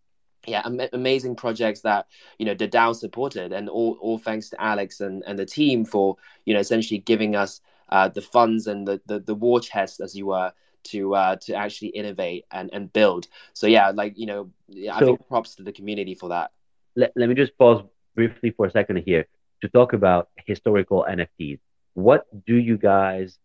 yeah 0.47 0.63
am- 0.65 0.81
amazing 0.93 1.37
projects 1.37 1.81
that 1.83 2.07
you 2.39 2.47
know 2.47 2.55
the 2.55 2.69
DAO 2.69 2.95
supported 2.95 3.53
and 3.53 3.69
all, 3.69 3.97
all 4.01 4.19
thanks 4.19 4.49
to 4.51 4.61
Alex 4.61 5.01
and, 5.01 5.23
and 5.27 5.39
the 5.39 5.47
team 5.47 5.85
for 5.85 6.17
you 6.45 6.55
know 6.55 6.61
essentially 6.61 6.99
giving 6.99 7.37
us 7.37 7.61
uh, 7.91 8.09
the 8.09 8.23
funds 8.23 8.67
and 8.67 8.87
the, 8.87 9.01
the 9.07 9.21
the 9.21 9.35
war 9.35 9.61
chest 9.61 10.01
as 10.01 10.15
you 10.15 10.27
were 10.27 10.53
to 10.85 11.15
uh, 11.15 11.37
to 11.37 11.55
actually 11.55 11.89
innovate 11.89 12.45
and, 12.51 12.71
and 12.73 12.93
build 12.93 13.29
so 13.53 13.67
yeah 13.67 13.91
like 13.91 14.15
you 14.17 14.27
know 14.27 14.51
yeah, 14.69 14.97
I 14.97 15.01
So- 15.01 15.07
think 15.07 15.29
props 15.29 15.55
to 15.57 15.63
the 15.63 15.73
community 15.73 16.15
for 16.15 16.31
that 16.31 16.51
let, 16.97 17.13
let 17.17 17.29
me 17.29 17.35
just 17.35 17.57
pause 17.57 17.83
briefly 18.15 18.51
for 18.51 18.67
a 18.67 18.71
second 18.71 18.97
here 19.07 19.27
to 19.63 19.69
talk 19.69 19.93
about 19.93 20.29
historical 20.45 21.07
NFTs. 21.09 21.59
What 21.95 22.27
do 22.47 22.55
you 22.57 22.77
guys 22.77 23.39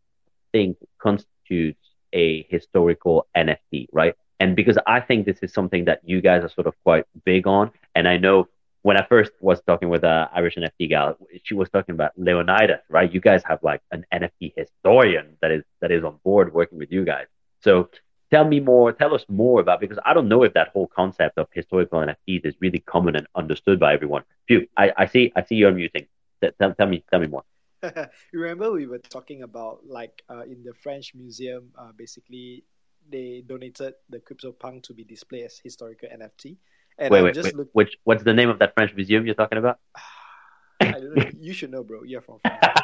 think 0.51 0.77
constitutes 0.99 1.79
a 2.13 2.45
historical 2.49 3.27
NFT, 3.35 3.87
right? 3.93 4.15
And 4.39 4.55
because 4.55 4.77
I 4.85 4.99
think 4.99 5.25
this 5.25 5.39
is 5.41 5.53
something 5.53 5.85
that 5.85 6.01
you 6.03 6.21
guys 6.21 6.43
are 6.43 6.49
sort 6.49 6.67
of 6.67 6.75
quite 6.83 7.05
big 7.25 7.47
on, 7.47 7.71
and 7.95 8.07
I 8.07 8.17
know 8.17 8.47
when 8.83 8.95
I 8.97 9.05
first 9.05 9.31
was 9.41 9.61
talking 9.67 9.89
with 9.89 10.03
a 10.03 10.29
Irish 10.33 10.55
NFT 10.55 10.89
gal, 10.89 11.17
she 11.43 11.53
was 11.53 11.69
talking 11.69 11.93
about 11.93 12.11
Leonidas, 12.15 12.81
right? 12.89 13.11
You 13.11 13.19
guys 13.19 13.43
have 13.45 13.61
like 13.63 13.81
an 13.91 14.05
NFT 14.13 14.53
historian 14.55 15.37
that 15.41 15.51
is 15.51 15.63
that 15.81 15.91
is 15.91 16.03
on 16.03 16.19
board 16.23 16.53
working 16.53 16.77
with 16.77 16.91
you 16.91 17.03
guys. 17.03 17.25
So 17.61 17.89
tell 18.31 18.45
me 18.45 18.59
more, 18.59 18.91
tell 18.91 19.13
us 19.13 19.25
more 19.27 19.59
about 19.59 19.81
because 19.81 19.99
I 20.05 20.13
don't 20.13 20.27
know 20.27 20.43
if 20.43 20.53
that 20.53 20.69
whole 20.69 20.87
concept 20.87 21.37
of 21.37 21.47
historical 21.53 21.99
NFTs 21.99 22.45
is 22.45 22.55
really 22.61 22.79
common 22.79 23.15
and 23.15 23.27
understood 23.35 23.79
by 23.79 23.93
everyone. 23.93 24.23
Phew, 24.47 24.67
I, 24.77 24.93
I 24.95 25.05
see 25.07 25.31
I 25.35 25.43
see 25.43 25.55
you're 25.55 25.71
muting. 25.71 26.07
Tell, 26.41 26.73
tell 26.73 26.87
me 26.87 27.03
tell 27.09 27.19
me 27.19 27.27
more. 27.27 27.43
Remember, 28.33 28.71
we 28.71 28.87
were 28.87 28.99
talking 28.99 29.43
about 29.43 29.85
like 29.85 30.23
uh, 30.29 30.43
in 30.43 30.63
the 30.63 30.73
French 30.73 31.13
museum. 31.13 31.71
Uh, 31.77 31.91
basically, 31.95 32.63
they 33.09 33.43
donated 33.45 33.93
the 34.09 34.19
CryptoPunk 34.19 34.83
to 34.83 34.93
be 34.93 35.03
displayed 35.03 35.45
as 35.45 35.59
historical 35.59 36.09
NFT. 36.09 36.57
And 36.97 37.11
wait, 37.11 37.19
I'm 37.19 37.25
wait, 37.25 37.33
just 37.35 37.45
wait. 37.45 37.55
look. 37.55 37.69
Which 37.73 37.97
what's 38.03 38.23
the 38.23 38.33
name 38.33 38.49
of 38.49 38.59
that 38.59 38.73
French 38.73 38.93
museum 38.95 39.25
you're 39.25 39.35
talking 39.35 39.57
about? 39.57 39.79
I 40.79 40.91
don't 40.91 41.15
know. 41.15 41.29
You 41.39 41.53
should 41.53 41.71
know, 41.71 41.83
bro. 41.83 42.03
You're 42.03 42.21
from 42.21 42.39
France, 42.39 42.79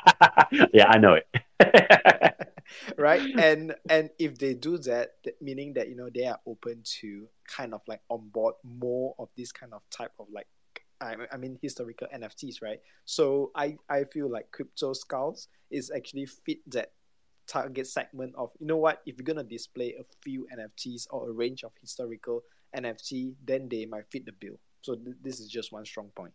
yeah, 0.74 0.88
I 0.88 0.98
know 0.98 1.16
it. 1.16 1.28
right? 2.98 3.22
And 3.38 3.76
and 3.90 4.10
if 4.20 4.38
they 4.38 4.54
do 4.54 4.78
that, 4.80 5.16
meaning 5.42 5.74
that 5.74 5.90
you 5.90 5.96
know 5.96 6.10
they 6.14 6.26
are 6.26 6.40
open 6.46 6.82
to 7.02 7.28
kind 7.48 7.74
of 7.74 7.82
like 7.88 8.02
onboard 8.10 8.56
more 8.64 9.16
of 9.20 9.30
this 9.38 9.52
kind 9.52 9.74
of 9.74 9.82
type 9.90 10.14
of 10.20 10.28
like. 10.32 10.48
I 11.02 11.16
I 11.32 11.38
mean 11.38 11.60
historical 11.62 12.08
NFTs, 12.16 12.62
right? 12.62 12.80
So 13.04 13.52
I, 13.56 13.78
I 13.90 14.06
feel 14.06 14.32
like 14.32 14.52
crypto 14.52 14.94
skulls 14.94 15.50
is 15.70 15.92
actually 15.94 16.28
fit 16.28 16.60
that 16.68 16.92
target 17.48 17.88
segment 17.88 18.34
of 18.36 18.52
you 18.60 18.68
know 18.68 18.78
what 18.78 19.02
if 19.06 19.18
you're 19.18 19.26
gonna 19.26 19.44
display 19.44 19.96
a 20.00 20.04
few 20.22 20.48
NFTs 20.54 21.08
or 21.12 21.30
a 21.30 21.32
range 21.32 21.64
of 21.64 21.72
historical 21.80 22.44
NFT, 22.76 23.34
then 23.46 23.70
they 23.70 23.86
might 23.86 24.06
fit 24.12 24.26
the 24.26 24.32
bill. 24.32 24.60
So 24.82 24.96
th- 24.96 25.18
this 25.22 25.40
is 25.40 25.48
just 25.50 25.72
one 25.72 25.86
strong 25.86 26.10
point. 26.16 26.34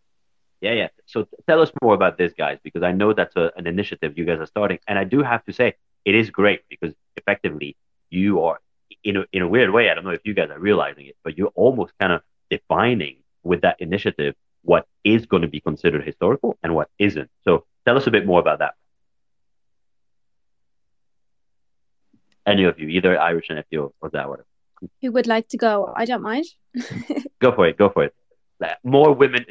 Yeah, 0.60 0.72
yeah. 0.72 0.88
So 1.06 1.24
t- 1.24 1.36
tell 1.46 1.60
us 1.60 1.70
more 1.82 1.94
about 1.94 2.18
this, 2.18 2.32
guys, 2.32 2.58
because 2.62 2.82
I 2.82 2.92
know 2.92 3.12
that's 3.12 3.36
a, 3.36 3.52
an 3.56 3.66
initiative 3.66 4.16
you 4.16 4.24
guys 4.24 4.38
are 4.40 4.46
starting, 4.46 4.78
and 4.88 4.98
I 4.98 5.04
do 5.04 5.22
have 5.22 5.44
to 5.44 5.52
say 5.52 5.74
it 6.04 6.14
is 6.14 6.30
great 6.30 6.62
because 6.68 6.94
effectively 7.16 7.76
you 8.10 8.42
are, 8.42 8.60
in 9.04 9.18
a, 9.18 9.24
in 9.32 9.42
a 9.42 9.48
weird 9.48 9.70
way, 9.70 9.90
I 9.90 9.94
don't 9.94 10.04
know 10.04 10.10
if 10.10 10.22
you 10.24 10.34
guys 10.34 10.50
are 10.50 10.58
realizing 10.58 11.06
it, 11.06 11.16
but 11.22 11.36
you're 11.36 11.52
almost 11.54 11.92
kind 12.00 12.12
of 12.12 12.22
defining 12.50 13.16
with 13.42 13.60
that 13.62 13.80
initiative 13.80 14.34
what 14.62 14.86
is 15.04 15.26
going 15.26 15.42
to 15.42 15.48
be 15.48 15.60
considered 15.60 16.04
historical 16.04 16.58
and 16.62 16.74
what 16.74 16.88
isn't. 16.98 17.30
So 17.44 17.64
tell 17.86 17.96
us 17.96 18.06
a 18.06 18.10
bit 18.10 18.26
more 18.26 18.40
about 18.40 18.58
that. 18.58 18.74
Any 22.48 22.64
of 22.64 22.78
you, 22.78 22.88
either 22.88 23.18
Irish 23.18 23.48
NFT 23.48 23.80
or, 23.80 23.92
or 24.00 24.10
that, 24.10 24.28
whatever. 24.28 24.46
Who 25.02 25.12
would 25.12 25.26
like 25.26 25.48
to 25.48 25.56
go? 25.56 25.92
I 25.96 26.04
don't 26.04 26.22
mind. 26.22 26.46
Go 27.40 27.52
for 27.52 27.66
it. 27.66 27.76
Go 27.76 27.88
for 27.88 28.04
it. 28.04 28.14
Uh, 28.62 28.74
More 28.84 29.12
women, 29.12 29.44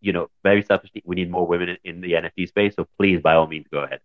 you 0.00 0.12
know, 0.12 0.28
very 0.42 0.62
selfishly, 0.62 1.02
we 1.04 1.16
need 1.16 1.30
more 1.30 1.46
women 1.46 1.68
in, 1.70 1.78
in 1.84 2.00
the 2.00 2.12
NFT 2.12 2.48
space. 2.48 2.74
So 2.76 2.86
please, 2.98 3.20
by 3.20 3.34
all 3.34 3.46
means, 3.46 3.66
go 3.70 3.80
ahead. 3.80 4.00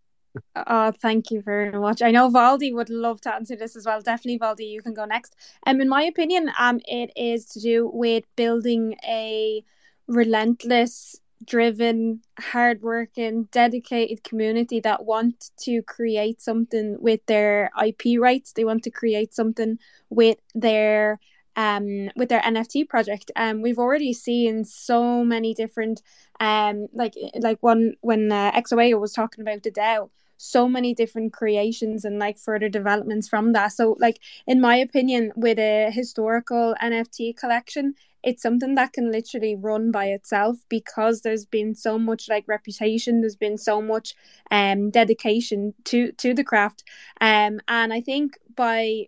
Oh, 0.56 0.92
thank 0.92 1.32
you 1.32 1.42
very 1.42 1.72
much. 1.72 2.02
I 2.02 2.12
know 2.12 2.30
Valdi 2.30 2.74
would 2.74 2.90
love 2.90 3.22
to 3.22 3.34
answer 3.34 3.56
this 3.56 3.76
as 3.76 3.86
well. 3.86 4.02
Definitely, 4.02 4.40
Valdi, 4.40 4.70
you 4.70 4.82
can 4.82 4.94
go 4.94 5.06
next. 5.06 5.36
Um, 5.66 5.82
in 5.82 5.90
my 5.90 6.04
opinion, 6.04 6.52
um, 6.60 6.80
it 6.86 7.12
is 7.16 7.46
to 7.48 7.60
do 7.60 7.90
with 7.92 8.24
building 8.36 8.96
a 9.08 9.64
relentless, 10.08 11.20
driven, 11.46 12.22
hardworking, 12.40 13.44
dedicated 13.52 14.24
community 14.24 14.80
that 14.82 15.06
want 15.06 15.52
to 15.60 15.82
create 15.84 16.42
something 16.42 16.98
with 17.00 17.26
their 17.28 17.72
IP 17.84 18.20
rights. 18.20 18.54
They 18.54 18.66
want 18.66 18.84
to 18.84 18.92
create 18.92 19.34
something 19.34 19.80
with 20.10 20.38
their 20.56 21.20
um 21.56 22.10
with 22.16 22.30
their 22.30 22.42
NFT 22.42 22.88
project. 22.88 23.32
Um, 23.36 23.62
we've 23.62 23.80
already 23.80 24.14
seen 24.14 24.64
so 24.66 25.24
many 25.24 25.54
different 25.54 26.02
um 26.40 26.88
like 26.94 27.14
like 27.40 27.58
one 27.62 27.94
when 28.02 28.32
uh, 28.32 28.52
XOAO 28.52 29.00
was 29.00 29.14
talking 29.14 29.42
about 29.42 29.64
the 29.64 29.72
DAO 29.72 30.10
so 30.38 30.68
many 30.68 30.94
different 30.94 31.34
creations 31.34 32.06
and 32.06 32.20
like 32.20 32.38
further 32.38 32.70
developments 32.70 33.28
from 33.28 33.54
that. 33.54 33.74
So, 33.74 33.98
like 34.00 34.20
in 34.46 34.62
my 34.62 34.78
opinion, 34.78 35.32
with 35.36 35.60
a 35.60 35.90
historical 35.92 36.76
NFT 36.82 37.36
collection, 37.36 37.96
it's 38.24 38.42
something 38.44 38.76
that 38.76 38.94
can 38.94 39.12
literally 39.12 39.56
run 39.56 39.92
by 39.92 40.08
itself 40.08 40.58
because 40.70 41.22
there's 41.22 41.46
been 41.46 41.76
so 41.76 41.98
much 41.98 42.28
like 42.30 42.46
reputation, 42.48 43.22
there's 43.22 43.36
been 43.36 43.58
so 43.58 43.82
much 43.82 44.14
um 44.52 44.90
dedication 44.90 45.74
to 45.86 46.12
to 46.14 46.34
the 46.34 46.44
craft. 46.44 46.84
Um 47.22 47.60
and 47.68 47.94
I 47.94 48.02
think 48.02 48.38
by 48.56 49.06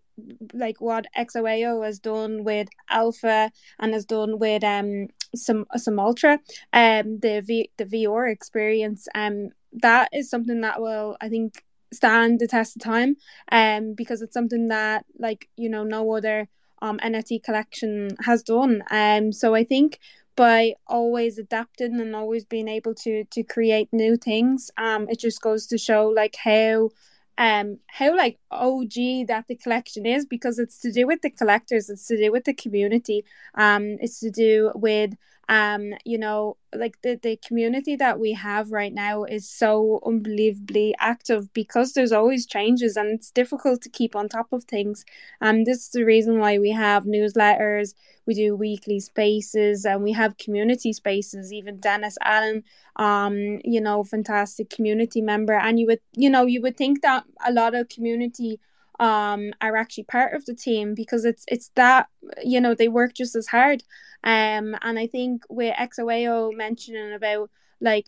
like 0.53 0.79
what 0.81 1.05
XOAO 1.17 1.83
has 1.85 1.99
done 1.99 2.43
with 2.43 2.67
Alpha 2.89 3.51
and 3.79 3.93
has 3.93 4.05
done 4.05 4.39
with 4.39 4.63
um 4.63 5.07
some 5.35 5.65
some 5.75 5.99
ultra 5.99 6.39
um 6.73 7.19
the 7.19 7.41
v 7.45 7.69
the 7.77 7.85
VR 7.85 8.31
experience 8.31 9.07
um 9.15 9.49
that 9.73 10.09
is 10.13 10.29
something 10.29 10.61
that 10.61 10.81
will 10.81 11.17
I 11.21 11.29
think 11.29 11.63
stand 11.91 12.39
the 12.39 12.47
test 12.47 12.75
of 12.75 12.83
time 12.83 13.15
um 13.51 13.93
because 13.95 14.21
it's 14.21 14.33
something 14.33 14.67
that 14.69 15.05
like 15.17 15.49
you 15.55 15.69
know 15.69 15.83
no 15.83 16.11
other 16.11 16.47
um 16.81 16.99
NFT 16.99 17.43
collection 17.43 18.09
has 18.21 18.43
done. 18.43 18.83
Um 18.91 19.31
so 19.31 19.55
I 19.55 19.63
think 19.63 19.99
by 20.35 20.73
always 20.87 21.37
adapting 21.37 21.99
and 21.99 22.15
always 22.15 22.45
being 22.45 22.67
able 22.69 22.95
to 22.95 23.25
to 23.25 23.43
create 23.43 23.89
new 23.91 24.15
things 24.15 24.71
um 24.77 25.05
it 25.09 25.19
just 25.19 25.41
goes 25.41 25.67
to 25.67 25.77
show 25.77 26.07
like 26.07 26.35
how 26.37 26.89
um 27.37 27.77
how 27.87 28.15
like 28.15 28.37
OG 28.51 29.27
that 29.27 29.45
the 29.49 29.55
collection 29.55 30.05
is 30.05 30.25
because 30.25 30.57
it's 30.57 30.79
to 30.79 30.91
do 30.91 31.05
with 31.07 31.21
the 31.21 31.29
collectors 31.29 31.89
it's 31.89 32.07
to 32.07 32.17
do 32.17 32.31
with 32.31 32.45
the 32.45 32.53
community. 32.53 33.25
Um 33.55 33.97
it's 33.99 34.19
to 34.21 34.29
do 34.31 34.71
with 34.75 35.11
um 35.49 35.93
you 36.05 36.17
know 36.17 36.55
like 36.75 37.01
the 37.01 37.15
the 37.23 37.35
community 37.37 37.95
that 37.95 38.19
we 38.19 38.33
have 38.33 38.71
right 38.71 38.93
now 38.93 39.23
is 39.23 39.49
so 39.49 39.99
unbelievably 40.05 40.93
active 40.99 41.51
because 41.53 41.93
there's 41.93 42.11
always 42.11 42.45
changes 42.45 42.95
and 42.95 43.09
it's 43.09 43.31
difficult 43.31 43.81
to 43.81 43.89
keep 43.89 44.15
on 44.15 44.29
top 44.29 44.53
of 44.53 44.63
things. 44.65 45.03
And 45.41 45.65
this 45.65 45.79
is 45.85 45.89
the 45.89 46.03
reason 46.05 46.39
why 46.39 46.59
we 46.59 46.71
have 46.71 47.05
newsletters 47.05 47.95
we 48.27 48.35
do 48.35 48.55
weekly 48.55 48.99
spaces 48.99 49.85
and 49.85 50.03
we 50.03 50.11
have 50.11 50.37
community 50.37 50.93
spaces. 50.93 51.51
Even 51.51 51.77
dennis 51.79 52.17
allen 52.23 52.63
um 52.97 53.59
you 53.63 53.81
know 53.81 54.03
fantastic 54.03 54.69
community 54.69 55.21
member. 55.21 55.53
And 55.53 55.79
you 55.79 55.87
would 55.87 55.99
you 56.13 56.29
know 56.29 56.45
you 56.45 56.61
would 56.61 56.77
think 56.77 57.01
that 57.01 57.23
a 57.45 57.51
lot 57.51 57.73
of 57.75 57.89
community 57.89 58.59
um 58.99 59.51
are 59.61 59.75
actually 59.75 60.03
part 60.03 60.33
of 60.33 60.45
the 60.45 60.53
team 60.53 60.93
because 60.93 61.25
it's 61.25 61.45
it's 61.47 61.71
that 61.75 62.07
you 62.43 62.59
know 62.59 62.75
they 62.75 62.87
work 62.87 63.13
just 63.13 63.35
as 63.35 63.47
hard 63.47 63.81
um 64.23 64.75
and 64.81 64.99
i 64.99 65.07
think 65.07 65.43
with 65.49 65.73
xoao 65.75 66.53
mentioning 66.55 67.13
about 67.13 67.49
like 67.81 68.07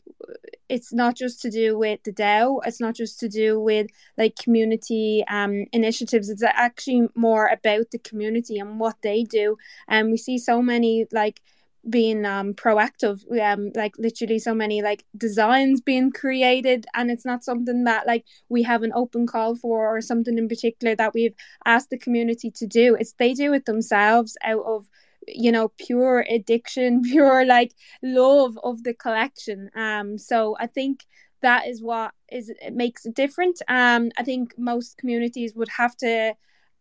it's 0.69 0.93
not 0.93 1.15
just 1.15 1.41
to 1.41 1.49
do 1.49 1.77
with 1.77 2.03
the 2.03 2.11
DAO, 2.11 2.59
it's 2.65 2.79
not 2.79 2.95
just 2.95 3.19
to 3.19 3.29
do 3.29 3.59
with 3.59 3.87
like 4.17 4.35
community 4.35 5.23
um 5.29 5.65
initiatives, 5.71 6.29
it's 6.29 6.43
actually 6.43 7.07
more 7.15 7.47
about 7.47 7.91
the 7.91 7.99
community 7.99 8.57
and 8.59 8.79
what 8.79 8.95
they 9.01 9.23
do. 9.23 9.57
And 9.87 10.11
we 10.11 10.17
see 10.17 10.37
so 10.37 10.61
many 10.61 11.07
like 11.11 11.41
being 11.89 12.25
um 12.25 12.53
proactive 12.53 13.19
um 13.41 13.71
like 13.75 13.93
literally 13.97 14.37
so 14.37 14.53
many 14.53 14.81
like 14.83 15.03
designs 15.17 15.81
being 15.81 16.11
created 16.11 16.85
and 16.93 17.09
it's 17.09 17.25
not 17.25 17.43
something 17.43 17.85
that 17.85 18.05
like 18.05 18.23
we 18.49 18.61
have 18.61 18.83
an 18.83 18.91
open 18.93 19.25
call 19.25 19.55
for 19.55 19.87
or 19.95 19.99
something 19.99 20.37
in 20.37 20.47
particular 20.47 20.95
that 20.95 21.13
we've 21.13 21.33
asked 21.65 21.89
the 21.89 21.97
community 21.97 22.51
to 22.51 22.67
do. 22.67 22.95
It's 22.99 23.13
they 23.13 23.33
do 23.33 23.53
it 23.53 23.65
themselves 23.65 24.37
out 24.43 24.63
of 24.65 24.87
you 25.27 25.51
know 25.51 25.69
pure 25.77 26.25
addiction 26.29 27.01
pure 27.11 27.45
like 27.45 27.73
love 28.03 28.57
of 28.63 28.83
the 28.83 28.93
collection. 28.93 29.69
Um 29.75 30.17
so 30.17 30.55
i 30.59 30.67
think 30.67 31.05
that 31.41 31.67
is 31.67 31.81
what 31.81 32.13
is 32.31 32.49
it 32.49 32.73
makes 32.75 33.05
it 33.05 33.15
different. 33.15 33.61
Um 33.67 34.11
i 34.17 34.23
think 34.23 34.53
most 34.57 34.97
communities 34.97 35.55
would 35.55 35.69
have 35.69 35.95
to 35.97 36.35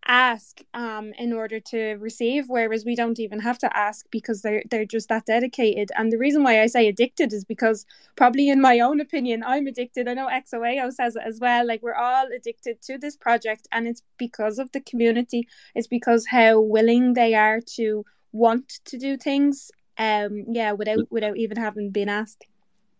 ask 0.06 0.62
um 0.74 1.12
in 1.18 1.32
order 1.32 1.60
to 1.60 1.94
receive 1.96 2.46
whereas 2.48 2.84
we 2.84 2.96
don't 2.96 3.20
even 3.20 3.38
have 3.38 3.58
to 3.58 3.76
ask 3.76 4.06
because 4.10 4.40
they're 4.42 4.62
they're 4.70 4.84
just 4.84 5.08
that 5.08 5.26
dedicated. 5.26 5.90
And 5.96 6.10
the 6.10 6.18
reason 6.18 6.42
why 6.42 6.62
I 6.62 6.66
say 6.66 6.88
addicted 6.88 7.32
is 7.32 7.44
because 7.44 7.84
probably 8.16 8.48
in 8.48 8.60
my 8.60 8.80
own 8.80 9.00
opinion 9.00 9.42
I'm 9.44 9.66
addicted. 9.66 10.08
I 10.08 10.14
know 10.14 10.28
XOAO 10.28 10.92
says 10.92 11.16
it 11.16 11.22
as 11.24 11.38
well. 11.40 11.66
Like 11.66 11.82
we're 11.82 11.94
all 11.94 12.26
addicted 12.34 12.80
to 12.82 12.98
this 12.98 13.16
project 13.16 13.68
and 13.72 13.86
it's 13.86 14.02
because 14.18 14.58
of 14.58 14.72
the 14.72 14.80
community. 14.80 15.46
It's 15.74 15.86
because 15.86 16.26
how 16.26 16.60
willing 16.60 17.14
they 17.14 17.34
are 17.34 17.60
to 17.76 18.04
want 18.32 18.68
to 18.84 18.96
do 18.96 19.16
things 19.16 19.72
um 19.98 20.44
yeah 20.48 20.70
without 20.72 21.10
without 21.10 21.36
even 21.36 21.56
having 21.56 21.90
been 21.90 22.08
asked. 22.08 22.46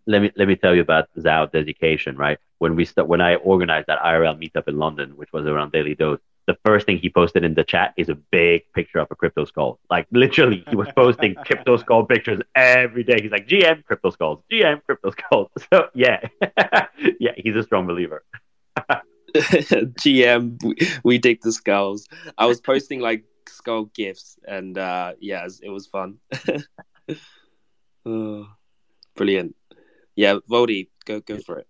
Let 0.07 0.23
me 0.23 0.31
let 0.37 0.49
me 0.49 0.57
tell 0.57 0.75
you 0.75 0.83
about 0.83 1.09
Zao 1.19 1.51
dedication, 1.51 2.17
right? 2.17 2.39
When 2.59 2.77
we 2.77 2.85
st- 2.85 3.07
when 3.07 3.21
I 3.21 3.37
organized 3.37 3.87
that 3.87 4.01
IRL 4.01 4.39
meetup 4.39 4.69
in 4.69 4.77
London, 4.79 5.17
which 5.17 5.33
was 5.33 5.47
around 5.47 5.73
Daily 5.73 5.95
Dose, 5.95 6.21
the 6.51 6.59
first 6.65 6.85
thing 6.85 6.99
he 6.99 7.09
posted 7.09 7.45
in 7.45 7.55
the 7.55 7.63
chat 7.63 7.95
is 7.97 8.09
a 8.09 8.17
big 8.17 8.63
picture 8.75 8.99
of 8.99 9.07
a 9.13 9.15
crypto 9.15 9.45
skull. 9.45 9.79
Like 9.89 10.09
literally, 10.11 10.65
he 10.69 10.75
was 10.75 10.89
posting 10.97 11.35
crypto 11.47 11.77
skull 11.77 12.05
pictures 12.05 12.41
every 12.57 13.05
day. 13.05 13.19
He's 13.23 13.31
like, 13.31 13.47
GM 13.47 13.85
crypto 13.85 14.11
skulls, 14.11 14.43
GM 14.51 14.83
crypto 14.85 15.11
skulls. 15.11 15.49
So 15.73 15.89
yeah, 15.95 16.27
yeah, 17.21 17.33
he's 17.37 17.55
a 17.55 17.63
strong 17.63 17.87
believer. 17.87 18.25
GM, 19.33 20.61
we, 20.65 20.75
we 21.05 21.19
dig 21.19 21.41
the 21.43 21.53
skulls. 21.53 22.09
I 22.37 22.47
was 22.47 22.61
posting 22.61 22.99
like 22.99 23.25
skull 23.49 23.85
gifts, 23.95 24.37
and 24.49 24.77
uh, 24.77 25.13
yeah, 25.21 25.47
it 25.63 25.71
was, 25.71 25.87
fun. 25.87 26.19
oh, 28.05 28.49
brilliant. 29.15 29.55
Yeah, 30.17 30.39
Voldy, 30.51 30.89
go 31.05 31.21
go 31.21 31.39
for 31.39 31.59
it. 31.59 31.69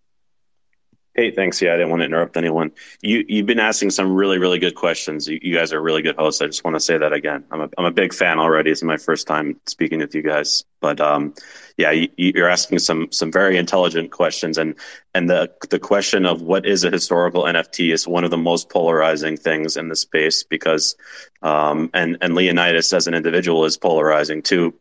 Hey, 1.21 1.31
thanks. 1.31 1.61
Yeah, 1.61 1.75
I 1.75 1.77
didn't 1.77 1.91
want 1.91 2.01
to 2.01 2.07
interrupt 2.07 2.39
anyone. 2.39 2.73
You 3.03 3.27
you've 3.29 3.45
been 3.45 3.61
asking 3.61 3.91
some 3.91 4.15
really 4.15 4.39
really 4.39 4.59
good 4.59 4.75
questions. 4.75 5.29
You, 5.29 5.39
you 5.43 5.55
guys 5.55 5.71
are 5.71 5.83
really 5.83 6.01
good 6.01 6.17
hosts. 6.17 6.41
I 6.41 6.47
just 6.47 6.65
want 6.65 6.77
to 6.77 6.81
say 6.81 6.97
that 6.97 7.13
again. 7.13 7.45
I'm 7.51 7.61
a 7.61 7.69
I'm 7.77 7.85
a 7.85 7.91
big 7.91 8.15
fan 8.15 8.39
already. 8.39 8.71
It's 8.71 8.83
my 8.83 8.97
first 8.97 9.27
time 9.27 9.61
speaking 9.67 9.99
with 9.99 10.15
you 10.15 10.23
guys, 10.23 10.65
but 10.81 10.99
um, 10.99 11.35
yeah, 11.77 11.91
you, 11.91 12.09
you're 12.17 12.49
asking 12.49 12.79
some 12.79 13.13
some 13.13 13.31
very 13.31 13.59
intelligent 13.59 14.13
questions, 14.13 14.57
and 14.57 14.75
and 15.13 15.29
the 15.29 15.53
the 15.69 15.79
question 15.79 16.25
of 16.25 16.41
what 16.41 16.65
is 16.65 16.85
a 16.85 16.91
historical 16.91 17.43
NFT 17.43 17.93
is 17.93 18.09
one 18.09 18.25
of 18.25 18.31
the 18.31 18.39
most 18.39 18.71
polarizing 18.71 19.37
things 19.37 19.77
in 19.77 19.89
the 19.89 19.97
space 19.97 20.43
because, 20.43 20.97
um, 21.43 21.91
and 21.93 22.17
and 22.23 22.35
Leonidas 22.35 22.95
as 22.95 23.07
an 23.07 23.13
individual 23.13 23.67
is 23.67 23.77
polarizing 23.77 24.41
too, 24.41 24.73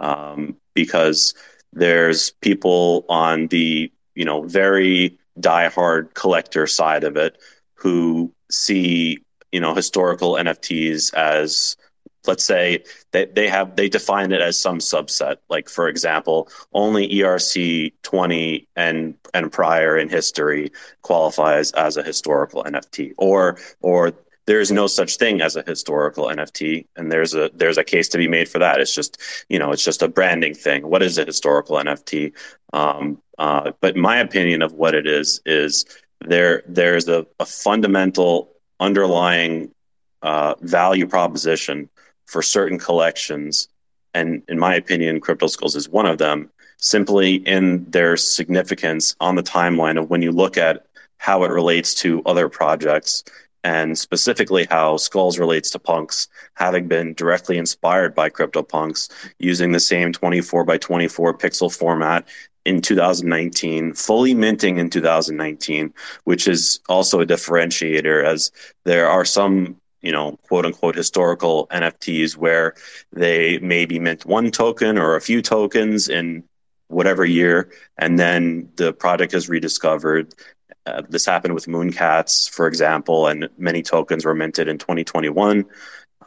um, 0.00 0.56
because 0.74 1.34
there's 1.72 2.32
people 2.40 3.04
on 3.08 3.46
the 3.46 3.92
you 4.16 4.24
know 4.24 4.42
very 4.42 5.20
diehard 5.40 6.14
collector 6.14 6.66
side 6.66 7.04
of 7.04 7.16
it 7.16 7.38
who 7.74 8.32
see 8.50 9.18
you 9.52 9.60
know 9.60 9.74
historical 9.74 10.34
NFTs 10.34 11.12
as 11.14 11.76
let's 12.26 12.44
say 12.44 12.82
they, 13.12 13.26
they 13.26 13.48
have 13.48 13.76
they 13.76 13.88
define 13.88 14.32
it 14.32 14.40
as 14.40 14.60
some 14.60 14.78
subset. 14.78 15.36
Like 15.48 15.68
for 15.68 15.88
example 15.88 16.48
only 16.72 17.08
erc 17.08 17.92
20 18.02 18.68
and 18.76 19.14
and 19.32 19.52
prior 19.52 19.96
in 19.96 20.08
history 20.08 20.70
qualifies 21.02 21.72
as 21.72 21.96
a 21.96 22.02
historical 22.02 22.64
nft 22.64 23.12
or 23.18 23.58
or 23.80 24.12
there 24.46 24.60
is 24.60 24.70
no 24.70 24.86
such 24.86 25.16
thing 25.16 25.40
as 25.40 25.56
a 25.56 25.62
historical 25.62 26.26
NFT, 26.26 26.86
and 26.96 27.10
there's 27.10 27.34
a 27.34 27.50
there's 27.54 27.78
a 27.78 27.84
case 27.84 28.08
to 28.08 28.18
be 28.18 28.28
made 28.28 28.48
for 28.48 28.58
that. 28.58 28.80
It's 28.80 28.94
just 28.94 29.20
you 29.48 29.58
know 29.58 29.72
it's 29.72 29.84
just 29.84 30.02
a 30.02 30.08
branding 30.08 30.54
thing. 30.54 30.86
What 30.86 31.02
is 31.02 31.18
a 31.18 31.24
historical 31.24 31.76
NFT? 31.76 32.32
Um, 32.72 33.22
uh, 33.38 33.72
but 33.80 33.96
my 33.96 34.18
opinion 34.18 34.62
of 34.62 34.72
what 34.72 34.94
it 34.94 35.06
is 35.06 35.40
is 35.46 35.86
there 36.20 36.62
there's 36.66 37.08
a, 37.08 37.26
a 37.40 37.46
fundamental 37.46 38.50
underlying 38.80 39.70
uh, 40.22 40.54
value 40.60 41.06
proposition 41.06 41.88
for 42.26 42.42
certain 42.42 42.78
collections, 42.78 43.68
and 44.12 44.42
in 44.48 44.58
my 44.58 44.74
opinion, 44.74 45.20
Crypto 45.20 45.46
Skulls 45.46 45.76
is 45.76 45.88
one 45.88 46.06
of 46.06 46.18
them. 46.18 46.50
Simply 46.76 47.36
in 47.36 47.88
their 47.90 48.14
significance 48.16 49.16
on 49.18 49.36
the 49.36 49.42
timeline 49.42 49.98
of 49.98 50.10
when 50.10 50.20
you 50.20 50.32
look 50.32 50.58
at 50.58 50.84
how 51.16 51.44
it 51.44 51.50
relates 51.50 51.94
to 51.94 52.22
other 52.26 52.50
projects 52.50 53.24
and 53.64 53.98
specifically 53.98 54.66
how 54.70 54.98
Skulls 54.98 55.38
relates 55.38 55.70
to 55.70 55.78
punks, 55.78 56.28
having 56.54 56.86
been 56.86 57.14
directly 57.14 57.56
inspired 57.58 58.14
by 58.14 58.28
CryptoPunks, 58.28 59.10
using 59.38 59.72
the 59.72 59.80
same 59.80 60.12
24 60.12 60.64
by 60.64 60.78
24 60.78 61.36
pixel 61.36 61.74
format 61.74 62.28
in 62.66 62.80
2019, 62.80 63.94
fully 63.94 64.34
minting 64.34 64.78
in 64.78 64.90
2019, 64.90 65.92
which 66.24 66.46
is 66.46 66.80
also 66.88 67.20
a 67.20 67.26
differentiator 67.26 68.24
as 68.24 68.52
there 68.84 69.08
are 69.08 69.24
some 69.24 69.76
you 70.02 70.12
know, 70.12 70.38
quote 70.42 70.66
unquote 70.66 70.94
historical 70.94 71.66
NFTs 71.68 72.36
where 72.36 72.74
they 73.14 73.58
maybe 73.60 73.98
mint 73.98 74.26
one 74.26 74.50
token 74.50 74.98
or 74.98 75.16
a 75.16 75.20
few 75.20 75.40
tokens 75.40 76.10
in 76.10 76.44
whatever 76.88 77.24
year, 77.24 77.70
and 77.96 78.18
then 78.18 78.68
the 78.76 78.92
product 78.92 79.32
is 79.32 79.48
rediscovered 79.48 80.34
uh, 80.86 81.02
this 81.08 81.24
happened 81.24 81.54
with 81.54 81.66
Mooncats, 81.66 82.48
for 82.50 82.66
example, 82.66 83.26
and 83.26 83.48
many 83.56 83.82
tokens 83.82 84.24
were 84.24 84.34
minted 84.34 84.68
in 84.68 84.78
2021. 84.78 85.64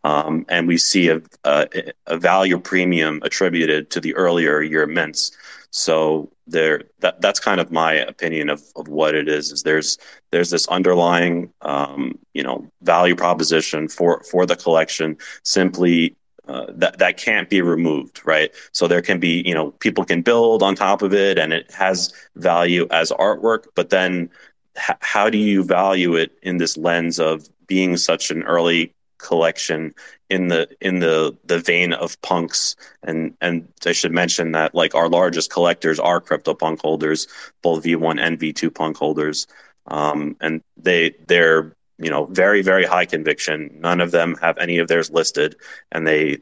Um, 0.03 0.45
and 0.47 0.67
we 0.67 0.77
see 0.77 1.09
a, 1.09 1.21
a, 1.43 1.91
a, 2.05 2.17
value 2.17 2.59
premium 2.59 3.19
attributed 3.23 3.89
to 3.91 3.99
the 3.99 4.15
earlier 4.15 4.61
year 4.61 4.87
mints. 4.87 5.35
So 5.71 6.31
there, 6.45 6.83
that, 6.99 7.19
that's 7.19 7.39
kind 7.39 7.59
of 7.59 7.71
my 7.71 7.93
opinion 7.93 8.49
of, 8.49 8.63
of 8.75 8.87
what 8.87 9.15
it 9.15 9.27
is. 9.27 9.51
Is 9.51 9.63
there's 9.63 9.97
there's 10.31 10.49
this 10.49 10.67
underlying 10.67 11.51
um, 11.61 12.17
you 12.33 12.43
know 12.43 12.69
value 12.81 13.15
proposition 13.15 13.87
for 13.87 14.23
for 14.23 14.45
the 14.45 14.55
collection 14.55 15.17
simply 15.43 16.15
uh, 16.47 16.65
that 16.69 16.97
that 16.99 17.17
can't 17.17 17.49
be 17.49 17.61
removed, 17.61 18.21
right? 18.25 18.51
So 18.71 18.87
there 18.87 19.01
can 19.01 19.19
be, 19.19 19.43
you 19.45 19.53
know, 19.53 19.71
people 19.71 20.05
can 20.05 20.21
build 20.21 20.63
on 20.63 20.75
top 20.75 21.01
of 21.01 21.13
it, 21.13 21.37
and 21.37 21.53
it 21.53 21.71
has 21.71 22.13
value 22.35 22.87
as 22.91 23.11
artwork. 23.11 23.65
But 23.75 23.89
then, 23.89 24.29
h- 24.77 24.97
how 25.01 25.29
do 25.29 25.37
you 25.37 25.63
value 25.63 26.15
it 26.15 26.31
in 26.41 26.57
this 26.57 26.77
lens 26.77 27.19
of 27.19 27.47
being 27.67 27.97
such 27.97 28.31
an 28.31 28.43
early 28.43 28.93
collection 29.17 29.93
in 30.29 30.47
the 30.47 30.67
in 30.81 30.99
the 30.99 31.35
the 31.45 31.59
vein 31.59 31.93
of 31.93 32.21
punks 32.21 32.75
and 33.03 33.33
and 33.41 33.67
I 33.85 33.91
should 33.93 34.11
mention 34.11 34.51
that 34.51 34.75
like 34.75 34.93
our 34.93 35.09
largest 35.09 35.51
collectors 35.51 35.99
are 35.99 36.21
crypto 36.21 36.53
punk 36.53 36.81
holders 36.81 37.27
both 37.63 37.83
V1 37.83 38.19
and 38.19 38.37
V2 38.37 38.73
punk 38.73 38.97
holders 38.97 39.47
um, 39.87 40.35
and 40.41 40.61
they 40.75 41.15
they're 41.27 41.73
you 41.97 42.09
know, 42.09 42.25
very, 42.25 42.61
very 42.61 42.85
high 42.85 43.05
conviction. 43.05 43.77
None 43.79 44.01
of 44.01 44.11
them 44.11 44.35
have 44.41 44.57
any 44.57 44.77
of 44.77 44.87
theirs 44.87 45.09
listed. 45.09 45.55
And 45.91 46.05
they, 46.05 46.39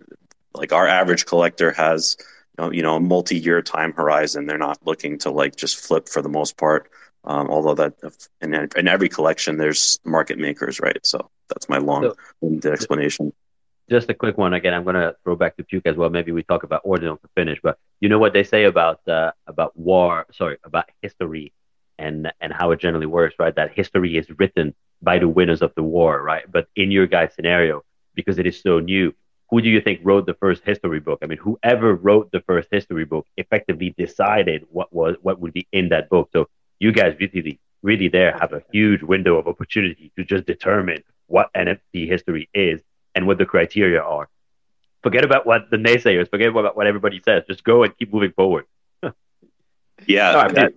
like 0.54 0.74
our 0.74 0.88
average 0.88 1.26
collector 1.26 1.72
has, 1.72 2.18
you 2.72 2.82
know, 2.82 2.96
a 2.96 3.00
multi-year 3.00 3.62
time 3.62 3.94
horizon. 3.94 4.46
They're 4.46 4.58
not 4.58 4.80
looking 4.86 5.18
to 5.20 5.32
like 5.32 5.56
just 5.56 5.78
flip 5.78 6.10
for 6.10 6.22
the 6.22 6.30
most 6.30 6.58
part. 6.58 6.90
Um, 7.24 7.50
although 7.50 7.76
that 7.76 7.94
in, 8.42 8.54
in 8.54 8.88
every 8.88 9.10
collection, 9.10 9.58
there's 9.58 10.00
market 10.06 10.38
makers, 10.38 10.80
right? 10.80 11.04
So 11.04 11.30
that's 11.50 11.68
my 11.68 11.78
long 11.78 12.14
so, 12.42 12.72
explanation. 12.72 13.34
just 13.90 14.10
a 14.10 14.14
quick 14.14 14.38
one 14.38 14.54
again. 14.54 14.74
I'm 14.74 14.84
gonna 14.84 15.16
throw 15.24 15.36
back 15.36 15.58
to 15.58 15.64
Puke 15.64 15.88
as 15.88 15.96
well. 15.96 16.10
Maybe 16.10 16.32
we 16.32 16.44
talk 16.44 16.64
about 16.64 16.82
ordinal 16.84 17.18
to 17.18 17.28
finish, 17.36 17.60
but 17.62 17.80
you 18.00 18.10
know 18.10 18.20
what 18.20 18.34
they 18.34 18.44
say 18.44 18.66
about 18.66 19.08
uh, 19.08 19.32
about 19.48 19.76
war? 19.76 20.28
Sorry, 20.34 20.58
about 20.64 20.86
history 21.02 21.52
and 21.98 22.32
and 22.40 22.54
how 22.54 22.72
it 22.72 22.80
generally 22.80 23.08
works, 23.08 23.36
right? 23.40 23.56
That 23.56 23.74
history 23.74 24.18
is 24.18 24.28
written 24.38 24.76
by 25.02 25.20
the 25.20 25.28
winners 25.28 25.62
of 25.62 25.74
the 25.76 25.84
war, 25.84 26.22
right? 26.22 26.50
But 26.52 26.68
in 26.76 26.92
your 26.92 27.08
guys' 27.08 27.34
scenario, 27.34 27.84
because 28.16 28.40
it 28.40 28.46
is 28.46 28.62
so 28.62 28.80
new, 28.80 29.14
who 29.50 29.62
do 29.62 29.70
you 29.70 29.82
think 29.82 30.00
wrote 30.04 30.26
the 30.26 30.34
first 30.36 30.64
history 30.64 31.00
book? 31.00 31.20
I 31.22 31.28
mean, 31.28 31.38
whoever 31.38 31.94
wrote 31.96 32.32
the 32.32 32.42
first 32.42 32.70
history 32.72 33.06
book 33.06 33.28
effectively 33.38 33.94
decided 33.98 34.66
what 34.72 34.92
was 34.94 35.16
what 35.22 35.40
would 35.40 35.54
be 35.54 35.68
in 35.72 35.90
that 35.90 36.10
book. 36.10 36.30
So 36.34 36.48
you 36.80 36.92
guys 36.92 37.16
really, 37.20 37.60
really 37.84 38.08
there 38.08 38.32
have 38.40 38.54
a 38.54 38.64
huge 38.72 39.04
window 39.04 39.38
of 39.38 39.48
opportunity 39.48 40.12
to 40.18 40.24
just 40.24 40.46
determine 40.46 41.04
what 41.28 41.50
NFT 41.56 42.08
history 42.08 42.50
is 42.54 42.82
and 43.14 43.28
what 43.28 43.38
the 43.38 43.46
criteria 43.46 44.02
are. 44.02 44.28
Forget 45.04 45.24
about 45.24 45.46
what 45.46 45.70
the 45.70 45.78
naysayers, 45.78 46.30
forget 46.30 46.48
about 46.50 46.76
what 46.76 46.88
everybody 46.88 47.22
says. 47.24 47.44
Just 47.48 47.64
go 47.64 47.84
and 47.84 47.96
keep 47.98 48.12
moving 48.14 48.32
forward. 48.32 48.66
Yeah, 50.08 50.30
All 50.32 50.36
right, 50.44 50.54
that- 50.56 50.74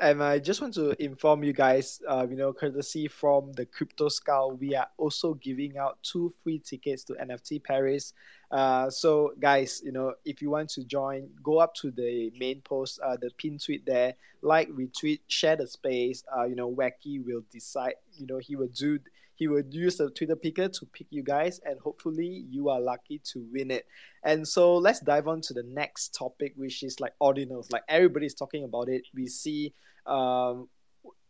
And 0.00 0.22
I 0.22 0.38
just 0.38 0.60
want 0.60 0.74
to 0.74 0.90
inform 1.02 1.42
you 1.42 1.52
guys, 1.52 2.00
uh, 2.08 2.24
you 2.30 2.36
know, 2.36 2.52
courtesy 2.52 3.08
from 3.08 3.52
the 3.54 3.66
Crypto 3.66 4.08
Skull, 4.08 4.52
we 4.52 4.76
are 4.76 4.86
also 4.96 5.34
giving 5.34 5.76
out 5.76 5.98
two 6.04 6.32
free 6.44 6.60
tickets 6.60 7.02
to 7.04 7.14
NFT 7.14 7.64
Paris. 7.64 8.12
Uh, 8.52 8.88
so, 8.90 9.32
guys, 9.40 9.82
you 9.84 9.90
know, 9.90 10.14
if 10.24 10.40
you 10.40 10.50
want 10.50 10.68
to 10.70 10.84
join, 10.84 11.28
go 11.42 11.58
up 11.58 11.74
to 11.76 11.90
the 11.90 12.30
main 12.38 12.60
post, 12.60 13.00
uh, 13.00 13.16
the 13.20 13.30
pin 13.38 13.58
tweet 13.58 13.84
there, 13.86 14.14
like, 14.40 14.68
retweet, 14.70 15.18
share 15.26 15.56
the 15.56 15.66
space. 15.66 16.22
Uh, 16.36 16.44
you 16.44 16.54
know, 16.54 16.70
Wacky 16.70 17.24
will 17.24 17.42
decide. 17.50 17.94
You 18.16 18.26
know, 18.26 18.38
he 18.38 18.54
will 18.54 18.68
do. 18.68 19.00
He 19.38 19.48
will 19.48 19.62
use 19.70 19.96
the 19.96 20.10
Twitter 20.10 20.36
picker 20.36 20.68
to 20.68 20.86
pick 20.86 21.06
you 21.10 21.22
guys, 21.22 21.60
and 21.64 21.78
hopefully, 21.80 22.44
you 22.50 22.68
are 22.68 22.80
lucky 22.80 23.20
to 23.32 23.46
win 23.52 23.70
it. 23.70 23.86
And 24.24 24.46
so, 24.46 24.76
let's 24.76 25.00
dive 25.00 25.28
on 25.28 25.40
to 25.42 25.54
the 25.54 25.62
next 25.62 26.14
topic, 26.14 26.54
which 26.56 26.82
is 26.82 27.00
like 27.00 27.12
ordinals. 27.22 27.72
Like 27.72 27.84
everybody's 27.88 28.34
talking 28.34 28.64
about 28.64 28.88
it. 28.88 29.02
We 29.14 29.28
see 29.28 29.72
um, 30.06 30.68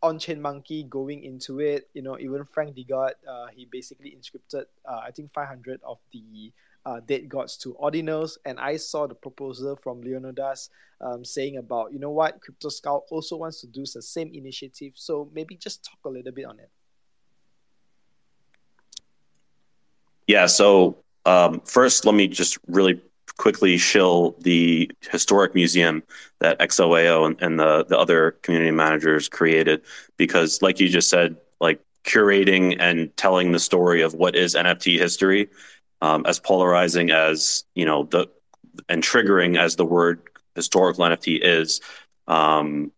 OnChainMonkey 0.03 0.89
going 0.89 1.23
into 1.23 1.59
it 1.59 1.89
you 1.93 2.01
know 2.01 2.17
even 2.19 2.45
frank 2.45 2.75
DeGods, 2.75 3.15
uh, 3.27 3.47
he 3.53 3.67
basically 3.69 4.15
inscripted 4.17 4.63
uh, 4.85 5.01
i 5.05 5.11
think 5.11 5.31
500 5.33 5.81
of 5.83 5.97
the 6.13 6.53
uh, 6.85 7.01
DeGods 7.05 7.59
to 7.59 7.75
ordinals 7.81 8.37
and 8.45 8.59
i 8.59 8.77
saw 8.77 9.07
the 9.07 9.15
proposal 9.15 9.77
from 9.81 10.01
leonidas 10.01 10.69
um, 11.01 11.25
saying 11.25 11.57
about 11.57 11.91
you 11.91 11.99
know 11.99 12.11
what 12.11 12.39
crypto 12.41 12.69
skull 12.69 13.05
also 13.11 13.35
wants 13.35 13.59
to 13.61 13.67
do 13.67 13.81
the 13.93 14.01
same 14.01 14.31
initiative 14.33 14.93
so 14.95 15.29
maybe 15.33 15.55
just 15.55 15.83
talk 15.83 15.99
a 16.05 16.09
little 16.09 16.31
bit 16.31 16.45
on 16.45 16.59
it 16.59 16.69
Yeah. 20.29 20.45
So 20.45 20.99
um, 21.25 21.59
first, 21.61 22.05
let 22.05 22.13
me 22.13 22.27
just 22.27 22.59
really 22.67 23.01
quickly 23.37 23.79
shill 23.79 24.35
the 24.41 24.91
historic 25.09 25.55
museum 25.55 26.03
that 26.39 26.59
XOAO 26.59 27.25
and, 27.25 27.41
and 27.41 27.59
the 27.59 27.83
the 27.85 27.97
other 27.97 28.31
community 28.43 28.69
managers 28.69 29.27
created 29.27 29.81
because, 30.17 30.61
like 30.61 30.79
you 30.79 30.87
just 30.87 31.09
said, 31.09 31.35
like 31.59 31.81
curating 32.05 32.77
and 32.79 33.15
telling 33.17 33.53
the 33.53 33.59
story 33.59 34.03
of 34.03 34.13
what 34.13 34.35
is 34.35 34.53
NFT 34.53 34.99
history, 34.99 35.49
um, 36.03 36.23
as 36.27 36.39
polarizing 36.39 37.09
as 37.09 37.63
you 37.73 37.85
know 37.85 38.03
the 38.03 38.27
and 38.87 39.01
triggering 39.01 39.57
as 39.57 39.77
the 39.77 39.85
word 39.85 40.21
historical 40.53 41.05
NFT 41.05 41.39
is. 41.41 41.81
Um, 42.27 42.91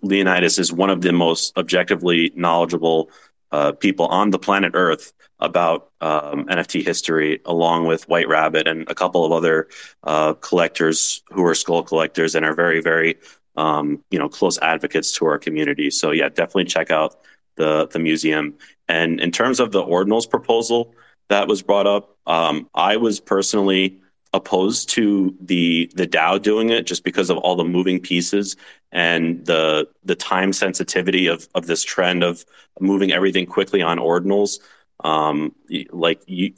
Leonidas 0.00 0.58
is 0.58 0.72
one 0.72 0.88
of 0.88 1.02
the 1.02 1.12
most 1.12 1.54
objectively 1.58 2.32
knowledgeable 2.34 3.10
uh, 3.52 3.72
people 3.72 4.06
on 4.06 4.30
the 4.30 4.38
planet 4.38 4.72
Earth 4.74 5.12
about 5.40 5.90
um, 6.00 6.46
NFT 6.46 6.84
history, 6.84 7.40
along 7.44 7.86
with 7.86 8.08
White 8.08 8.28
Rabbit 8.28 8.66
and 8.66 8.88
a 8.88 8.94
couple 8.94 9.24
of 9.24 9.32
other 9.32 9.68
uh, 10.04 10.34
collectors 10.34 11.22
who 11.30 11.44
are 11.44 11.54
skull 11.54 11.82
collectors 11.82 12.34
and 12.34 12.44
are 12.44 12.54
very, 12.54 12.80
very, 12.80 13.16
um, 13.56 14.02
you 14.10 14.18
know, 14.18 14.28
close 14.28 14.58
advocates 14.58 15.12
to 15.12 15.26
our 15.26 15.38
community. 15.38 15.90
So 15.90 16.10
yeah, 16.10 16.28
definitely 16.28 16.66
check 16.66 16.90
out 16.90 17.16
the 17.56 17.86
the 17.88 17.98
museum. 17.98 18.54
And 18.88 19.20
in 19.20 19.30
terms 19.30 19.60
of 19.60 19.72
the 19.72 19.82
ordinals 19.82 20.28
proposal 20.28 20.94
that 21.28 21.48
was 21.48 21.62
brought 21.62 21.86
up, 21.86 22.16
um, 22.26 22.68
I 22.74 22.96
was 22.96 23.20
personally 23.20 24.00
opposed 24.32 24.88
to 24.90 25.34
the 25.40 25.90
the 25.94 26.06
DAO 26.06 26.40
doing 26.40 26.70
it 26.70 26.86
just 26.86 27.02
because 27.02 27.30
of 27.30 27.38
all 27.38 27.56
the 27.56 27.64
moving 27.64 27.98
pieces 28.00 28.56
and 28.92 29.44
the 29.44 29.88
the 30.04 30.14
time 30.14 30.52
sensitivity 30.52 31.26
of 31.26 31.48
of 31.54 31.66
this 31.66 31.82
trend 31.82 32.22
of 32.22 32.44
moving 32.80 33.12
everything 33.12 33.46
quickly 33.46 33.82
on 33.82 33.98
ordinals 33.98 34.60
um 35.04 35.54
like 35.90 36.20
you 36.26 36.52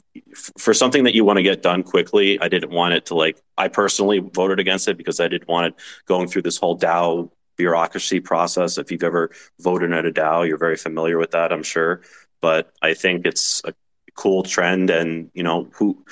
for 0.57 0.73
something 0.73 1.03
that 1.03 1.13
you 1.13 1.23
want 1.23 1.37
to 1.37 1.43
get 1.43 1.61
done 1.61 1.83
quickly 1.83 2.39
i 2.41 2.47
didn't 2.47 2.71
want 2.71 2.93
it 2.93 3.05
to 3.05 3.15
like 3.15 3.41
i 3.57 3.67
personally 3.67 4.19
voted 4.19 4.59
against 4.59 4.87
it 4.87 4.97
because 4.97 5.19
i 5.19 5.27
didn't 5.27 5.47
want 5.47 5.67
it 5.67 5.73
going 6.05 6.27
through 6.27 6.41
this 6.41 6.57
whole 6.57 6.77
dao 6.77 7.29
bureaucracy 7.55 8.19
process. 8.19 8.79
If 8.79 8.91
you've 8.91 9.03
ever 9.03 9.29
voted 9.59 9.93
at 9.93 10.05
a 10.05 10.11
dao 10.11 10.47
you're 10.47 10.57
very 10.57 10.75
familiar 10.77 11.17
with 11.17 11.31
that 11.31 11.51
i'm 11.53 11.63
sure. 11.63 12.01
But 12.41 12.73
i 12.81 12.93
think 12.93 13.25
it's 13.25 13.61
a 13.63 13.73
cool 14.15 14.43
trend 14.43 14.89
and 14.89 15.29
you 15.33 15.43
know 15.43 15.67
who 15.73 16.03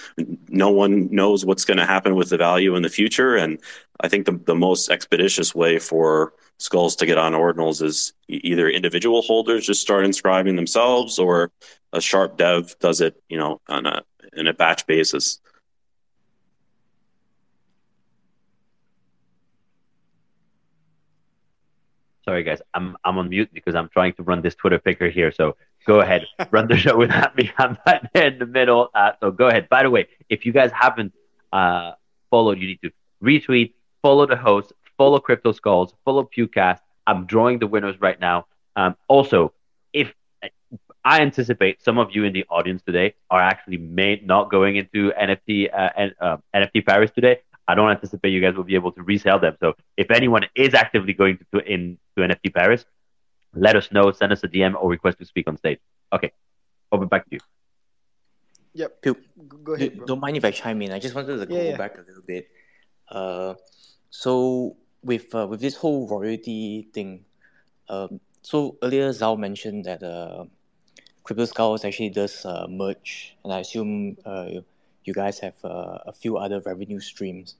no 0.50 0.70
one 0.70 1.08
knows 1.12 1.46
what's 1.46 1.66
going 1.66 1.78
to 1.78 1.86
happen 1.86 2.16
with 2.16 2.30
the 2.30 2.38
value 2.38 2.76
in 2.76 2.84
the 2.84 2.90
future. 2.90 3.36
And 3.36 3.60
i 4.02 4.08
think 4.08 4.26
the, 4.26 4.40
the 4.46 4.56
most 4.56 4.90
expeditious 4.90 5.54
way 5.54 5.78
for 5.78 6.34
skulls 6.58 6.96
to 6.96 7.06
get 7.06 7.18
on 7.18 7.34
ordinals 7.34 7.82
is 7.82 8.14
either 8.28 8.70
individual 8.70 9.22
holders 9.22 9.66
just 9.66 9.82
start 9.82 10.06
inscribing 10.06 10.56
themselves 10.56 11.20
or 11.20 11.52
a 11.94 12.02
sharp 12.02 12.38
dev 12.38 12.76
does 12.80 13.02
it 13.02 13.22
you 13.30 13.38
know 13.38 13.62
on 13.68 13.86
a 13.86 14.04
in 14.34 14.48
a 14.48 14.54
batch 14.54 14.86
basis. 14.88 15.40
Sorry, 22.24 22.44
guys, 22.44 22.62
I'm 22.74 22.96
I'm 23.04 23.18
on 23.18 23.30
mute 23.30 23.50
because 23.52 23.76
I'm 23.76 23.90
trying 23.90 24.14
to 24.14 24.24
run 24.24 24.42
this 24.42 24.56
Twitter 24.56 24.80
picker 24.80 25.10
here. 25.10 25.32
So 25.32 25.58
go 25.86 26.02
ahead, 26.02 26.26
run 26.52 26.68
the 26.68 26.78
show 26.78 26.98
without 26.98 27.36
me. 27.36 27.52
I'm 27.58 27.78
not 27.86 28.16
in 28.16 28.40
the 28.40 28.46
middle. 28.46 28.90
Uh, 28.94 29.12
so 29.20 29.32
go 29.32 29.48
ahead. 29.48 29.70
By 29.70 29.84
the 29.84 29.90
way, 29.90 30.08
if 30.30 30.46
you 30.46 30.52
guys 30.52 30.72
haven't 30.72 31.14
uh, 31.52 31.94
followed, 32.30 32.60
you 32.60 32.68
need 32.68 32.82
to 32.84 32.92
retweet, 33.24 33.74
follow 34.02 34.26
the 34.26 34.36
host, 34.36 34.74
follow 34.98 35.20
Crypto 35.20 35.52
Skulls, 35.52 35.94
follow 36.06 36.30
Pukecast. 36.36 36.80
I'm 37.08 37.26
drawing 37.26 37.60
the 37.60 37.68
winners 37.68 38.00
right 38.00 38.20
now. 38.20 38.46
Um, 38.76 38.96
also, 39.08 39.54
if 39.94 40.14
I 41.04 41.22
anticipate 41.22 41.82
some 41.82 41.98
of 41.98 42.16
you 42.16 42.24
in 42.26 42.34
the 42.34 42.46
audience 42.50 42.84
today 42.84 43.16
are 43.30 43.42
actually 43.42 43.78
may 43.78 44.22
not 44.24 44.52
going 44.52 44.76
into 44.76 45.12
NFT 45.20 45.74
uh, 45.74 45.90
and 45.98 46.14
uh, 46.22 46.38
NFT 46.56 46.86
Paris 46.86 47.12
today. 47.12 47.40
I 47.68 47.76
don't 47.76 47.90
anticipate 47.90 48.30
you 48.30 48.42
guys 48.42 48.56
will 48.56 48.64
be 48.64 48.76
able 48.76 48.92
to 48.94 49.04
resell 49.04 49.40
them. 49.40 49.56
So 49.60 49.74
if 49.98 50.12
anyone 50.12 50.46
is 50.56 50.74
actively 50.74 51.14
going 51.14 51.38
to, 51.38 51.46
to 51.54 51.66
in 51.66 51.98
to 52.18 52.24
NFT 52.24 52.54
Paris, 52.54 52.86
let 53.54 53.76
us 53.76 53.92
know. 53.92 54.12
Send 54.12 54.32
us 54.32 54.44
a 54.44 54.48
DM 54.48 54.76
or 54.76 54.90
request 54.90 55.18
to 55.20 55.26
speak 55.26 55.48
on 55.48 55.58
stage. 55.58 55.80
Okay, 56.14 56.32
over 56.92 57.06
back 57.06 57.26
to 57.30 57.36
you. 57.36 57.40
yep 58.74 59.02
Pil- 59.02 59.16
Go- 59.48 59.58
go 59.58 59.74
ahead 59.74 59.92
Do- 59.92 59.98
bro. 59.98 60.06
Don't 60.08 60.20
mind 60.20 60.38
if 60.38 60.46
I 60.46 60.52
chime 60.52 60.82
in. 60.82 60.92
I 60.92 61.00
just 61.00 61.16
wanted 61.16 61.38
to 61.38 61.46
go 61.46 61.56
Yeah, 61.56 61.72
yeah. 61.72 61.78
back 61.78 61.98
a 61.98 62.02
little 62.02 62.24
bit. 62.26 62.48
Uh, 63.10 63.56
so 64.10 64.76
with 65.04 65.34
uh, 65.36 65.48
with 65.48 65.60
this 65.60 65.76
whole 65.76 66.08
royalty 66.08 66.88
thing, 66.94 67.26
um, 67.90 68.20
so 68.42 68.78
earlier 68.84 69.10
Zhao 69.10 69.38
mentioned 69.38 69.86
that 69.86 70.02
uh, 70.04 70.46
Crypto 71.24 71.46
Skulls 71.46 71.84
actually 71.84 72.10
does 72.10 72.46
uh, 72.46 72.68
merch, 72.70 73.36
and 73.44 73.52
I 73.54 73.60
assume 73.60 74.18
uh, 74.26 74.64
you 75.04 75.14
guys 75.14 75.40
have 75.40 75.56
uh, 75.64 76.00
a 76.06 76.14
few 76.14 76.38
other 76.38 76.62
revenue 76.62 77.00
streams. 77.00 77.56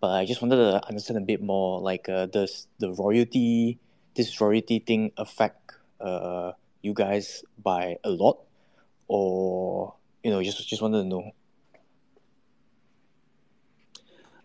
But 0.00 0.10
I 0.18 0.24
just 0.24 0.42
wanted 0.42 0.56
to 0.56 0.84
understand 0.88 1.18
a 1.18 1.22
bit 1.26 1.40
more. 1.42 1.80
Like, 1.80 2.08
uh, 2.08 2.26
does 2.26 2.66
the 2.78 2.90
royalty 2.92 3.78
this 4.14 4.40
royalty 4.40 4.78
thing 4.78 5.12
affect 5.16 5.72
uh, 6.00 6.52
you 6.82 6.94
guys 6.94 7.44
by 7.62 7.96
a 8.04 8.10
lot, 8.10 8.38
or 9.08 9.94
you 10.22 10.30
know, 10.30 10.42
just 10.42 10.66
just 10.68 10.82
wanted 10.82 11.02
to 11.02 11.08
know. 11.08 11.32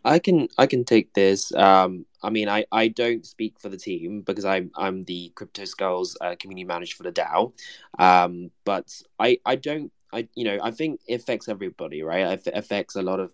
I 0.05 0.19
can 0.19 0.47
I 0.57 0.67
can 0.67 0.85
take 0.85 1.13
this. 1.13 1.53
Um, 1.53 2.05
I 2.23 2.29
mean, 2.29 2.47
I, 2.47 2.65
I 2.71 2.87
don't 2.87 3.25
speak 3.25 3.59
for 3.59 3.69
the 3.69 3.77
team 3.77 4.21
because 4.21 4.45
I'm 4.45 4.71
I'm 4.75 5.03
the 5.03 5.31
Crypto 5.35 5.65
Skulls 5.65 6.17
uh, 6.21 6.35
community 6.39 6.65
manager 6.65 6.95
for 6.95 7.03
the 7.03 7.11
DAO. 7.11 7.51
Um, 7.99 8.51
but 8.63 9.01
I 9.19 9.39
I 9.45 9.55
don't 9.55 9.91
I 10.13 10.27
you 10.35 10.45
know 10.45 10.59
I 10.63 10.71
think 10.71 11.01
it 11.07 11.21
affects 11.21 11.49
everybody, 11.49 12.03
right? 12.03 12.39
It 12.39 12.47
affects 12.53 12.95
a 12.95 13.01
lot 13.01 13.19
of 13.19 13.31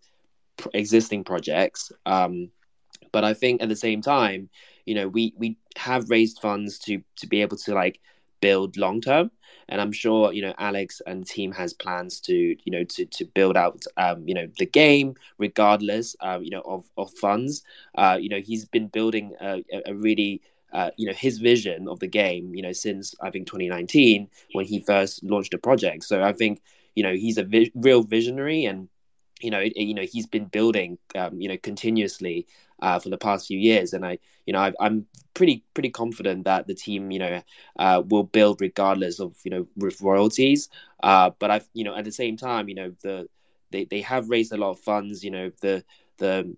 existing 0.74 1.24
projects. 1.24 1.92
Um, 2.06 2.50
but 3.12 3.24
I 3.24 3.34
think 3.34 3.62
at 3.62 3.70
the 3.70 3.76
same 3.76 4.02
time, 4.02 4.50
you 4.86 4.96
know, 4.96 5.08
we 5.08 5.34
we 5.38 5.58
have 5.78 6.10
raised 6.10 6.40
funds 6.40 6.80
to 6.80 7.02
to 7.18 7.28
be 7.28 7.42
able 7.42 7.58
to 7.58 7.74
like 7.74 8.00
build 8.42 8.78
long 8.78 9.02
term. 9.02 9.32
And 9.70 9.80
i'm 9.82 9.92
sure 9.94 10.34
you 10.34 10.42
know 10.42 10.54
alex 10.58 11.02
and 11.08 11.26
team 11.26 11.54
has 11.54 11.74
plans 11.74 12.20
to 12.22 12.34
you 12.36 12.72
know 12.72 12.84
to 12.84 13.06
to 13.06 13.26
build 13.26 13.56
out 13.56 13.84
um 13.98 14.28
you 14.28 14.34
know 14.34 14.48
the 14.60 14.66
game 14.66 15.16
regardless 15.38 16.16
um 16.22 16.44
you 16.44 16.50
know 16.52 16.62
of 16.62 16.86
of 16.98 17.12
funds. 17.14 17.64
Uh 17.96 18.18
you 18.20 18.30
know 18.30 18.40
he's 18.40 18.66
been 18.66 18.88
building 18.88 19.34
a- 19.42 19.64
a 19.86 19.94
really 19.96 20.42
uh, 20.74 20.90
you 20.98 21.06
know 21.08 21.14
his 21.14 21.38
vision 21.38 21.88
of 21.88 22.00
the 22.00 22.08
game 22.08 22.56
you 22.56 22.62
know 22.64 22.72
since 22.72 23.14
i 23.22 23.30
think 23.30 23.46
2019 23.48 24.28
when 24.54 24.66
he 24.66 24.80
first 24.80 25.24
launched 25.24 25.52
the 25.52 25.58
project. 25.58 26.04
So 26.04 26.22
i 26.24 26.34
think 26.34 26.62
you 26.96 27.04
know 27.04 27.14
he's 27.14 27.38
a 27.38 27.44
vi- 27.44 27.72
real 27.76 28.04
visionary 28.04 28.66
and 28.66 28.90
you 29.44 29.52
know 29.52 29.60
you 29.60 29.94
know 29.94 30.04
he's 30.04 30.26
been 30.28 30.46
building 30.46 30.98
um, 31.16 31.40
you 31.40 31.50
know 31.50 31.58
continuously 31.58 32.48
uh, 32.82 33.00
for 33.00 33.10
the 33.10 33.18
past 33.18 33.48
few 33.48 33.60
years 33.60 33.94
and 33.94 34.06
I 34.06 34.20
you 34.46 34.54
know 34.54 34.60
I, 34.60 34.74
I'm 34.80 35.06
pretty 35.34 35.64
pretty 35.74 35.90
confident 35.90 36.46
that 36.46 36.68
the 36.68 36.74
team 36.74 37.12
you 37.12 37.20
know 37.20 37.42
uh, 37.78 38.02
will 38.08 38.24
build 38.24 38.62
regardless 38.62 39.20
of 39.20 39.36
you 39.44 39.52
know 39.52 39.68
with 39.76 40.02
royalties 40.02 40.70
uh, 41.02 41.32
but 41.40 41.52
I've 41.52 41.68
you 41.74 41.84
know 41.84 41.96
at 41.96 42.06
the 42.06 42.12
same 42.12 42.38
time 42.38 42.70
you 42.70 42.76
know 42.76 42.94
the 43.02 43.28
they, 43.72 43.86
they 43.86 44.02
have 44.02 44.30
raised 44.30 44.54
a 44.54 44.58
lot 44.58 44.72
of 44.72 44.80
funds 44.80 45.24
you 45.24 45.32
know 45.32 45.52
the 45.62 45.84
the 46.18 46.56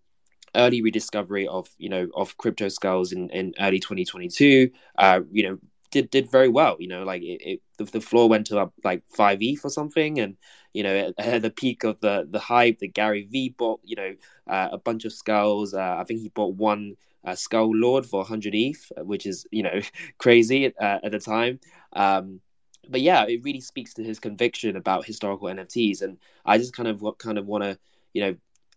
early 0.56 0.82
rediscovery 0.82 1.48
of 1.48 1.68
you 1.78 1.90
know 1.90 2.08
of 2.16 2.38
crypto 2.38 2.70
skulls 2.70 3.12
in, 3.12 3.30
in 3.32 3.54
early 3.60 3.80
2022 3.80 4.70
uh 4.98 5.20
you 5.32 5.44
know 5.44 5.58
did 5.96 6.10
did 6.10 6.30
very 6.30 6.50
well 6.50 6.76
you 6.78 6.90
know 6.90 7.04
like 7.04 7.22
it, 7.22 7.40
it 7.52 7.62
the, 7.78 8.02
floor 8.02 8.28
went 8.28 8.46
to 8.46 8.60
up 8.60 8.74
like 8.84 9.02
5 9.16 9.42
eth 9.42 9.64
or 9.64 9.70
something 9.70 10.20
and 10.20 10.36
you 10.74 10.84
know 10.84 10.94
at, 10.94 11.14
at 11.36 11.42
the 11.42 11.50
peak 11.50 11.86
of 11.86 11.98
the 12.02 12.28
the 12.30 12.40
hype 12.40 12.80
the 12.80 12.88
gary 12.88 13.26
vee 13.32 13.56
bought 13.58 13.80
you 13.86 13.96
know 13.96 14.14
uh, 14.48 14.70
a 14.74 14.78
bunch 14.78 15.06
of 15.06 15.14
skulls 15.14 15.74
uh, 15.74 15.96
i 15.98 16.04
think 16.04 16.20
he 16.20 16.28
bought 16.28 16.54
one 16.56 16.96
uh, 17.24 17.34
skull 17.34 17.72
lord 17.74 18.06
for 18.06 18.20
100 18.20 18.54
eth 18.54 18.92
which 18.98 19.26
is 19.26 19.48
you 19.52 19.64
know 19.64 19.80
crazy 20.18 20.68
uh, 20.78 21.00
at 21.02 21.14
the 21.14 21.20
time 21.20 21.60
um 21.94 22.42
but 22.90 23.00
yeah 23.00 23.24
it 23.26 23.42
really 23.44 23.62
speaks 23.62 23.94
to 23.94 24.04
his 24.04 24.20
conviction 24.20 24.76
about 24.76 25.06
historical 25.06 25.48
nfts 25.48 26.02
and 26.02 26.18
i 26.46 26.58
just 26.58 26.76
kind 26.76 26.90
of 26.90 27.02
kind 27.18 27.38
of 27.38 27.46
want 27.48 27.64
to 27.64 27.80
you 28.14 28.22
know 28.22 28.36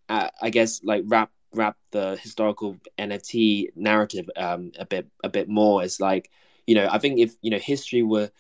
uh, 0.09 0.29
i 0.41 0.51
guess 0.51 0.81
like 0.85 1.03
wrap 1.07 1.33
wrap 1.55 1.77
the 1.93 2.17
historical 2.21 2.77
NFT 2.99 3.69
narrative 3.75 4.29
um, 4.37 4.73
a 4.79 4.85
bit 4.85 5.07
a 5.25 5.29
bit 5.29 5.49
more. 5.49 5.83
It's 5.83 6.01
like 6.01 6.31
you 6.69 6.75
know 6.75 6.87
I 6.91 6.99
think 6.99 7.19
if 7.19 7.35
you 7.41 7.51
know 7.51 7.59
history 7.59 8.03
were 8.03 8.31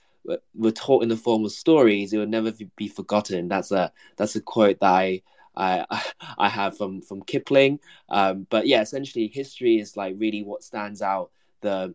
were, 0.54 0.70
taught 0.70 1.02
in 1.02 1.08
the 1.08 1.16
form 1.16 1.46
of 1.46 1.52
stories, 1.52 2.12
it 2.12 2.18
would 2.18 2.28
never 2.28 2.52
be 2.76 2.86
forgotten. 2.86 3.48
That's 3.48 3.72
a 3.72 3.90
that's 4.16 4.36
a 4.36 4.40
quote 4.40 4.80
that 4.80 4.92
I. 4.92 5.22
I 5.56 5.86
I 6.38 6.48
have 6.48 6.76
from 6.76 7.00
from 7.02 7.22
Kipling, 7.22 7.80
um, 8.10 8.46
but 8.48 8.68
yeah, 8.68 8.80
essentially 8.80 9.26
history 9.26 9.80
is 9.80 9.96
like 9.96 10.14
really 10.16 10.44
what 10.44 10.62
stands 10.62 11.02
out 11.02 11.30
the 11.62 11.94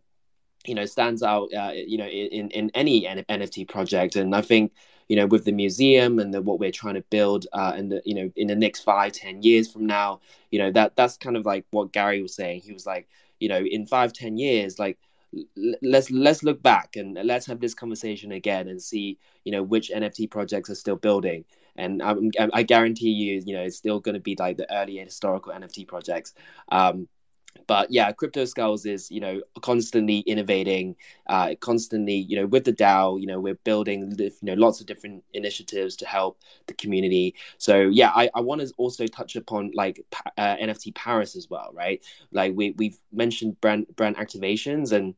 you 0.65 0.75
know 0.75 0.85
stands 0.85 1.23
out 1.23 1.53
uh, 1.53 1.71
you 1.73 1.97
know 1.97 2.07
in 2.07 2.49
in 2.49 2.71
any 2.73 3.03
NFT 3.03 3.69
project, 3.69 4.17
and 4.17 4.35
I 4.35 4.41
think 4.41 4.73
you 5.07 5.15
know 5.15 5.27
with 5.27 5.45
the 5.45 5.53
museum 5.53 6.19
and 6.19 6.33
the, 6.33 6.41
what 6.41 6.59
we're 6.59 6.71
trying 6.71 6.95
to 6.95 7.05
build 7.09 7.47
uh, 7.53 7.73
and 7.75 7.89
the 7.89 8.01
you 8.03 8.15
know 8.15 8.31
in 8.35 8.47
the 8.47 8.55
next 8.55 8.81
five 8.81 9.13
ten 9.13 9.43
years 9.43 9.71
from 9.71 9.85
now, 9.85 10.19
you 10.51 10.59
know 10.59 10.71
that 10.71 10.97
that's 10.97 11.15
kind 11.15 11.37
of 11.37 11.45
like 11.45 11.65
what 11.71 11.93
Gary 11.93 12.21
was 12.21 12.35
saying. 12.35 12.61
He 12.61 12.73
was 12.73 12.85
like 12.85 13.07
you 13.39 13.47
know 13.47 13.59
in 13.59 13.85
five 13.85 14.11
ten 14.11 14.37
years 14.37 14.79
like 14.79 14.97
let's 15.81 16.11
let's 16.11 16.43
look 16.43 16.61
back 16.61 16.95
and 16.95 17.17
let's 17.23 17.45
have 17.45 17.59
this 17.59 17.73
conversation 17.73 18.31
again 18.31 18.67
and 18.67 18.81
see 18.81 19.17
you 19.43 19.51
know 19.51 19.63
which 19.63 19.89
NFT 19.89 20.29
projects 20.29 20.69
are 20.69 20.75
still 20.75 20.95
building. 20.95 21.45
And 21.75 22.03
I, 22.03 22.15
I 22.53 22.61
guarantee 22.61 23.09
you, 23.09 23.41
you 23.43 23.55
know, 23.55 23.63
it's 23.63 23.77
still 23.77 23.99
going 23.99 24.13
to 24.13 24.21
be 24.21 24.35
like 24.37 24.57
the 24.57 24.71
early 24.71 24.97
historical 24.97 25.53
NFT 25.53 25.87
projects. 25.87 26.35
Um, 26.69 27.07
but 27.67 27.91
yeah, 27.91 28.11
Crypto 28.11 28.45
Skulls 28.45 28.85
is 28.85 29.09
you 29.11 29.19
know 29.19 29.41
constantly 29.61 30.19
innovating, 30.19 30.95
uh, 31.27 31.55
constantly 31.59 32.15
you 32.15 32.35
know 32.35 32.45
with 32.45 32.65
the 32.65 32.73
DAO, 32.73 33.19
you 33.19 33.27
know 33.27 33.39
we're 33.39 33.55
building 33.55 34.13
you 34.17 34.31
know 34.41 34.53
lots 34.53 34.81
of 34.81 34.87
different 34.87 35.23
initiatives 35.33 35.95
to 35.97 36.05
help 36.05 36.39
the 36.67 36.73
community. 36.73 37.35
So 37.57 37.81
yeah, 37.81 38.11
I, 38.13 38.29
I 38.35 38.41
want 38.41 38.61
to 38.61 38.71
also 38.77 39.07
touch 39.07 39.35
upon 39.35 39.71
like 39.73 40.03
uh, 40.37 40.55
NFT 40.57 40.95
Paris 40.95 41.35
as 41.35 41.49
well, 41.49 41.71
right? 41.73 42.03
Like 42.31 42.53
we 42.55 42.71
we've 42.71 42.99
mentioned 43.11 43.59
brand 43.61 43.87
brand 43.95 44.17
activations 44.17 44.91
and 44.91 45.15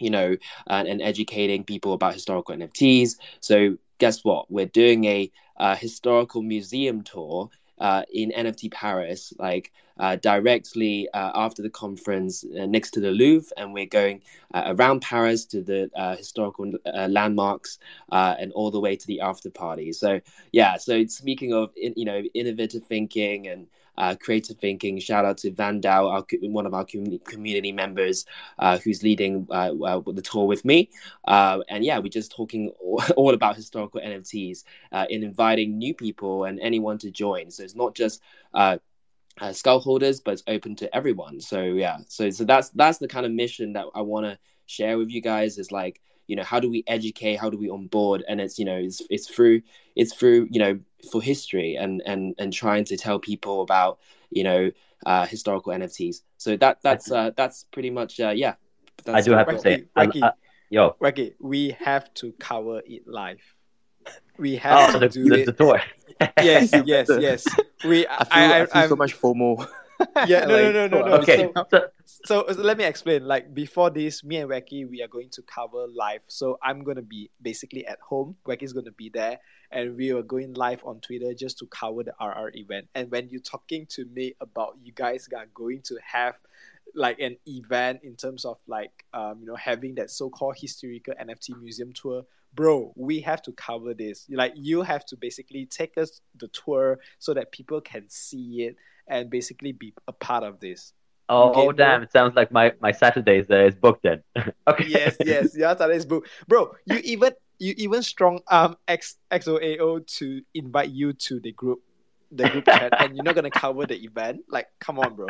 you 0.00 0.10
know 0.10 0.36
uh, 0.68 0.84
and 0.86 1.02
educating 1.02 1.64
people 1.64 1.92
about 1.92 2.14
historical 2.14 2.54
NFTs. 2.54 3.16
So 3.40 3.76
guess 3.98 4.24
what? 4.24 4.50
We're 4.50 4.66
doing 4.66 5.04
a 5.04 5.30
historical 5.76 6.42
museum 6.42 7.02
tour 7.02 7.50
uh, 7.80 8.02
in 8.12 8.32
NFT 8.32 8.72
Paris, 8.72 9.32
like 9.38 9.72
uh, 9.98 10.16
directly 10.16 11.08
uh, 11.12 11.32
after 11.34 11.62
the 11.62 11.70
conference 11.70 12.44
uh, 12.44 12.66
next 12.66 12.92
to 12.92 13.00
the 13.00 13.10
Louvre, 13.10 13.52
and 13.56 13.72
we're 13.72 13.86
going 13.86 14.22
uh, 14.54 14.74
around 14.78 15.02
Paris 15.02 15.44
to 15.46 15.62
the 15.62 15.90
historical 16.16 16.72
landmarks 17.08 17.78
and 18.10 18.52
all 18.52 18.70
the 18.70 18.80
way 18.80 18.96
to 18.96 19.06
the 19.06 19.20
after 19.20 19.50
party. 19.50 19.92
So 19.92 20.20
yeah, 20.52 20.76
so 20.76 21.04
speaking 21.06 21.52
of 21.52 21.70
you 21.76 22.04
know 22.04 22.22
innovative 22.34 22.84
thinking 22.84 23.48
and 23.48 23.66
uh, 23.98 24.14
creative 24.18 24.56
thinking. 24.56 24.98
Shout 24.98 25.24
out 25.24 25.36
to 25.38 25.50
Van 25.50 25.80
Dow, 25.80 26.08
our, 26.08 26.24
one 26.42 26.64
of 26.64 26.72
our 26.72 26.84
community 26.84 27.72
members 27.72 28.24
uh, 28.58 28.78
who's 28.78 29.02
leading 29.02 29.46
uh, 29.50 29.74
uh 29.74 30.00
the 30.06 30.22
tour 30.22 30.46
with 30.46 30.64
me. 30.64 30.88
Uh, 31.26 31.58
and 31.68 31.84
yeah, 31.84 31.98
we're 31.98 32.08
just 32.08 32.34
talking 32.34 32.72
all, 32.80 33.02
all 33.16 33.34
about 33.34 33.56
historical 33.56 34.00
NFTs 34.00 34.64
in 35.10 35.22
inviting 35.22 35.76
new 35.76 35.92
people 35.92 36.44
and 36.44 36.58
anyone 36.60 36.96
to 36.98 37.10
join. 37.10 37.50
So 37.50 37.62
it's 37.64 37.74
not 37.74 37.94
just 37.94 38.22
uh, 38.54 38.78
skull 39.52 39.80
holders, 39.80 40.20
but 40.20 40.32
it's 40.32 40.44
open 40.46 40.76
to 40.76 40.94
everyone. 40.94 41.40
So 41.40 41.62
yeah, 41.62 41.98
so 42.08 42.30
so 42.30 42.44
that's 42.44 42.70
that's 42.70 42.98
the 42.98 43.08
kind 43.08 43.26
of 43.26 43.32
mission 43.32 43.72
that 43.74 43.86
I 43.94 44.00
want 44.00 44.26
to 44.26 44.38
share 44.66 44.96
with 44.96 45.10
you 45.10 45.20
guys. 45.20 45.58
Is 45.58 45.72
like 45.72 46.00
you 46.28 46.36
know 46.36 46.44
how 46.44 46.60
do 46.60 46.70
we 46.70 46.84
educate 46.86 47.36
how 47.36 47.50
do 47.50 47.56
we 47.56 47.70
onboard 47.70 48.22
and 48.28 48.40
it's 48.40 48.58
you 48.58 48.64
know 48.64 48.76
it's 48.76 49.02
it's 49.10 49.26
through 49.26 49.62
it's 49.96 50.14
through 50.14 50.46
you 50.50 50.60
know 50.60 50.78
for 51.10 51.22
history 51.22 51.76
and 51.76 52.02
and 52.04 52.34
and 52.38 52.52
trying 52.52 52.84
to 52.84 52.96
tell 52.96 53.18
people 53.18 53.62
about 53.62 53.98
you 54.30 54.42
know 54.42 54.70
uh 55.06 55.24
historical 55.26 55.72
nfts 55.72 56.22
so 56.38 56.56
that 56.56 56.78
that's 56.82 57.10
uh 57.10 57.30
that's 57.36 57.64
pretty 57.64 57.90
much 57.90 58.20
uh 58.20 58.30
yeah. 58.30 58.54
I 59.06 59.20
do 59.20 59.32
have 59.32 59.48
to 59.48 59.58
say 59.60 59.84
Wacky, 59.96 60.22
uh, 60.22 60.32
yo. 60.70 60.96
Wacky, 61.00 61.34
we 61.38 61.70
have 61.78 62.12
to 62.14 62.32
cover 62.32 62.82
it 62.84 63.06
live. 63.06 63.40
We 64.38 64.56
have 64.56 64.90
oh, 64.90 64.92
to 64.94 64.98
the, 64.98 65.08
do 65.08 65.28
the, 65.28 65.42
it. 65.42 65.46
the 65.46 65.52
tour. 65.52 65.80
Yes 66.42 66.72
yes 66.84 67.08
yes. 67.08 67.46
We 67.84 68.06
I 68.08 68.24
feel, 68.24 68.28
I, 68.32 68.60
I, 68.60 68.66
feel 68.66 68.76
I'm- 68.76 68.88
so 68.88 68.96
much 68.96 69.20
FOMO. 69.20 69.68
Yeah 70.26 70.44
no 70.46 70.56
no 70.56 70.72
no 70.72 70.86
no 70.88 71.06
no 71.06 71.14
okay 71.14 71.48
so, 71.54 71.66
so, 71.70 71.80
so 72.24 72.46
so 72.52 72.62
let 72.62 72.78
me 72.78 72.84
explain. 72.84 73.26
Like 73.26 73.54
before 73.54 73.90
this, 73.90 74.24
me 74.24 74.36
and 74.36 74.50
Wacky, 74.50 74.88
we 74.88 75.02
are 75.02 75.08
going 75.08 75.30
to 75.30 75.42
cover 75.42 75.86
live. 75.88 76.20
So 76.26 76.58
I'm 76.62 76.82
gonna 76.84 77.02
be 77.02 77.30
basically 77.40 77.86
at 77.86 77.98
home. 78.00 78.36
Wacky's 78.46 78.72
gonna 78.72 78.92
be 78.92 79.10
there, 79.12 79.38
and 79.70 79.96
we 79.96 80.10
are 80.12 80.22
going 80.22 80.54
live 80.54 80.82
on 80.84 81.00
Twitter 81.00 81.34
just 81.34 81.58
to 81.58 81.66
cover 81.66 82.02
the 82.04 82.14
RR 82.20 82.52
event. 82.54 82.88
And 82.94 83.10
when 83.10 83.28
you're 83.28 83.40
talking 83.40 83.86
to 83.90 84.04
me 84.06 84.34
about 84.40 84.76
you 84.82 84.92
guys 84.92 85.28
are 85.34 85.46
going 85.54 85.82
to 85.84 85.98
have 86.04 86.34
like 86.94 87.18
an 87.20 87.36
event 87.46 88.00
in 88.02 88.16
terms 88.16 88.44
of 88.44 88.58
like 88.66 89.04
um 89.14 89.38
you 89.40 89.46
know 89.46 89.56
having 89.56 89.94
that 89.96 90.10
so-called 90.10 90.56
historical 90.58 91.14
NFT 91.20 91.60
museum 91.60 91.92
tour, 91.92 92.24
bro, 92.54 92.92
we 92.96 93.20
have 93.20 93.42
to 93.42 93.52
cover 93.52 93.94
this. 93.94 94.26
Like 94.30 94.52
you 94.56 94.82
have 94.82 95.04
to 95.06 95.16
basically 95.16 95.66
take 95.66 95.96
us 95.98 96.20
the 96.38 96.48
tour 96.48 96.98
so 97.18 97.34
that 97.34 97.52
people 97.52 97.80
can 97.80 98.04
see 98.08 98.64
it 98.64 98.76
and 99.06 99.30
basically 99.30 99.72
be 99.72 99.94
a 100.06 100.12
part 100.12 100.44
of 100.44 100.60
this. 100.60 100.92
oh, 101.28 101.52
game, 101.52 101.68
oh 101.68 101.72
damn 101.72 102.02
it 102.02 102.12
sounds 102.12 102.34
like 102.34 102.50
my 102.50 102.72
my 102.80 102.92
saturdays 102.92 103.50
uh, 103.50 103.56
is 103.56 103.74
booked 103.74 104.02
then 104.02 104.22
okay 104.68 104.86
yes, 104.86 105.16
yes, 105.24 105.56
yeah, 105.56 105.74
that 105.74 105.90
is 105.90 106.06
booked, 106.06 106.28
bro. 106.46 106.72
You 106.86 106.98
even 107.04 107.32
you 107.58 107.74
even 107.76 108.02
strong 108.02 108.40
arm 108.48 108.76
X 108.86 109.16
XOAO 109.30 110.06
to 110.18 110.42
invite 110.54 110.90
you 110.90 111.12
to 111.12 111.40
the 111.40 111.52
group, 111.52 111.82
the 112.30 112.48
group 112.48 112.64
chat, 112.66 112.92
and 113.00 113.16
you're 113.16 113.24
not 113.24 113.34
gonna 113.34 113.50
cover 113.50 113.86
the 113.86 113.96
event. 113.96 114.42
Like, 114.48 114.68
come 114.80 114.98
on, 114.98 115.14
bro. 115.14 115.26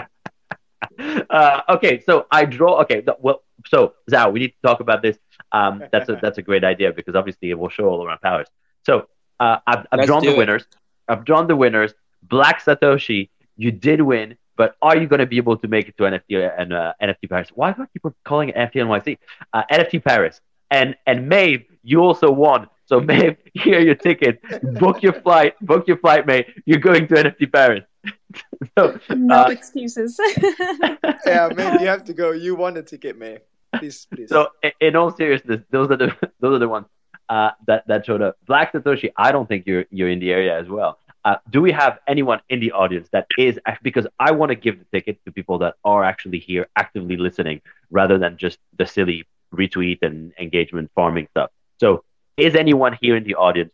Uh, 1.31 1.61
okay, 1.69 2.01
so 2.01 2.27
I 2.31 2.45
draw. 2.45 2.81
Okay, 2.83 3.01
th- 3.03 3.19
well, 3.21 3.43
so 3.67 3.95
Zhao, 4.11 4.33
we 4.33 4.41
need 4.41 4.49
to 4.49 4.63
talk 4.63 4.81
about 4.81 5.03
this. 5.03 5.19
Um, 5.53 5.83
that's 5.93 6.09
a 6.09 6.19
that's 6.21 6.39
a 6.39 6.43
great 6.43 6.65
idea 6.65 6.93
because 6.93 7.15
obviously 7.15 7.51
it 7.51 7.59
will 7.59 7.69
show 7.69 7.89
all 7.89 8.05
around 8.05 8.21
powers. 8.21 8.49
So 8.85 9.09
uh, 9.41 9.59
I've, 9.67 9.87
I've 9.93 10.07
drawn 10.07 10.25
the 10.25 10.33
it. 10.33 10.39
winners. 10.39 10.65
I've 11.09 11.25
drawn 11.25 11.47
the 11.47 11.57
winners. 11.57 11.95
Black 12.23 12.63
Satoshi, 12.65 13.31
you 13.57 13.71
did 13.71 14.01
win, 14.01 14.37
but 14.57 14.77
are 14.83 14.97
you 14.97 15.07
going 15.07 15.21
to 15.21 15.27
be 15.27 15.37
able 15.37 15.57
to 15.57 15.69
make 15.69 15.89
it 15.89 15.97
to 15.99 16.03
NFT 16.05 16.51
and 16.59 16.73
uh, 16.73 16.93
NFT 17.01 17.29
Paris? 17.29 17.49
Why 17.55 17.73
do 17.73 17.83
I 17.83 17.87
keep 17.87 18.03
calling 18.25 18.51
it 18.51 18.57
NFT 18.57 18.75
NYC? 18.75 19.19
Uh, 19.53 19.63
NFT 19.71 20.05
Paris 20.05 20.41
and 20.71 20.97
and 21.07 21.29
Maeve, 21.29 21.65
you 21.83 22.01
also 22.01 22.31
won. 22.31 22.69
So 22.87 23.01
Maeve, 23.09 23.37
here 23.55 23.79
are 23.79 23.83
your 23.83 23.95
ticket. 23.95 24.41
Book 24.79 25.03
your 25.03 25.15
flight. 25.15 25.55
Book 25.61 25.87
your 25.89 25.99
flight, 25.99 26.27
Maeve. 26.27 26.47
You're 26.67 26.81
going 26.81 27.07
to 27.09 27.15
NFT 27.15 27.53
Paris. 27.53 27.85
so 28.79 28.99
No 29.15 29.35
uh, 29.43 29.49
excuses. 29.51 30.19
Yeah, 31.27 31.51
man, 31.55 31.81
you 31.81 31.87
have 31.89 32.05
to 32.07 32.13
go. 32.13 32.33
You 32.33 32.55
won 32.55 32.75
the 32.75 32.83
ticket, 32.83 33.19
man. 33.19 33.39
Please, 33.77 34.07
please. 34.13 34.29
So 34.31 34.49
i- 34.65 34.73
in 34.81 34.97
all 34.97 35.11
seriousness, 35.15 35.61
those 35.71 35.91
are 35.91 35.97
the 35.97 36.15
those 36.41 36.57
are 36.57 36.59
the 36.59 36.69
ones 36.69 36.87
uh, 37.29 37.51
that 37.67 37.87
that 37.87 38.07
showed 38.07 38.23
up. 38.23 38.37
Black 38.47 38.73
Satoshi, 38.73 39.13
I 39.17 39.33
don't 39.33 39.47
think 39.49 39.67
you're 39.67 39.85
you're 39.91 40.09
in 40.11 40.21
the 40.21 40.31
area 40.33 40.59
as 40.59 40.69
well. 40.69 40.99
Uh, 41.25 41.37
do 41.51 41.61
we 41.61 41.73
have 41.73 41.99
anyone 42.07 42.41
in 42.49 42.61
the 42.61 42.73
audience 42.73 43.09
that 43.13 43.27
is 43.37 43.59
because 43.83 44.07
I 44.19 44.31
want 44.31 44.51
to 44.51 44.55
give 44.55 44.79
the 44.79 44.87
ticket 44.93 45.23
to 45.27 45.33
people 45.33 45.59
that 45.59 45.75
are 45.85 46.03
actually 46.05 46.39
here 46.39 46.69
actively 46.77 47.17
listening 47.17 47.61
rather 47.91 48.19
than 48.19 48.39
just 48.39 48.59
the 48.79 48.87
silly 48.87 49.27
retweet 49.53 49.99
and 50.03 50.33
engagement 50.39 50.91
farming 50.95 51.27
stuff. 51.33 51.51
So 51.81 52.05
is 52.37 52.55
anyone 52.55 52.97
here 53.03 53.17
in 53.17 53.25
the 53.25 53.35
audience 53.35 53.73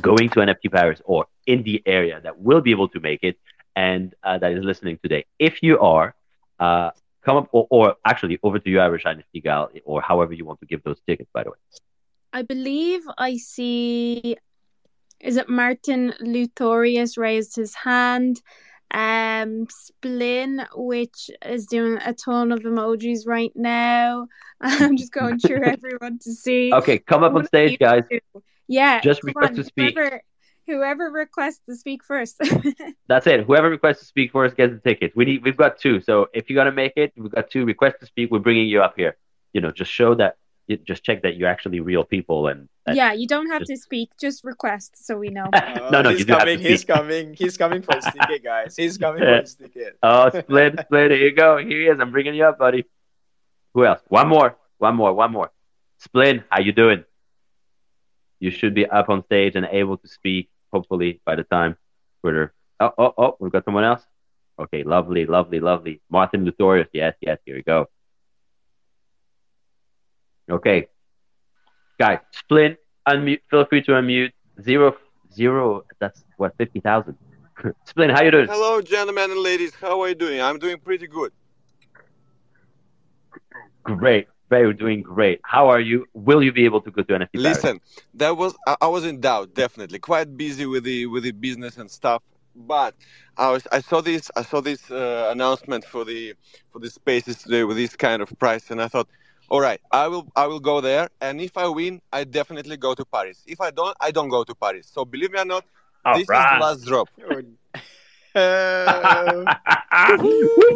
going 0.00 0.30
to 0.30 0.40
NFT 0.40 0.72
Paris 0.72 1.00
or 1.04 1.26
in 1.46 1.62
the 1.62 1.82
area 1.86 2.20
that 2.22 2.38
will 2.40 2.60
be 2.62 2.70
able 2.70 2.88
to 2.88 3.00
make 3.00 3.22
it 3.22 3.36
and 3.76 4.14
uh, 4.22 4.38
that 4.38 4.52
is 4.52 4.64
listening 4.64 4.98
today? 5.02 5.24
If 5.38 5.62
you 5.62 5.78
are, 5.78 6.14
uh, 6.58 6.90
come 7.24 7.36
up 7.36 7.48
or, 7.52 7.66
or 7.70 7.96
actually 8.04 8.38
over 8.42 8.58
to 8.58 8.70
you, 8.70 8.80
Irish 8.80 9.04
NFT 9.04 9.42
Gal, 9.42 9.70
or 9.84 10.00
however 10.00 10.32
you 10.32 10.44
want 10.44 10.60
to 10.60 10.66
give 10.66 10.82
those 10.82 11.00
tickets, 11.06 11.30
by 11.32 11.44
the 11.44 11.50
way. 11.50 11.56
I 12.32 12.42
believe 12.42 13.02
I 13.18 13.36
see 13.36 14.36
is 15.20 15.36
it 15.36 15.48
Martin 15.48 16.12
Lutorius 16.20 17.16
raised 17.16 17.56
his 17.56 17.74
hand. 17.74 18.42
Um, 18.90 19.66
Splin, 19.70 20.66
which 20.74 21.30
is 21.46 21.66
doing 21.66 21.98
a 22.04 22.12
ton 22.12 22.52
of 22.52 22.60
emojis 22.60 23.26
right 23.26 23.52
now. 23.54 24.26
I'm 24.60 24.98
just 24.98 25.12
going 25.12 25.38
through 25.38 25.62
everyone 25.64 26.18
to 26.24 26.32
see. 26.32 26.74
Okay, 26.74 26.98
come 26.98 27.22
up 27.22 27.34
on 27.34 27.46
stage, 27.46 27.78
guys. 27.78 28.02
Yeah, 28.68 29.00
Just 29.00 29.22
request 29.22 29.50
on, 29.50 29.56
to 29.56 29.64
speak. 29.64 29.94
Whoever, 29.94 30.20
whoever 30.66 31.10
requests 31.10 31.60
to 31.66 31.74
speak 31.76 32.04
first. 32.04 32.40
That's 33.08 33.26
it. 33.26 33.44
Whoever 33.44 33.68
requests 33.70 34.00
to 34.00 34.04
speak 34.06 34.32
first 34.32 34.56
gets 34.56 34.72
the 34.74 34.80
ticket. 34.80 35.12
We 35.16 35.24
need. 35.24 35.42
We've 35.44 35.56
got 35.56 35.78
two. 35.78 36.00
So 36.00 36.28
if 36.32 36.48
you're 36.48 36.56
gonna 36.62 36.72
make 36.74 36.94
it, 36.96 37.12
we've 37.16 37.30
got 37.32 37.50
two. 37.50 37.64
requests 37.64 38.00
to 38.00 38.06
speak. 38.06 38.30
We're 38.30 38.38
bringing 38.38 38.66
you 38.68 38.82
up 38.82 38.94
here. 38.96 39.16
You 39.52 39.60
know, 39.60 39.70
just 39.70 39.90
show 39.90 40.14
that. 40.16 40.36
you- 40.68 40.76
Just 40.78 41.02
check 41.04 41.22
that 41.22 41.36
you're 41.36 41.48
actually 41.48 41.80
real 41.80 42.04
people 42.04 42.46
and. 42.48 42.68
that- 42.86 42.96
yeah, 42.96 43.12
you 43.12 43.26
don't 43.26 43.48
have 43.50 43.60
just- 43.62 43.70
to 43.70 43.76
speak, 43.76 44.10
just 44.20 44.44
request 44.44 45.04
so 45.06 45.18
we 45.18 45.28
know. 45.28 45.46
no, 45.52 45.90
no, 45.90 46.08
oh, 46.08 46.10
he's 46.10 46.20
you 46.20 46.24
do 46.26 46.32
have 46.32 46.40
coming. 46.42 46.58
to 46.58 46.68
He's 46.68 46.84
coming. 46.84 47.34
He's 47.34 47.56
coming 47.56 47.82
for 47.82 47.94
his 47.96 48.04
ticket, 48.14 48.42
guys. 48.44 48.76
He's 48.76 48.96
coming 48.98 49.20
for 49.22 49.40
his 49.40 49.54
ticket. 49.54 49.98
Oh, 50.02 50.30
split, 50.30 50.78
split. 50.80 51.10
Here 51.10 51.20
you 51.28 51.32
go. 51.34 51.58
Here 51.58 51.80
he 51.80 51.86
is. 51.88 51.98
I'm 52.00 52.10
bringing 52.12 52.34
you 52.34 52.44
up, 52.46 52.58
buddy. 52.58 52.84
Who 53.74 53.84
else? 53.84 54.00
One 54.08 54.28
more. 54.28 54.56
One 54.78 54.96
more. 54.96 55.12
One 55.12 55.32
more. 55.32 55.50
Splin, 55.98 56.42
how 56.50 56.60
you 56.60 56.72
doing? 56.72 57.04
You 58.42 58.50
should 58.50 58.74
be 58.74 58.86
up 58.86 59.08
on 59.08 59.24
stage 59.26 59.54
and 59.54 59.64
able 59.70 59.96
to 59.98 60.08
speak. 60.08 60.50
Hopefully, 60.72 61.20
by 61.24 61.36
the 61.36 61.44
time 61.44 61.76
Twitter. 62.22 62.52
Oh, 62.80 62.90
oh, 62.98 63.14
oh. 63.16 63.36
We've 63.38 63.52
got 63.52 63.64
someone 63.64 63.84
else. 63.84 64.02
Okay, 64.58 64.82
lovely, 64.82 65.26
lovely, 65.26 65.60
lovely. 65.60 66.00
Martin 66.10 66.44
Lutorius. 66.44 66.88
Yes, 66.92 67.14
yes. 67.20 67.38
Here 67.46 67.54
we 67.54 67.62
go. 67.62 67.86
Okay, 70.50 70.88
guys. 72.00 72.18
Splin, 72.32 72.76
unmute. 73.08 73.42
Feel 73.48 73.64
free 73.66 73.82
to 73.82 73.92
unmute. 73.92 74.32
Zero, 74.60 74.96
zero. 75.32 75.84
That's 76.00 76.24
what 76.36 76.56
fifty 76.58 76.80
thousand. 76.80 77.16
Splin, 77.84 78.10
how 78.10 78.24
you 78.24 78.32
doing? 78.32 78.48
Hello, 78.48 78.82
gentlemen 78.82 79.30
and 79.30 79.40
ladies. 79.40 79.72
How 79.72 80.00
are 80.00 80.08
you 80.08 80.16
doing? 80.16 80.42
I'm 80.42 80.58
doing 80.58 80.78
pretty 80.78 81.06
good. 81.06 81.32
Great. 83.84 84.26
Very 84.52 84.74
doing 84.74 85.00
great. 85.02 85.40
How 85.54 85.64
are 85.68 85.80
you? 85.80 86.06
Will 86.12 86.42
you 86.42 86.52
be 86.52 86.64
able 86.66 86.82
to 86.82 86.90
go 86.90 87.02
to 87.02 87.12
NFT 87.14 87.40
Paris? 87.42 87.42
Listen, 87.48 87.80
that 88.14 88.36
was 88.36 88.54
I, 88.66 88.76
I 88.82 88.88
was 88.88 89.04
in 89.10 89.20
doubt, 89.20 89.54
definitely. 89.54 89.98
Quite 89.98 90.36
busy 90.36 90.66
with 90.66 90.84
the 90.84 91.06
with 91.06 91.22
the 91.22 91.32
business 91.32 91.78
and 91.78 91.90
stuff, 91.90 92.22
but 92.54 92.94
I 93.38 93.50
was 93.50 93.66
I 93.72 93.80
saw 93.80 94.02
this 94.02 94.30
I 94.36 94.42
saw 94.42 94.60
this 94.60 94.90
uh, 94.90 95.30
announcement 95.32 95.84
for 95.86 96.04
the 96.04 96.34
for 96.70 96.80
the 96.80 96.90
spaces 96.90 97.36
today 97.42 97.64
with 97.64 97.78
this 97.78 97.96
kind 97.96 98.20
of 98.20 98.28
price, 98.38 98.70
and 98.70 98.82
I 98.82 98.88
thought, 98.88 99.08
all 99.48 99.60
right, 99.62 99.80
I 99.90 100.08
will 100.08 100.26
I 100.36 100.46
will 100.46 100.60
go 100.60 100.82
there, 100.82 101.08
and 101.22 101.40
if 101.40 101.56
I 101.56 101.66
win, 101.68 102.02
I 102.12 102.24
definitely 102.24 102.76
go 102.76 102.94
to 102.94 103.04
Paris. 103.06 103.42
If 103.46 103.60
I 103.60 103.70
don't, 103.70 103.96
I 104.00 104.10
don't 104.10 104.28
go 104.28 104.44
to 104.44 104.54
Paris. 104.54 104.86
So 104.94 105.06
believe 105.06 105.32
me 105.32 105.40
or 105.40 105.46
not, 105.46 105.64
All 106.04 106.14
this 106.14 106.28
right. 106.28 106.40
is 106.40 106.46
the 106.46 106.56
last 106.56 106.84
drop. 106.84 107.08
Uh, 108.34 109.44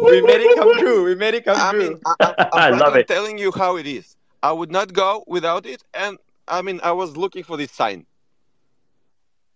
we 0.03 0.21
made 0.21 0.41
it 0.41 0.55
come 0.55 0.77
true. 0.79 1.03
We 1.05 1.15
made 1.15 1.33
it 1.33 1.45
come 1.45 1.57
I 1.57 1.71
true. 1.71 1.79
mean, 1.79 2.01
I, 2.05 2.15
I, 2.21 2.35
I 2.53 2.69
I'm 2.69 2.79
love 2.79 2.95
it. 2.95 3.07
telling 3.07 3.37
you 3.37 3.51
how 3.51 3.77
it 3.77 3.87
is. 3.87 4.15
I 4.43 4.51
would 4.51 4.71
not 4.71 4.93
go 4.93 5.23
without 5.27 5.65
it, 5.65 5.83
and 5.93 6.17
I 6.47 6.61
mean, 6.61 6.79
I 6.83 6.91
was 6.91 7.17
looking 7.17 7.43
for 7.43 7.57
this 7.57 7.71
sign. 7.71 8.05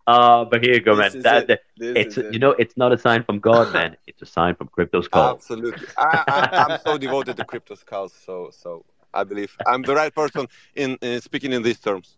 Uh, 0.07 0.45
but 0.45 0.63
here 0.63 0.73
you 0.73 0.81
go, 0.81 0.95
This 0.95 1.13
man. 1.13 1.23
That, 1.23 1.49
it. 1.49 1.61
it's 1.79 2.17
is 2.17 2.25
it. 2.25 2.33
you 2.33 2.39
know 2.39 2.51
it's 2.51 2.75
not 2.75 2.91
a 2.91 2.97
sign 2.97 3.23
from 3.23 3.39
God, 3.39 3.71
man. 3.77 3.95
It's 4.07 4.21
a 4.21 4.25
sign 4.25 4.55
from 4.55 4.67
Crypto 4.67 5.01
Skull. 5.01 5.35
Absolutely, 5.35 5.87
I, 5.97 6.23
I, 6.27 6.63
I'm 6.63 6.79
so 6.79 6.97
devoted 6.97 7.37
to 7.37 7.45
crypto 7.45 7.75
skulls. 7.75 8.13
So, 8.25 8.49
so 8.51 8.83
I 9.13 9.23
believe 9.23 9.55
I'm 9.65 9.83
the 9.83 9.93
right 9.95 10.13
person 10.13 10.47
in, 10.75 10.97
in 11.01 11.21
speaking 11.21 11.53
in 11.53 11.61
these 11.61 11.79
terms. 11.79 12.17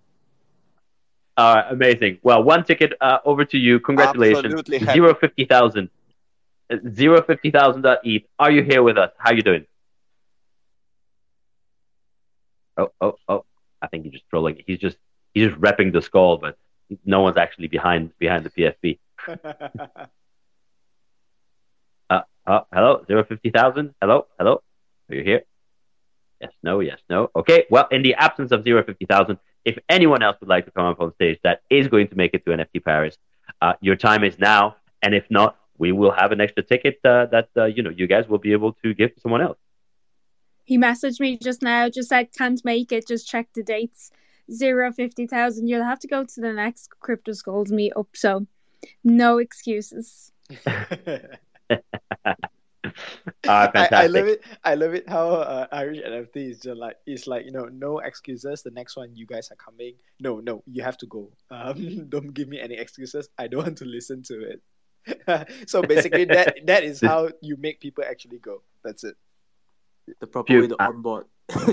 Uh, 1.36 1.64
amazing. 1.70 2.20
Well, 2.22 2.44
one 2.44 2.64
ticket 2.64 2.94
uh, 3.02 3.20
over 3.26 3.44
to 3.46 3.58
you. 3.58 3.80
Congratulations. 3.80 4.54
Absolutely. 4.54 4.80
Zero 4.94 5.16
fifty 5.16 5.46
thousand. 5.46 5.90
Uh, 6.72 6.78
Zero 6.94 7.22
fifty 7.22 7.50
thousand 7.52 7.82
dot 7.82 8.00
ETH. 8.04 8.24
Are 8.38 8.52
you 8.52 8.64
here 8.64 8.84
with 8.84 8.98
us? 8.98 9.12
How 9.18 9.32
are 9.32 9.36
you 9.36 9.42
doing? 9.42 9.66
Oh, 12.78 12.92
oh, 13.02 13.16
oh! 13.28 13.46
I 13.82 13.88
think 13.88 14.04
he's 14.06 14.14
just 14.14 14.30
trolling. 14.30 14.62
He's 14.66 14.80
just 14.80 14.98
he's 15.34 15.48
just 15.48 15.60
repping 15.60 15.92
the 15.92 16.02
skull, 16.02 16.38
but 16.38 16.58
no 17.06 17.22
one's 17.22 17.38
actually 17.38 17.68
behind 17.68 18.12
behind 18.20 18.46
the 18.46 18.50
PFP. 18.50 19.00
Uh, 22.46 22.60
hello, 22.74 23.04
zero 23.08 23.24
fifty 23.24 23.50
thousand. 23.50 23.96
Hello, 24.02 24.28
hello. 24.38 24.62
Are 25.10 25.16
you 25.16 25.24
here? 25.24 25.44
Yes, 26.42 26.52
no, 26.62 26.82
yes, 26.82 27.00
no. 27.10 27.30
Okay. 27.34 27.66
Well, 27.70 27.88
in 27.90 28.02
the 28.02 28.16
absence 28.16 28.52
of 28.52 28.64
zero 28.66 28.84
fifty 28.84 29.06
thousand, 29.06 29.40
if 29.66 29.78
anyone 29.90 30.22
else 30.22 30.38
would 30.40 30.50
like 30.50 30.66
to 30.66 30.72
come 30.72 30.86
up 30.86 31.00
on 31.00 31.14
stage 31.16 31.40
that 31.44 31.62
is 31.70 31.88
going 31.88 32.08
to 32.10 32.16
make 32.16 32.34
it 32.34 32.46
to 32.46 32.52
NFT 32.52 32.84
Paris, 32.84 33.18
uh, 33.62 33.74
your 33.82 33.96
time 33.96 34.24
is 34.24 34.38
now. 34.40 34.76
And 35.02 35.14
if 35.14 35.26
not, 35.30 35.58
we 35.78 35.92
will 35.92 36.12
have 36.12 36.32
an 36.32 36.42
extra 36.42 36.64
ticket 36.64 37.00
uh, 37.04 37.26
that 37.28 37.50
uh, 37.58 37.66
you 37.66 37.84
know 37.84 37.90
you 37.90 38.08
guys 38.08 38.28
will 38.28 38.38
be 38.38 38.52
able 38.54 38.74
to 38.84 38.94
give 38.94 39.14
to 39.16 39.22
someone 39.22 39.42
else. 39.42 39.58
He 40.64 40.78
messaged 40.78 41.20
me 41.20 41.38
just 41.38 41.62
now, 41.62 41.90
just 41.90 42.10
said 42.10 42.30
can't 42.38 42.64
make 42.64 42.92
it, 42.92 43.08
just 43.08 43.28
check 43.28 43.48
the 43.54 43.64
dates. 43.64 44.12
Zero 44.52 44.92
fifty 44.92 45.26
thousand. 45.28 45.68
You'll 45.68 45.84
have 45.84 46.00
to 46.00 46.08
go 46.08 46.24
to 46.24 46.42
the 46.42 46.54
next 46.54 46.90
Crypto 47.00 47.34
Skulls 47.34 47.72
meet 47.72 47.94
up, 47.96 48.08
so 48.14 48.48
no 49.04 49.38
excuses. 49.40 50.32
Ah, 53.48 53.64
I, 53.64 53.72
fantastic. 53.72 53.98
I 53.98 54.08
love 54.08 54.28
it. 54.28 54.44
I 54.64 54.76
love 54.76 54.94
it 54.94 55.10
how 55.10 55.30
uh, 55.30 55.68
Irish 55.72 56.00
NFT 56.00 56.52
is 56.52 56.60
just 56.60 56.78
like 56.78 56.96
it's 57.06 57.28
like 57.28 57.46
you 57.46 57.52
know 57.52 57.66
no 57.66 58.00
excuses. 58.00 58.64
The 58.64 58.72
next 58.72 58.96
one 58.96 59.16
you 59.16 59.26
guys 59.26 59.52
are 59.52 59.56
coming. 59.56 59.96
No, 60.20 60.40
no, 60.40 60.64
you 60.66 60.82
have 60.84 60.98
to 61.00 61.06
go. 61.08 61.30
Um, 61.52 62.06
don't 62.10 62.34
give 62.34 62.48
me 62.48 62.60
any 62.60 62.76
excuses. 62.76 63.30
I 63.38 63.48
don't 63.48 63.64
want 63.64 63.78
to 63.80 63.86
listen 63.86 64.24
to 64.24 64.56
it. 64.56 64.62
so 65.70 65.82
basically, 65.82 66.26
that 66.26 66.60
that 66.66 66.84
is 66.84 67.02
how 67.02 67.30
you 67.42 67.58
make 67.58 67.82
people 67.82 68.04
actually 68.08 68.40
go. 68.40 68.62
That's 68.84 69.04
it. 69.04 69.16
The 70.20 70.28
proper 70.28 70.48
Phew, 70.48 70.62
way 70.62 70.68
to 70.68 70.82
uh, 70.82 70.88
onboard. 70.88 71.26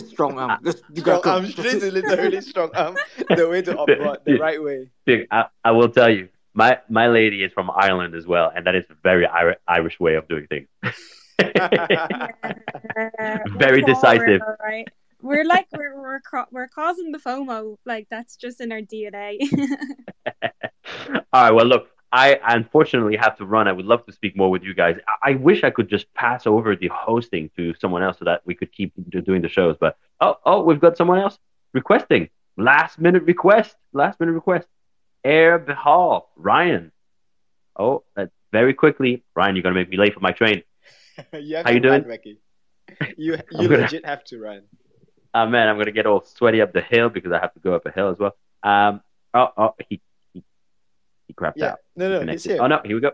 Strong 0.09 0.39
arm. 0.39 0.61
Just- 0.64 0.83
you 0.93 1.03
Strong 1.03 1.23
arm. 1.25 1.45
This 1.45 1.83
is 1.83 1.93
literally 1.93 2.41
strong 2.41 2.71
arm. 2.75 2.97
The 3.29 3.49
way 3.49 3.62
to 3.62 3.79
onboard, 3.79 4.18
the 4.25 4.39
right 4.39 4.62
way. 4.62 4.91
Big, 5.05 5.27
I, 5.31 5.47
I 5.64 5.71
will 5.71 5.89
tell 5.89 6.11
you, 6.11 6.29
my 6.55 6.79
my 6.89 7.09
lady 7.09 7.43
is 7.43 7.53
from 7.53 7.71
Ireland 7.71 8.15
as 8.15 8.27
well, 8.27 8.53
and 8.55 8.67
that 8.67 8.75
is 8.75 8.85
a 8.91 8.95
very 9.03 9.27
Irish, 9.27 9.59
Irish 9.69 10.01
way 10.01 10.15
of 10.15 10.29
doing 10.29 10.47
things. 10.49 10.69
Very 13.59 13.83
decisive. 13.83 14.43
right? 14.63 14.87
We're 15.23 15.45
like 15.45 15.67
we're 15.73 16.01
we're 16.01 16.21
we're 16.51 16.69
causing 16.69 17.13
the 17.13 17.19
FOMO. 17.19 17.77
Like 17.85 18.09
that's 18.11 18.37
just 18.37 18.61
in 18.61 18.73
our 18.73 18.81
DNA. 18.81 19.39
All 21.33 21.43
right. 21.43 21.51
Well, 21.53 21.67
look, 21.67 21.89
I 22.13 22.41
unfortunately 22.47 23.17
have 23.17 23.37
to 23.39 23.45
run. 23.45 23.69
I 23.69 23.73
would 23.73 23.87
love 23.87 24.05
to 24.07 24.13
speak 24.13 24.37
more 24.37 24.51
with 24.51 24.63
you 24.63 24.75
guys. 24.75 24.97
I, 25.23 25.33
I 25.33 25.35
wish 25.37 25.63
I 25.63 25.71
could 25.71 25.89
just 25.89 26.13
pass 26.15 26.47
over 26.47 26.75
the 26.75 26.89
hosting 26.93 27.51
to 27.57 27.75
someone 27.81 28.03
else 28.03 28.19
so 28.19 28.25
that 28.25 28.43
we 28.45 28.55
could 28.55 28.73
keep 28.73 28.93
doing 29.11 29.43
the 29.43 29.49
shows. 29.49 29.77
But 29.79 29.97
oh, 30.21 30.37
oh, 30.45 30.63
we've 30.63 30.81
got 30.81 30.97
someone 30.97 31.21
else 31.21 31.39
requesting 31.73 32.29
last 32.57 32.99
minute 32.99 33.23
request. 33.25 33.77
Last 33.93 34.19
minute 34.21 34.33
request. 34.33 34.67
Air 35.25 35.59
Behal, 35.59 36.25
Ryan. 36.37 36.93
Oh, 37.79 38.05
uh, 38.16 38.27
very 38.53 38.75
quickly, 38.75 39.23
Ryan. 39.35 39.57
You're 39.57 39.62
gonna 39.62 39.75
make 39.75 39.89
me 39.91 39.97
late 39.97 40.14
for 40.14 40.21
my 40.21 40.33
train. 40.33 40.62
you 41.33 41.57
have 41.57 41.64
How 41.66 41.71
to 41.71 41.75
you 41.75 41.81
doing? 41.81 42.03
run, 42.03 42.09
Becky. 42.09 42.39
You 43.16 43.35
I'm 43.35 43.43
you 43.62 43.68
gonna- 43.68 43.83
legit 43.83 44.05
have 44.05 44.25
to 44.25 44.39
run. 44.39 44.62
Oh 45.33 45.47
man, 45.47 45.68
I'm 45.68 45.79
gonna 45.79 45.93
get 45.93 46.07
all 46.07 46.23
sweaty 46.23 46.61
up 46.61 46.73
the 46.73 46.81
hill 46.81 47.09
because 47.09 47.31
I 47.33 47.39
have 47.39 47.55
to 47.55 47.61
go 47.61 47.75
up 47.75 47.87
a 47.87 47.91
hill 47.93 48.09
as 48.11 48.18
well. 48.18 48.35
Um. 48.62 49.01
Oh, 49.33 49.49
oh, 49.57 49.75
he 49.89 50.01
he, 50.35 50.43
he 51.29 51.35
crapped 51.35 51.53
Yeah. 51.57 51.73
out. 51.73 51.79
No, 51.95 52.23
no, 52.25 52.33
he's 52.33 52.43
here. 52.45 52.59
Oh 52.61 52.66
no, 52.66 52.81
here 52.85 52.97
we 52.97 53.01
go. 53.01 53.12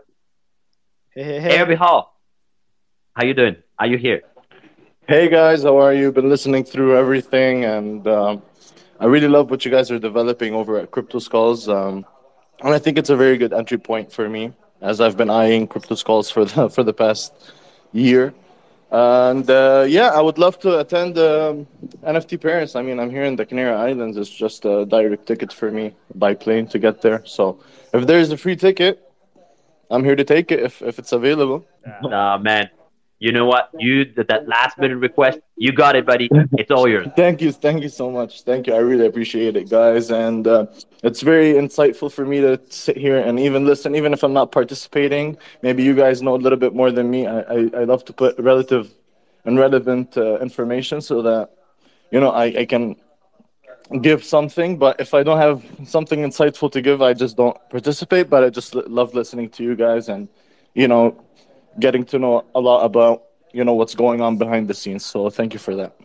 Hey, 1.11 1.23
hey, 1.23 1.39
hey. 1.41 1.57
Airby 1.57 1.75
Hall. 1.75 2.19
How 3.15 3.23
you 3.25 3.33
doing? 3.35 3.57
Are 3.77 3.85
you 3.87 3.97
here? 3.97 4.21
Hey 5.07 5.29
guys, 5.29 5.63
how 5.63 5.77
are 5.77 5.93
you? 5.93 6.11
Been 6.11 6.27
listening 6.29 6.63
through 6.63 6.97
everything, 6.97 7.63
and 7.65 8.05
um, 8.07 8.41
I 8.99 9.05
really 9.05 9.27
love 9.27 9.49
what 9.51 9.63
you 9.63 9.71
guys 9.71 9.91
are 9.91 9.99
developing 9.99 10.53
over 10.53 10.77
at 10.77 10.91
Crypto 10.91 11.19
Skulls. 11.19 11.69
Um, 11.69 12.05
and 12.61 12.73
I 12.73 12.79
think 12.79 12.97
it's 12.97 13.09
a 13.09 13.15
very 13.15 13.37
good 13.37 13.53
entry 13.53 13.77
point 13.77 14.11
for 14.11 14.27
me, 14.27 14.53
as 14.81 14.99
I've 14.99 15.15
been 15.15 15.29
eyeing 15.29 15.67
Crypto 15.67 15.95
Skulls 15.95 16.29
for 16.31 16.45
the 16.45 16.69
for 16.75 16.83
the 16.83 16.93
past 16.93 17.33
year. 17.93 18.33
And 18.89 19.49
uh, 19.49 19.85
yeah, 19.87 20.09
I 20.09 20.21
would 20.21 20.37
love 20.37 20.57
to 20.59 20.79
attend 20.79 21.17
um, 21.17 21.67
NFT 22.03 22.41
Paris. 22.41 22.75
I 22.75 22.81
mean, 22.81 22.99
I'm 22.99 23.09
here 23.09 23.23
in 23.23 23.35
the 23.35 23.45
Canary 23.45 23.75
Islands. 23.75 24.15
It's 24.15 24.29
just 24.29 24.63
a 24.65 24.85
direct 24.85 25.25
ticket 25.27 25.51
for 25.51 25.69
me 25.71 25.93
by 26.15 26.33
plane 26.33 26.67
to 26.67 26.79
get 26.79 27.01
there. 27.01 27.21
So 27.25 27.59
if 27.93 28.07
there's 28.07 28.31
a 28.31 28.37
free 28.37 28.55
ticket, 28.55 29.03
I'm 29.91 30.03
here 30.03 30.15
to 30.15 30.23
take 30.23 30.51
it 30.51 30.61
if, 30.61 30.81
if 30.81 30.99
it's 30.99 31.11
available. 31.11 31.67
Nah, 32.01 32.37
man. 32.37 32.69
You 33.19 33.31
know 33.31 33.45
what? 33.45 33.71
You 33.77 34.05
that 34.15 34.47
last 34.47 34.77
minute 34.77 34.97
request. 34.97 35.39
You 35.57 35.71
got 35.71 35.95
it, 35.95 36.05
buddy. 36.05 36.29
It's 36.57 36.71
all 36.71 36.87
yours. 36.87 37.07
Thank 37.15 37.41
you, 37.41 37.51
thank 37.51 37.81
you 37.81 37.89
so 37.89 38.11
much. 38.11 38.43
Thank 38.43 38.67
you. 38.67 38.73
I 38.73 38.77
really 38.77 39.07
appreciate 39.07 39.55
it, 39.55 39.69
guys. 39.69 40.11
And 40.11 40.47
uh, 40.47 40.67
it's 41.03 41.21
very 41.21 41.53
insightful 41.53 42.11
for 42.11 42.25
me 42.25 42.41
to 42.41 42.59
sit 42.69 42.95
here 42.97 43.17
and 43.17 43.39
even 43.39 43.65
listen, 43.65 43.95
even 43.95 44.13
if 44.13 44.23
I'm 44.23 44.33
not 44.33 44.51
participating. 44.51 45.37
Maybe 45.63 45.83
you 45.83 45.95
guys 45.95 46.21
know 46.21 46.35
a 46.35 46.41
little 46.45 46.59
bit 46.59 46.73
more 46.75 46.91
than 46.91 47.09
me. 47.09 47.25
I, 47.25 47.39
I, 47.41 47.57
I 47.81 47.83
love 47.85 48.05
to 48.05 48.13
put 48.13 48.37
relative 48.37 48.93
and 49.45 49.57
relevant 49.57 50.17
uh, 50.17 50.37
information 50.39 51.01
so 51.01 51.21
that 51.23 51.49
you 52.11 52.19
know 52.19 52.31
I, 52.31 52.45
I 52.61 52.65
can 52.65 52.95
give 54.01 54.23
something, 54.23 54.77
but 54.77 54.99
if 54.99 55.13
I 55.13 55.23
don't 55.23 55.37
have 55.37 55.63
something 55.85 56.19
insightful 56.19 56.71
to 56.71 56.81
give, 56.81 57.01
I 57.01 57.13
just 57.13 57.37
don't 57.37 57.57
participate. 57.69 58.29
But 58.29 58.43
I 58.43 58.49
just 58.49 58.75
l- 58.75 58.83
love 58.87 59.13
listening 59.13 59.49
to 59.51 59.63
you 59.63 59.75
guys 59.75 60.09
and, 60.09 60.27
you 60.73 60.87
know, 60.87 61.23
getting 61.79 62.03
to 62.05 62.19
know 62.19 62.45
a 62.55 62.59
lot 62.59 62.83
about, 62.83 63.23
you 63.53 63.63
know, 63.63 63.73
what's 63.73 63.95
going 63.95 64.21
on 64.21 64.37
behind 64.37 64.67
the 64.67 64.73
scenes. 64.73 65.05
So 65.05 65.29
thank 65.29 65.53
you 65.53 65.59
for 65.59 65.75
that. 65.75 65.95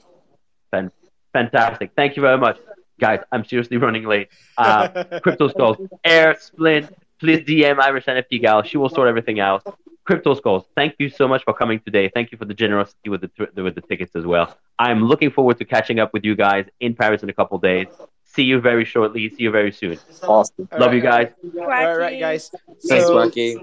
Fan- 0.71 0.93
Fantastic. 1.33 1.93
Thank 1.97 2.17
you 2.17 2.23
very 2.23 2.39
much. 2.39 2.59
Guys, 3.01 3.21
I'm 3.33 3.45
seriously 3.45 3.77
running 3.87 4.05
late. 4.05 4.29
Uh, 4.57 5.05
Crypto 5.23 5.49
Skulls, 5.49 5.77
Air, 6.05 6.37
Splint, 6.39 6.95
please 7.19 7.41
DM 7.41 7.81
Irish 7.81 8.05
NFT 8.07 8.41
Gal. 8.41 8.63
She 8.63 8.77
will 8.77 8.89
sort 8.89 9.09
everything 9.09 9.41
out. 9.41 9.63
Crypto 10.05 10.35
Skulls, 10.35 10.65
thank 10.77 10.97
you 10.99 11.09
so 11.09 11.29
much 11.29 11.45
for 11.45 11.55
coming 11.55 11.81
today. 11.81 12.11
Thank 12.13 12.33
you 12.33 12.39
for 12.39 12.45
the 12.45 12.55
generosity 12.55 13.09
with 13.09 13.21
the 13.23 13.63
with 13.63 13.77
the 13.77 13.81
tickets 13.81 14.17
as 14.17 14.27
well. 14.27 14.57
I'm 14.79 15.05
looking 15.05 15.31
forward 15.31 15.59
to 15.59 15.65
catching 15.65 16.01
up 16.01 16.13
with 16.13 16.25
you 16.25 16.35
guys 16.35 16.67
in 16.81 16.95
Paris 16.95 17.23
in 17.23 17.29
a 17.31 17.33
couple 17.33 17.57
days. 17.59 17.87
See 18.35 18.45
you 18.45 18.61
very 18.61 18.87
shortly. 18.87 19.29
See 19.29 19.43
you 19.43 19.51
very 19.51 19.73
soon. 19.73 19.99
Awesome. 20.23 20.67
Love 20.79 20.95
you 20.95 21.03
guys. 21.03 21.29
All 21.61 21.67
right, 21.99 22.19
guys. 22.19 22.51
Thanks, 22.89 23.07
So- 23.07 23.17
Wacky. 23.17 23.61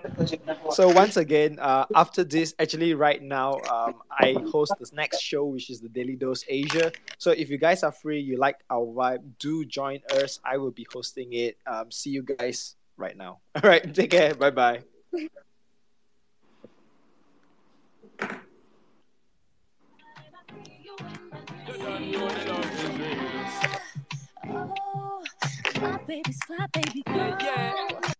So 0.73 0.89
once 0.89 1.17
again, 1.17 1.57
uh, 1.59 1.85
after 1.95 2.23
this, 2.23 2.53
actually 2.59 2.93
right 2.93 3.19
now, 3.21 3.59
um, 3.65 3.95
I 4.11 4.35
host 4.51 4.73
this 4.79 4.93
next 4.93 5.21
show, 5.21 5.45
which 5.45 5.71
is 5.71 5.81
the 5.81 5.89
Daily 5.89 6.15
Dose 6.15 6.45
Asia. 6.47 6.91
So 7.17 7.31
if 7.31 7.49
you 7.49 7.57
guys 7.57 7.81
are 7.81 7.91
free, 7.91 8.19
you 8.19 8.37
like 8.37 8.57
our 8.69 8.85
vibe, 8.85 9.23
do 9.39 9.65
join 9.65 10.01
us. 10.13 10.39
I 10.45 10.57
will 10.57 10.71
be 10.71 10.85
hosting 10.93 11.33
it. 11.33 11.57
Um, 11.65 11.89
see 11.89 12.11
you 12.11 12.21
guys 12.21 12.75
right 12.95 13.17
now. 13.17 13.39
All 13.55 13.63
right, 13.67 13.81
take 13.91 14.11
care. 14.11 14.35
Bye 14.35 14.51
bye. 14.51 14.83
My 25.81 25.97
baby's 26.05 26.37
fly, 26.45 26.65
baby 26.73 27.03
girl. 27.05 28.18